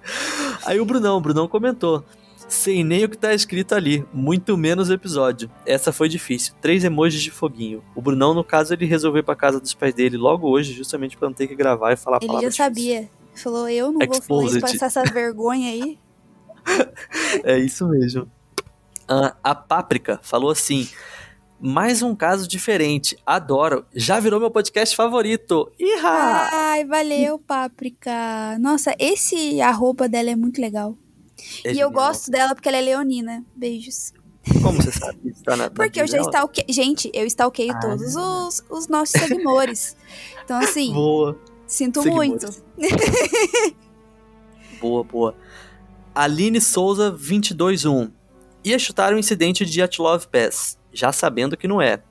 Aí 0.65 0.81
o 0.81 0.85
Brunão, 0.85 1.17
o 1.17 1.21
Brunão 1.21 1.49
comentou. 1.49 2.05
Sem 2.49 2.83
nem 2.83 3.05
o 3.05 3.09
que 3.11 3.19
tá 3.19 3.35
escrito 3.35 3.75
ali, 3.75 4.07
muito 4.13 4.57
menos 4.57 4.89
o 4.89 4.93
episódio. 4.95 5.51
Essa 5.67 5.93
foi 5.93 6.09
difícil. 6.09 6.55
Três 6.63 6.83
emojis 6.83 7.21
de 7.21 7.31
foguinho. 7.31 7.85
O 7.95 8.01
Brunão, 8.01 8.33
no 8.33 8.43
caso, 8.43 8.73
ele 8.73 8.87
resolveu 8.87 9.21
ir 9.21 9.23
pra 9.23 9.37
casa 9.37 9.61
dos 9.61 9.75
pais 9.75 9.93
dele 9.93 10.17
logo 10.17 10.49
hoje, 10.49 10.73
justamente 10.73 11.17
pra 11.17 11.29
não 11.29 11.35
ter 11.35 11.47
que 11.47 11.55
gravar 11.55 11.93
e 11.93 11.97
falar 11.97 12.21
Ele 12.23 12.41
já 12.41 12.51
sabia. 12.51 13.11
Falou, 13.35 13.69
eu 13.69 13.93
não 13.93 13.99
vou 13.99 14.23
falar 14.23 14.45
isso, 14.45 14.57
Exposed. 14.57 14.79
passar 14.81 14.87
essa 14.87 15.13
vergonha 15.13 15.71
aí. 15.71 15.99
É 17.45 17.59
isso 17.59 17.87
mesmo. 17.89 18.31
Ah, 19.07 19.35
a 19.43 19.55
Páprica 19.55 20.21
falou 20.23 20.51
assim: 20.51 20.89
mais 21.61 22.03
um 22.03 22.15
caso 22.15 22.47
diferente. 22.47 23.17
Adoro. 23.27 23.85
Já 23.95 24.21
virou 24.21 24.39
meu 24.39 24.51
podcast 24.51 24.95
favorito. 24.95 25.71
Iha! 25.79 26.49
Ai, 26.53 26.85
valeu, 26.85 27.39
Páprica. 27.39 28.57
Nossa, 28.61 28.95
esse 28.99 29.61
arroba 29.61 30.09
dela 30.09 30.31
é 30.31 30.37
muito 30.37 30.61
legal. 30.61 30.97
É 31.65 31.69
e 31.69 31.71
eu 31.81 31.89
genial. 31.89 31.91
gosto 31.93 32.31
dela 32.31 32.55
porque 32.55 32.69
ela 32.69 32.79
é 32.79 32.81
leonina. 32.81 33.45
Beijos. 33.57 34.13
Como 34.63 34.81
você 34.81 34.91
sabe? 34.93 35.19
Isso 35.25 35.43
tá 35.43 35.57
na, 35.57 35.69
Porque 35.71 36.01
eu 36.01 36.07
já 36.07 36.21
stalkei. 36.21 36.65
Gente, 36.69 37.11
eu 37.13 37.27
stalkeio 37.27 37.73
Ah. 37.75 37.81
todos 37.81 38.15
os, 38.17 38.65
os 38.71 38.89
nossos 38.89 39.21
seguidores. 39.21 39.97
Então, 40.45 40.59
assim, 40.59 40.93
Boa, 40.93 41.39
sinto 41.67 42.03
seguidores. 42.03 42.29
muito. 42.31 42.63
boa, 44.81 45.05
boa. 45.05 45.35
Aline 46.15 46.61
Souza 46.61 47.11
221. 47.11 48.11
Ia 48.65 48.79
chutar 48.79 49.13
um 49.15 49.19
incidente 49.19 49.65
de 49.65 49.81
Atlov 49.83 50.27
Pass, 50.27 50.79
já 50.99 51.13
sabendo 51.13 51.57
que 51.57 51.69
não 51.69 51.81
é. 51.81 52.03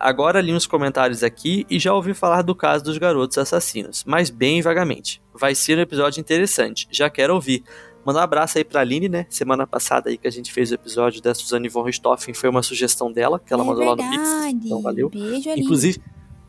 Agora 0.00 0.40
li 0.40 0.52
uns 0.52 0.66
comentários 0.66 1.24
aqui 1.24 1.66
e 1.68 1.76
já 1.78 1.92
ouvi 1.92 2.14
falar 2.14 2.42
do 2.42 2.54
caso 2.54 2.84
dos 2.84 2.98
garotos 2.98 3.36
assassinos, 3.36 4.04
mas 4.06 4.30
bem 4.30 4.62
vagamente. 4.62 5.20
Vai 5.34 5.56
ser 5.56 5.76
um 5.76 5.80
episódio 5.80 6.20
interessante, 6.20 6.86
já 6.90 7.10
quero 7.10 7.34
ouvir. 7.34 7.64
Mandar 8.04 8.20
um 8.20 8.22
abraço 8.22 8.58
aí 8.58 8.64
pra 8.64 8.80
Aline, 8.80 9.08
né? 9.08 9.26
Semana 9.28 9.66
passada 9.66 10.08
aí 10.08 10.16
que 10.16 10.28
a 10.28 10.30
gente 10.30 10.52
fez 10.52 10.70
o 10.70 10.74
episódio 10.74 11.20
da 11.20 11.34
Suzane 11.34 11.68
von 11.68 11.82
Richthofen, 11.82 12.32
foi 12.32 12.48
uma 12.48 12.62
sugestão 12.62 13.12
dela, 13.12 13.40
que 13.44 13.52
ela 13.52 13.64
é 13.64 13.66
mandou 13.66 13.84
verdade. 13.84 14.16
lá 14.16 14.16
no 14.16 14.52
Pix. 14.52 14.64
Então 14.66 14.80
valeu. 14.80 15.10
Beijo, 15.10 15.50
Aline. 15.50 15.64
Inclusive, 15.64 16.00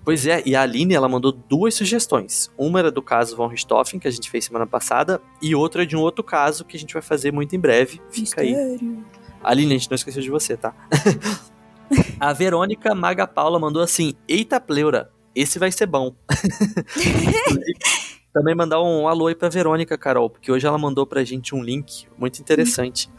pois 0.05 0.27
é, 0.27 0.43
e 0.45 0.55
a 0.55 0.61
Aline, 0.61 0.93
ela 0.93 1.09
mandou 1.09 1.31
duas 1.31 1.73
sugestões. 1.73 2.51
Uma 2.55 2.79
era 2.79 2.91
do 2.91 3.01
caso 3.01 3.35
von 3.35 3.47
Richthofen, 3.47 3.99
que 3.99 4.07
a 4.07 4.11
gente 4.11 4.29
fez 4.29 4.45
semana 4.45 4.67
passada, 4.67 5.19
e 5.41 5.55
outra 5.55 5.87
de 5.87 5.97
um 5.97 6.01
outro 6.01 6.23
caso 6.23 6.63
que 6.63 6.77
a 6.77 6.79
gente 6.79 6.93
vai 6.93 7.01
fazer 7.01 7.33
muito 7.33 7.55
em 7.55 7.59
breve. 7.59 7.99
Fica 8.11 8.41
aí. 8.41 8.53
Mistério. 8.53 9.03
Aline, 9.43 9.73
a 9.73 9.77
gente 9.79 9.89
não 9.89 9.95
esqueceu 9.95 10.21
de 10.21 10.29
você, 10.29 10.55
tá? 10.55 10.73
a 12.19 12.33
Verônica 12.33 12.93
Maga 12.93 13.27
Paula 13.27 13.59
mandou 13.59 13.81
assim: 13.81 14.13
Eita 14.27 14.59
pleura, 14.59 15.11
esse 15.35 15.59
vai 15.59 15.71
ser 15.71 15.85
bom. 15.85 16.13
Também 18.33 18.53
mandar 18.53 18.81
um 18.81 19.07
alô 19.07 19.27
aí 19.27 19.35
pra 19.35 19.49
Verônica, 19.49 19.97
Carol, 19.97 20.29
porque 20.29 20.51
hoje 20.51 20.65
ela 20.65 20.77
mandou 20.77 21.05
pra 21.05 21.23
gente 21.23 21.55
um 21.55 21.63
link 21.63 22.07
muito 22.17 22.39
interessante 22.39 23.09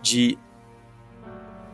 de 0.00 0.38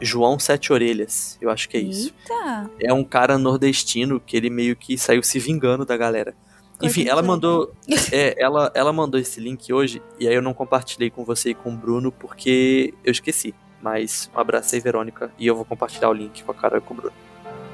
João 0.00 0.38
Sete 0.38 0.72
Orelhas. 0.72 1.38
Eu 1.40 1.50
acho 1.50 1.68
que 1.68 1.76
é 1.76 1.80
isso. 1.80 2.12
Eita. 2.22 2.70
É 2.80 2.92
um 2.92 3.04
cara 3.04 3.38
nordestino 3.38 4.18
que 4.18 4.36
ele 4.36 4.50
meio 4.50 4.74
que 4.74 4.98
saiu 4.98 5.22
se 5.22 5.38
vingando 5.38 5.84
da 5.84 5.96
galera. 5.96 6.34
Enfim, 6.82 7.06
ela 7.06 7.22
mandou, 7.22 7.72
é, 8.10 8.34
ela, 8.42 8.72
ela 8.74 8.92
mandou 8.92 9.20
esse 9.20 9.38
link 9.38 9.72
hoje 9.72 10.02
e 10.18 10.26
aí 10.26 10.34
eu 10.34 10.42
não 10.42 10.54
compartilhei 10.54 11.10
com 11.10 11.24
você 11.24 11.50
e 11.50 11.54
com 11.54 11.72
o 11.72 11.76
Bruno 11.76 12.10
porque 12.10 12.92
eu 13.04 13.12
esqueci. 13.12 13.54
Mas 13.82 14.30
um 14.34 14.38
abraço 14.38 14.74
aí, 14.74 14.80
Verônica, 14.80 15.30
e 15.38 15.46
eu 15.46 15.56
vou 15.56 15.64
compartilhar 15.64 16.10
o 16.10 16.12
link 16.12 16.42
com 16.44 16.52
a 16.52 16.54
Carol 16.54 16.78
e 16.78 16.80
com 16.82 16.92
o 16.94 16.96
Bruno. 16.96 17.12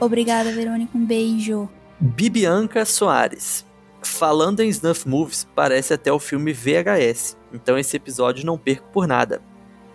Obrigada, 0.01 0.53
Verônica. 0.53 0.97
Um 0.97 1.05
beijo. 1.05 1.69
Bibianca 1.99 2.85
Soares. 2.85 3.65
Falando 4.03 4.61
em 4.61 4.69
Snuff 4.69 5.09
Movies, 5.09 5.47
parece 5.55 5.93
até 5.95 6.13
o 6.13 6.19
filme 6.21 6.53
VHS. 6.53 7.37
Então 7.53 7.77
esse 7.77 7.97
episódio 7.97 8.45
não 8.47 8.57
perco 8.57 8.87
por 8.93 9.07
nada. 9.09 9.41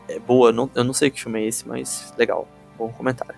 É 0.09 0.19
boa, 0.19 0.51
não- 0.51 0.69
eu 0.75 0.83
não 0.83 0.93
sei 0.93 1.09
que 1.09 1.21
filme 1.21 1.39
é 1.41 1.47
esse, 1.47 1.65
mas 1.67 2.13
legal. 2.17 2.47
Bom 2.77 2.89
comentário. 2.91 3.35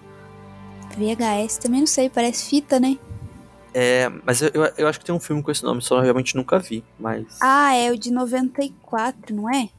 VHS, 0.98 1.58
também 1.58 1.82
não 1.82 1.88
sei, 1.88 2.10
parece 2.10 2.50
fita, 2.50 2.80
né? 2.80 2.98
É, 3.74 4.10
mas 4.24 4.42
eu, 4.42 4.50
eu, 4.54 4.64
eu 4.78 4.88
acho 4.88 5.00
que 5.00 5.06
tem 5.06 5.14
um 5.14 5.20
filme 5.20 5.42
com 5.42 5.50
esse 5.52 5.64
nome, 5.64 5.82
só 5.82 5.98
eu 5.98 6.02
realmente 6.04 6.36
nunca 6.36 6.60
vi. 6.60 6.84
Mas. 7.00 7.26
Ah, 7.42 7.76
é 7.76 7.92
o 7.92 7.98
de 7.98 8.12
94, 8.12 9.36
não 9.36 9.52
é? 9.52 9.70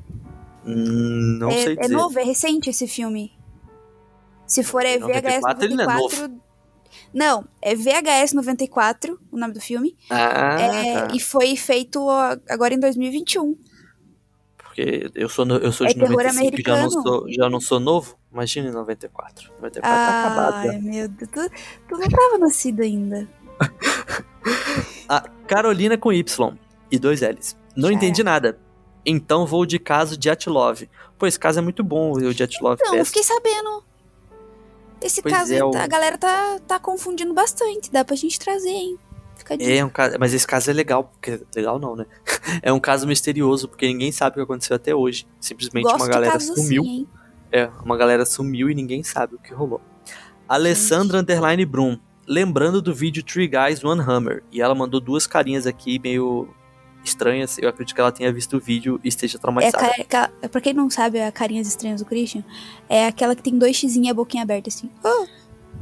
Hum, 0.67 1.39
não 1.41 1.51
é, 1.51 1.63
sei 1.63 1.73
é 1.75 1.77
dizer. 1.83 1.93
novo, 1.95 2.19
é 2.19 2.23
recente 2.25 2.71
esse 2.71 2.87
filme. 2.89 3.33
Se 4.47 4.63
for 4.63 4.85
é 4.85 4.99
VHS 4.99 5.41
94, 5.43 5.65
ele 5.65 5.75
não 5.75 5.85
é 5.85 5.87
94. 5.87 6.41
Não, 7.13 7.45
é 7.63 7.75
VHS 7.75 8.33
94, 8.35 9.19
o 9.33 9.37
nome 9.39 9.53
do 9.55 9.61
filme. 9.61 9.97
Ah, 10.11 10.61
É, 10.61 10.95
tá. 11.07 11.09
E 11.15 11.21
foi 11.21 11.57
feito 11.57 12.07
agora 12.49 12.75
em 12.75 12.79
2021. 12.81 13.57
Porque 14.59 15.11
eu 15.15 15.29
sou, 15.29 15.45
no- 15.45 15.57
eu 15.59 15.71
sou 15.73 15.87
É 15.87 15.91
de 15.91 15.95
terror 16.01 16.11
95 16.11 16.63
já 16.69 16.77
não, 16.83 16.91
sou, 16.91 17.33
já 17.33 17.49
não 17.49 17.61
sou 17.61 17.79
novo. 17.81 18.17
Imagina 18.33 18.69
em 18.69 18.73
94. 18.73 19.51
94 19.61 19.81
tá 19.83 20.21
acabado. 20.21 20.69
Ai, 20.69 20.79
meu 20.81 21.09
Deus. 21.09 21.31
Tu, 21.31 21.51
tu 21.89 21.97
não 21.97 22.09
tava 22.09 22.39
nascido 22.39 22.81
ainda. 22.83 23.29
A 25.09 25.21
Carolina 25.47 25.97
com 25.97 26.13
Y 26.13 26.59
e 26.91 26.99
dois 26.99 27.21
L's. 27.21 27.57
Não 27.77 27.89
Já 27.89 27.95
entendi 27.95 28.23
nada. 28.25 28.59
Então 29.05 29.47
vou 29.47 29.67
de 29.67 29.79
caso 29.79 30.17
de 30.17 30.31
Atlov. 30.31 30.83
Pô, 31.19 31.27
esse 31.27 31.39
caso 31.39 31.59
é 31.59 31.63
muito 31.63 31.83
bom, 31.85 32.13
o 32.13 32.35
de 32.35 32.43
Atlov. 32.43 32.79
Não, 32.85 32.95
eu 32.95 33.05
fiquei 33.05 33.23
sabendo. 33.23 33.85
Esse 35.01 35.21
Pois 35.21 35.35
caso 35.35 35.53
é, 35.53 35.57
aí, 35.57 35.63
o- 35.63 35.71
tá- 35.71 35.83
a 35.85 35.87
galera 35.87 36.17
tá, 36.17 36.59
tá 36.67 36.79
confundindo 36.79 37.35
bastante. 37.35 37.91
Dá 37.93 38.05
pra 38.05 38.17
gente 38.17 38.39
trazer, 38.39 38.71
hein? 38.71 38.99
Fica 39.37 39.57
de... 39.59 39.71
É 39.71 39.85
um 39.85 39.91
caso, 39.91 40.17
mas 40.19 40.33
esse 40.33 40.47
caso 40.47 40.71
é 40.71 40.73
legal, 40.73 41.05
porque 41.05 41.41
legal 41.55 41.79
não, 41.79 41.95
né? 41.97 42.07
É 42.63 42.73
um 42.73 42.81
caso 42.81 43.07
misterioso, 43.07 43.69
porque 43.69 43.87
ninguém 43.87 44.13
sabe 44.13 44.35
o 44.35 44.37
que 44.37 44.41
aconteceu 44.43 44.77
até 44.77 44.95
hoje. 44.95 45.27
Simplesmente 45.41 45.85
Gosto 45.85 45.97
uma 45.97 46.09
galera 46.09 46.39
sumiu. 46.41 46.83
assim? 46.83 47.07
É, 47.53 47.69
uma 47.85 47.97
galera 47.97 48.25
sumiu 48.25 48.71
e 48.71 48.75
ninguém 48.75 49.03
sabe 49.03 49.35
o 49.35 49.39
que 49.39 49.53
rolou. 49.53 49.81
Alessandra 50.49 51.19
Underline 51.21 51.65
Brum. 51.67 51.99
Lembrando 52.27 52.81
do 52.81 52.95
vídeo 52.95 53.23
Three 53.23 53.49
Guys 53.49 53.85
One 53.85 54.01
Hammer. 54.01 54.43
E 54.51 54.61
ela 54.63 54.75
mandou 54.75 55.01
duas 55.01 55.27
carinhas 55.27 55.67
aqui 55.67 55.99
meio 55.99 56.49
estranhas. 57.05 57.59
Eu 57.59 57.69
acredito 57.69 57.95
que 57.95 58.01
ela 58.01 58.11
tenha 58.13 58.33
visto 58.33 58.57
o 58.57 58.61
vídeo 58.61 59.01
e 59.05 59.09
esteja 59.09 59.37
É 59.37 59.41
traumatizada. 59.41 59.79
cara, 59.91 60.05
ca- 60.05 60.49
pra 60.49 60.61
quem 60.61 60.73
não 60.73 60.89
sabe, 60.91 61.21
a 61.21 61.31
carinhas 61.31 61.67
estranhas 61.69 62.01
do 62.01 62.07
Christian 62.07 62.43
é 62.89 63.07
aquela 63.07 63.35
que 63.35 63.43
tem 63.43 63.57
dois 63.59 63.77
x 63.77 63.95
e 63.97 64.09
a 64.09 64.15
boquinha 64.15 64.43
aberta 64.43 64.69
assim. 64.69 64.91
Oh, 65.05 65.27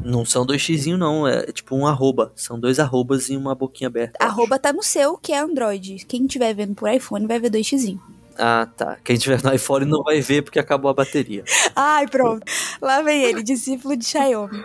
Não 0.04 0.24
são 0.24 0.44
dois 0.46 0.60
xizinho 0.60 0.96
não, 0.98 1.28
é 1.28 1.46
tipo 1.52 1.76
um 1.76 1.86
arroba. 1.86 2.32
São 2.34 2.58
dois 2.58 2.78
arrobas 2.80 3.28
e 3.28 3.36
uma 3.36 3.54
boquinha 3.54 3.88
aberta. 3.88 4.18
arroba 4.24 4.58
tá 4.58 4.72
no 4.72 4.82
seu, 4.82 5.16
que 5.18 5.32
é 5.32 5.38
Android. 5.38 6.04
Quem 6.06 6.24
estiver 6.26 6.54
vendo 6.54 6.74
por 6.74 6.90
iPhone 6.92 7.26
vai 7.26 7.38
ver 7.38 7.50
dois 7.50 7.66
x 7.66 7.84
acho. 7.84 8.00
Ah, 8.38 8.66
tá. 8.76 8.96
Quem 9.04 9.18
tiver 9.18 9.42
no 9.44 9.52
iPhone 9.54 9.84
não 9.84 10.02
vai 10.02 10.20
ver 10.22 10.42
porque 10.42 10.58
acabou 10.58 10.90
a 10.90 10.94
bateria. 10.94 11.44
Ai, 11.76 12.08
pronto. 12.08 12.42
Lá 12.80 13.02
vem 13.02 13.22
ele, 13.22 13.42
discípulo 13.42 13.94
de 13.94 14.06
Xiaomi. 14.06 14.64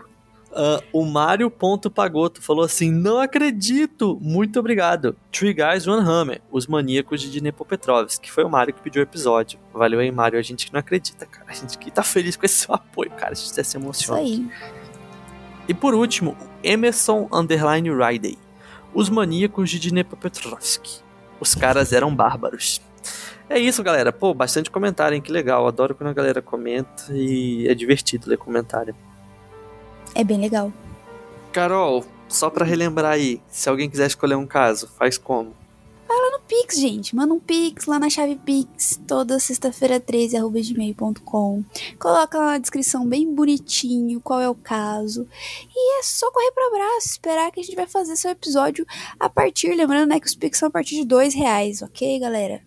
Ah, 0.60 0.82
o 0.92 1.06
Mário 1.06 1.52
Ponto 1.52 1.88
Pagoto 1.92 2.42
falou 2.42 2.66
assim: 2.66 2.92
Não 2.92 3.20
acredito! 3.20 4.18
Muito 4.20 4.60
obrigado. 4.60 5.16
Three 5.32 5.54
Guys 5.54 5.88
One 5.88 6.02
Hammer, 6.04 6.42
os 6.52 6.66
maníacos 6.66 7.22
de 7.22 7.40
Dnepropetrovsk, 7.40 8.20
que 8.20 8.32
foi 8.32 8.44
o 8.44 8.50
Mário 8.50 8.74
que 8.74 8.82
pediu 8.82 9.02
o 9.02 9.04
episódio. 9.04 9.60
Valeu 9.72 10.00
aí, 10.00 10.12
Mário. 10.12 10.40
A 10.40 10.42
gente 10.42 10.66
que 10.66 10.74
não 10.74 10.80
acredita, 10.80 11.28
cara. 11.28 11.46
A 11.48 11.54
gente 11.54 11.78
que 11.78 11.92
tá 11.92 12.02
feliz 12.02 12.36
com 12.36 12.44
esse 12.44 12.56
seu 12.66 12.74
apoio, 12.76 13.12
cara. 13.12 13.34
A 13.34 13.36
gente 13.36 13.54
se 13.54 13.62
Isso 13.62 13.78
emociona. 13.78 14.20
aí. 14.20 14.50
E 15.68 15.76
por 15.76 15.94
último, 15.94 16.36
Emerson 16.64 17.30
Underline 17.32 17.92
Ridey, 17.92 18.36
os 18.96 19.10
maníacos 19.10 19.70
de 19.70 19.92
Dnepropetrovsk. 19.92 21.02
Os 21.40 21.54
caras 21.54 21.94
eram 21.94 22.16
bárbaros. 22.16 22.82
É 23.48 23.60
isso, 23.60 23.84
galera. 23.84 24.12
Pô, 24.12 24.34
bastante 24.34 24.72
comentário, 24.72 25.14
hein? 25.14 25.22
Que 25.22 25.32
legal. 25.32 25.68
Adoro 25.68 25.94
quando 25.94 26.10
a 26.10 26.14
galera 26.14 26.42
comenta 26.42 27.04
e 27.12 27.68
é 27.68 27.76
divertido 27.76 28.28
ler 28.28 28.38
comentário. 28.38 28.96
É 30.18 30.24
bem 30.24 30.40
legal. 30.40 30.74
Carol, 31.52 32.04
só 32.28 32.50
pra 32.50 32.66
relembrar 32.66 33.14
aí, 33.14 33.42
se 33.50 33.70
alguém 33.70 33.90
quiser 33.90 34.08
escolher 34.08 34.36
um 34.36 34.48
caso, 34.48 34.88
faz 34.98 35.18
como? 35.18 35.56
Pix, 36.48 36.80
gente. 36.80 37.16
Manda 37.16 37.34
um 37.34 37.40
Pix 37.40 37.86
lá 37.86 38.00
na 38.00 38.10
chave 38.10 38.38
Pix, 38.38 39.00
toda 39.06 39.40
sexta-feira 39.40 40.00
13, 40.00 40.38
arroba 40.38 40.60
gmail.com. 40.62 41.64
Coloca 42.00 42.38
lá 42.38 42.46
na 42.54 42.58
descrição 42.58 43.06
bem 43.06 43.34
bonitinho 43.34 44.22
qual 44.22 44.40
é 44.40 44.50
o 44.50 44.56
caso. 44.56 45.28
E 45.76 46.00
é 46.00 46.04
só 46.04 46.32
correr 46.32 46.52
pro 46.52 46.68
abraço, 46.68 47.10
esperar 47.10 47.52
que 47.52 47.60
a 47.60 47.64
gente 47.64 47.76
vai 47.76 47.86
fazer 47.86 48.16
seu 48.16 48.32
episódio 48.32 48.86
a 49.20 49.30
partir, 49.30 49.76
lembrando, 49.76 50.10
né, 50.10 50.20
que 50.20 50.28
os 50.28 50.36
Pix 50.36 50.58
são 50.58 50.70
a 50.70 50.72
partir 50.72 50.96
de 50.96 51.06
dois 51.06 51.34
reais, 51.34 51.82
ok, 51.82 52.20
galera? 52.20 52.62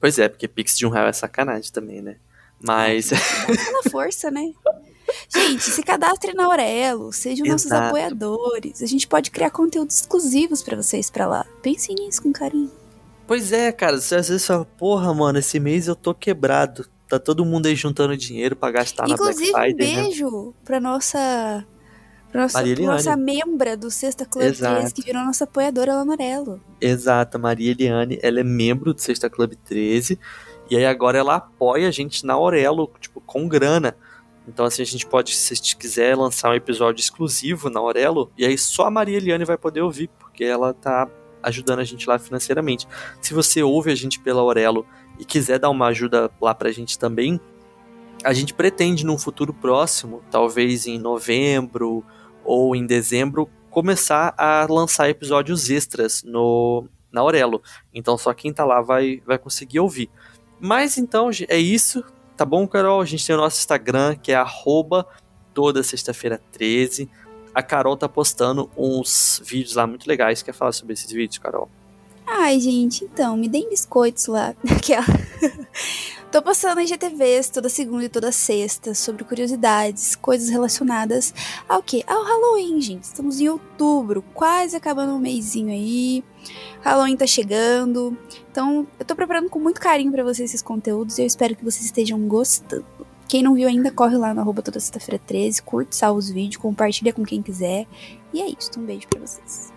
Pois 0.00 0.18
é, 0.18 0.28
porque 0.28 0.46
Pix 0.46 0.78
de 0.78 0.86
um 0.86 0.90
real 0.90 1.08
é 1.08 1.12
sacanagem 1.12 1.72
também, 1.72 2.00
né? 2.00 2.16
Mas. 2.60 3.10
Na 3.10 3.90
força, 3.90 4.30
né? 4.30 4.52
Gente, 5.34 5.62
se 5.62 5.82
cadastre 5.82 6.32
na 6.34 6.44
Aurelo, 6.46 7.12
sejam 7.12 7.46
nossos 7.46 7.66
Exato. 7.66 7.86
apoiadores. 7.88 8.82
A 8.82 8.86
gente 8.86 9.06
pode 9.08 9.30
criar 9.30 9.50
conteúdos 9.50 10.00
exclusivos 10.00 10.62
pra 10.62 10.76
vocês 10.76 11.10
pra 11.10 11.26
lá. 11.26 11.46
Pensem 11.62 11.94
nisso 11.94 12.22
com 12.22 12.32
carinho. 12.32 12.70
pois 13.26 13.52
é, 13.52 13.70
cara, 13.72 14.00
você 14.00 14.14
às 14.16 14.28
vezes 14.28 14.46
fala, 14.46 14.64
porra, 14.64 15.12
mano, 15.14 15.38
esse 15.38 15.58
mês 15.60 15.88
eu 15.88 15.94
tô 15.96 16.14
quebrado. 16.14 16.86
Tá 17.08 17.18
todo 17.18 17.44
mundo 17.44 17.66
aí 17.66 17.74
juntando 17.76 18.16
dinheiro 18.16 18.56
pra 18.56 18.70
gastar 18.70 19.08
Inclusive, 19.08 19.52
na 19.52 19.58
um 19.58 19.62
Black 19.62 19.74
Friday, 19.76 19.96
né? 19.96 20.02
beijo 20.02 20.54
pra 20.64 20.80
nossa. 20.80 21.66
Pra 22.30 22.42
nossa, 22.42 22.56
Maria 22.58 22.86
nossa 22.86 23.10
Eliane. 23.12 23.22
membra 23.22 23.76
do 23.76 23.90
Sexta 23.90 24.24
Club 24.24 24.46
Exato. 24.46 24.76
13, 24.76 24.94
que 24.94 25.02
virou 25.02 25.22
nossa 25.22 25.44
apoiadora 25.44 25.96
lá 25.96 26.04
no 26.06 26.12
Aurelo. 26.12 26.58
Exato, 26.80 27.36
a 27.36 27.40
Maria 27.40 27.70
Eliane, 27.72 28.18
ela 28.22 28.40
é 28.40 28.42
membro 28.44 28.94
do 28.94 29.00
Sexta 29.02 29.28
Club 29.28 29.52
13. 29.64 30.18
E 30.70 30.76
aí 30.76 30.86
agora 30.86 31.18
ela 31.18 31.34
apoia 31.36 31.88
a 31.88 31.90
gente 31.90 32.24
na 32.24 32.32
Aurelo, 32.32 32.90
tipo, 32.98 33.20
com 33.20 33.46
grana. 33.46 33.94
Então, 34.46 34.66
assim, 34.66 34.82
a 34.82 34.86
gente 34.86 35.06
pode, 35.06 35.34
se 35.34 35.76
quiser, 35.76 36.16
lançar 36.16 36.50
um 36.50 36.54
episódio 36.54 37.00
exclusivo 37.00 37.70
na 37.70 37.80
Aurelo. 37.80 38.30
E 38.36 38.44
aí 38.44 38.58
só 38.58 38.86
a 38.86 38.90
Maria 38.90 39.16
Eliane 39.16 39.44
vai 39.44 39.56
poder 39.56 39.82
ouvir, 39.82 40.08
porque 40.18 40.44
ela 40.44 40.74
tá 40.74 41.08
ajudando 41.42 41.80
a 41.80 41.84
gente 41.84 42.08
lá 42.08 42.18
financeiramente. 42.18 42.86
Se 43.20 43.34
você 43.34 43.62
ouve 43.62 43.90
a 43.90 43.94
gente 43.94 44.20
pela 44.20 44.40
Aurelo 44.40 44.86
e 45.18 45.24
quiser 45.24 45.58
dar 45.58 45.70
uma 45.70 45.86
ajuda 45.86 46.30
lá 46.40 46.54
pra 46.54 46.72
gente 46.72 46.98
também, 46.98 47.40
a 48.24 48.32
gente 48.32 48.54
pretende 48.54 49.04
num 49.04 49.18
futuro 49.18 49.52
próximo, 49.52 50.22
talvez 50.30 50.86
em 50.86 50.98
novembro 50.98 52.04
ou 52.44 52.74
em 52.76 52.86
dezembro, 52.86 53.48
começar 53.70 54.34
a 54.36 54.66
lançar 54.68 55.08
episódios 55.08 55.70
extras 55.70 56.22
no 56.22 56.86
na 57.10 57.20
Aurelo. 57.20 57.62
Então 57.92 58.16
só 58.16 58.32
quem 58.32 58.52
tá 58.52 58.64
lá 58.64 58.80
vai, 58.80 59.22
vai 59.26 59.38
conseguir 59.38 59.80
ouvir. 59.80 60.10
Mas 60.58 60.96
então 60.96 61.30
é 61.48 61.58
isso, 61.58 62.02
tá 62.42 62.46
bom, 62.46 62.66
Carol? 62.66 63.00
A 63.00 63.04
gente 63.04 63.24
tem 63.24 63.36
o 63.36 63.38
nosso 63.38 63.60
Instagram, 63.60 64.16
que 64.16 64.32
é 64.32 64.34
arroba 64.34 65.06
toda 65.54 65.80
sexta-feira 65.80 66.42
13. 66.50 67.08
A 67.54 67.62
Carol 67.62 67.96
tá 67.96 68.08
postando 68.08 68.68
uns 68.76 69.40
vídeos 69.44 69.76
lá 69.76 69.86
muito 69.86 70.08
legais. 70.08 70.42
Quer 70.42 70.52
falar 70.52 70.72
sobre 70.72 70.94
esses 70.94 71.08
vídeos, 71.12 71.38
Carol? 71.38 71.70
Ai, 72.26 72.58
gente, 72.58 73.04
então, 73.04 73.36
me 73.36 73.48
deem 73.48 73.68
biscoitos 73.68 74.26
lá. 74.26 74.56
Aquela. 74.68 75.04
Tô 76.32 76.40
postando 76.40 76.80
em 76.80 76.86
GTVs 76.86 77.50
toda 77.50 77.68
segunda 77.68 78.06
e 78.06 78.08
toda 78.08 78.32
sexta 78.32 78.94
sobre 78.94 79.22
curiosidades, 79.22 80.16
coisas 80.16 80.48
relacionadas 80.48 81.34
ao 81.68 81.82
que? 81.82 82.02
Ao 82.06 82.24
Halloween, 82.24 82.80
gente. 82.80 83.04
Estamos 83.04 83.38
em 83.38 83.50
outubro, 83.50 84.22
quase 84.32 84.74
acabando 84.74 85.12
um 85.12 85.18
mêsinho 85.18 85.68
aí. 85.68 86.24
Halloween 86.80 87.18
tá 87.18 87.26
chegando. 87.26 88.16
Então, 88.50 88.86
eu 88.98 89.04
tô 89.04 89.14
preparando 89.14 89.50
com 89.50 89.58
muito 89.58 89.78
carinho 89.78 90.10
para 90.10 90.24
vocês 90.24 90.48
esses 90.48 90.62
conteúdos 90.62 91.18
e 91.18 91.22
eu 91.22 91.26
espero 91.26 91.54
que 91.54 91.62
vocês 91.62 91.84
estejam 91.84 92.18
gostando. 92.20 92.86
Quem 93.28 93.42
não 93.42 93.52
viu 93.52 93.68
ainda, 93.68 93.90
corre 93.90 94.16
lá 94.16 94.32
no 94.32 94.40
arroba 94.40 94.62
toda 94.62 94.80
sexta-feira 94.80 95.22
13, 95.26 95.62
curte, 95.62 95.94
salva 95.94 96.18
os 96.18 96.30
vídeos, 96.30 96.56
compartilha 96.56 97.12
com 97.12 97.26
quem 97.26 97.42
quiser. 97.42 97.86
E 98.32 98.40
é 98.40 98.48
isso, 98.48 98.70
um 98.78 98.86
beijo 98.86 99.06
para 99.06 99.20
vocês 99.20 99.71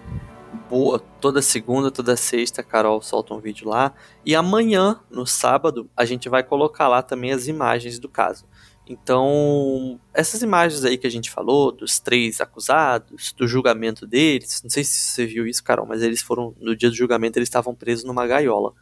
boa. 0.70 1.00
Toda 1.22 1.42
segunda, 1.42 1.90
toda 1.90 2.16
sexta, 2.16 2.62
a 2.62 2.64
Carol 2.64 3.02
solta 3.02 3.34
um 3.34 3.40
vídeo 3.40 3.68
lá. 3.68 3.94
E 4.26 4.36
amanhã, 4.36 5.00
no 5.10 5.26
sábado, 5.26 5.90
a 5.96 6.06
gente 6.06 6.30
vai 6.30 6.44
colocar 6.44 6.88
lá 6.88 7.02
também 7.02 7.32
as 7.32 7.48
imagens 7.48 8.00
do 8.00 8.10
caso. 8.10 8.46
Então, 8.88 10.00
essas 10.14 10.44
imagens 10.44 10.86
aí 10.86 10.98
que 10.98 11.08
a 11.08 11.10
gente 11.10 11.32
falou, 11.32 11.72
dos 11.72 12.00
três 12.00 12.40
acusados, 12.40 13.34
do 13.34 13.48
julgamento 13.48 14.06
deles, 14.06 14.62
não 14.64 14.70
sei 14.70 14.84
se 14.84 15.00
você 15.00 15.26
viu 15.26 15.48
isso, 15.48 15.64
Carol, 15.64 15.88
mas 15.88 16.04
eles 16.04 16.22
foram, 16.22 16.54
no 16.60 16.76
dia 16.76 16.90
do 16.90 16.96
julgamento, 16.96 17.40
eles 17.40 17.50
estavam 17.50 17.74
presos 17.74 18.06
numa 18.06 18.28
gaiola. 18.28 18.74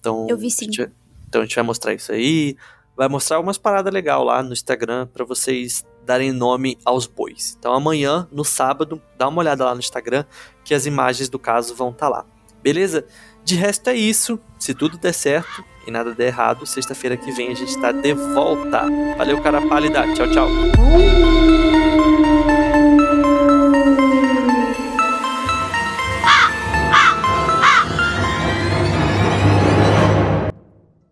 Então, 0.00 0.26
Eu 0.30 0.38
vi 0.38 0.50
sim. 0.50 0.64
A 0.64 0.70
gente, 0.70 0.92
então 1.28 1.42
a 1.42 1.44
gente 1.44 1.54
vai 1.54 1.64
mostrar 1.64 1.92
isso 1.92 2.10
aí, 2.10 2.56
vai 2.96 3.06
mostrar 3.06 3.36
algumas 3.36 3.58
paradas 3.58 3.92
legais 3.92 4.24
lá 4.24 4.42
no 4.42 4.52
Instagram 4.52 5.06
para 5.08 5.26
vocês 5.26 5.84
darem 6.04 6.32
nome 6.32 6.78
aos 6.84 7.06
bois. 7.06 7.56
Então 7.58 7.72
amanhã, 7.72 8.28
no 8.30 8.44
sábado, 8.44 9.00
dá 9.16 9.28
uma 9.28 9.40
olhada 9.40 9.64
lá 9.64 9.74
no 9.74 9.80
Instagram 9.80 10.24
que 10.64 10.74
as 10.74 10.86
imagens 10.86 11.28
do 11.28 11.38
caso 11.38 11.74
vão 11.74 11.90
estar 11.90 12.06
tá 12.06 12.16
lá. 12.16 12.26
Beleza? 12.62 13.04
De 13.44 13.54
resto 13.54 13.90
é 13.90 13.94
isso. 13.94 14.38
Se 14.58 14.72
tudo 14.74 14.96
der 14.96 15.12
certo 15.12 15.64
e 15.86 15.90
nada 15.90 16.14
der 16.14 16.28
errado, 16.28 16.64
sexta-feira 16.66 17.16
que 17.16 17.30
vem 17.30 17.50
a 17.50 17.54
gente 17.54 17.68
está 17.68 17.92
de 17.92 18.14
volta. 18.14 18.86
Valeu, 19.18 19.40
cara 19.42 19.60
pálida. 19.66 20.02
Tchau, 20.14 20.30
tchau. 20.30 20.48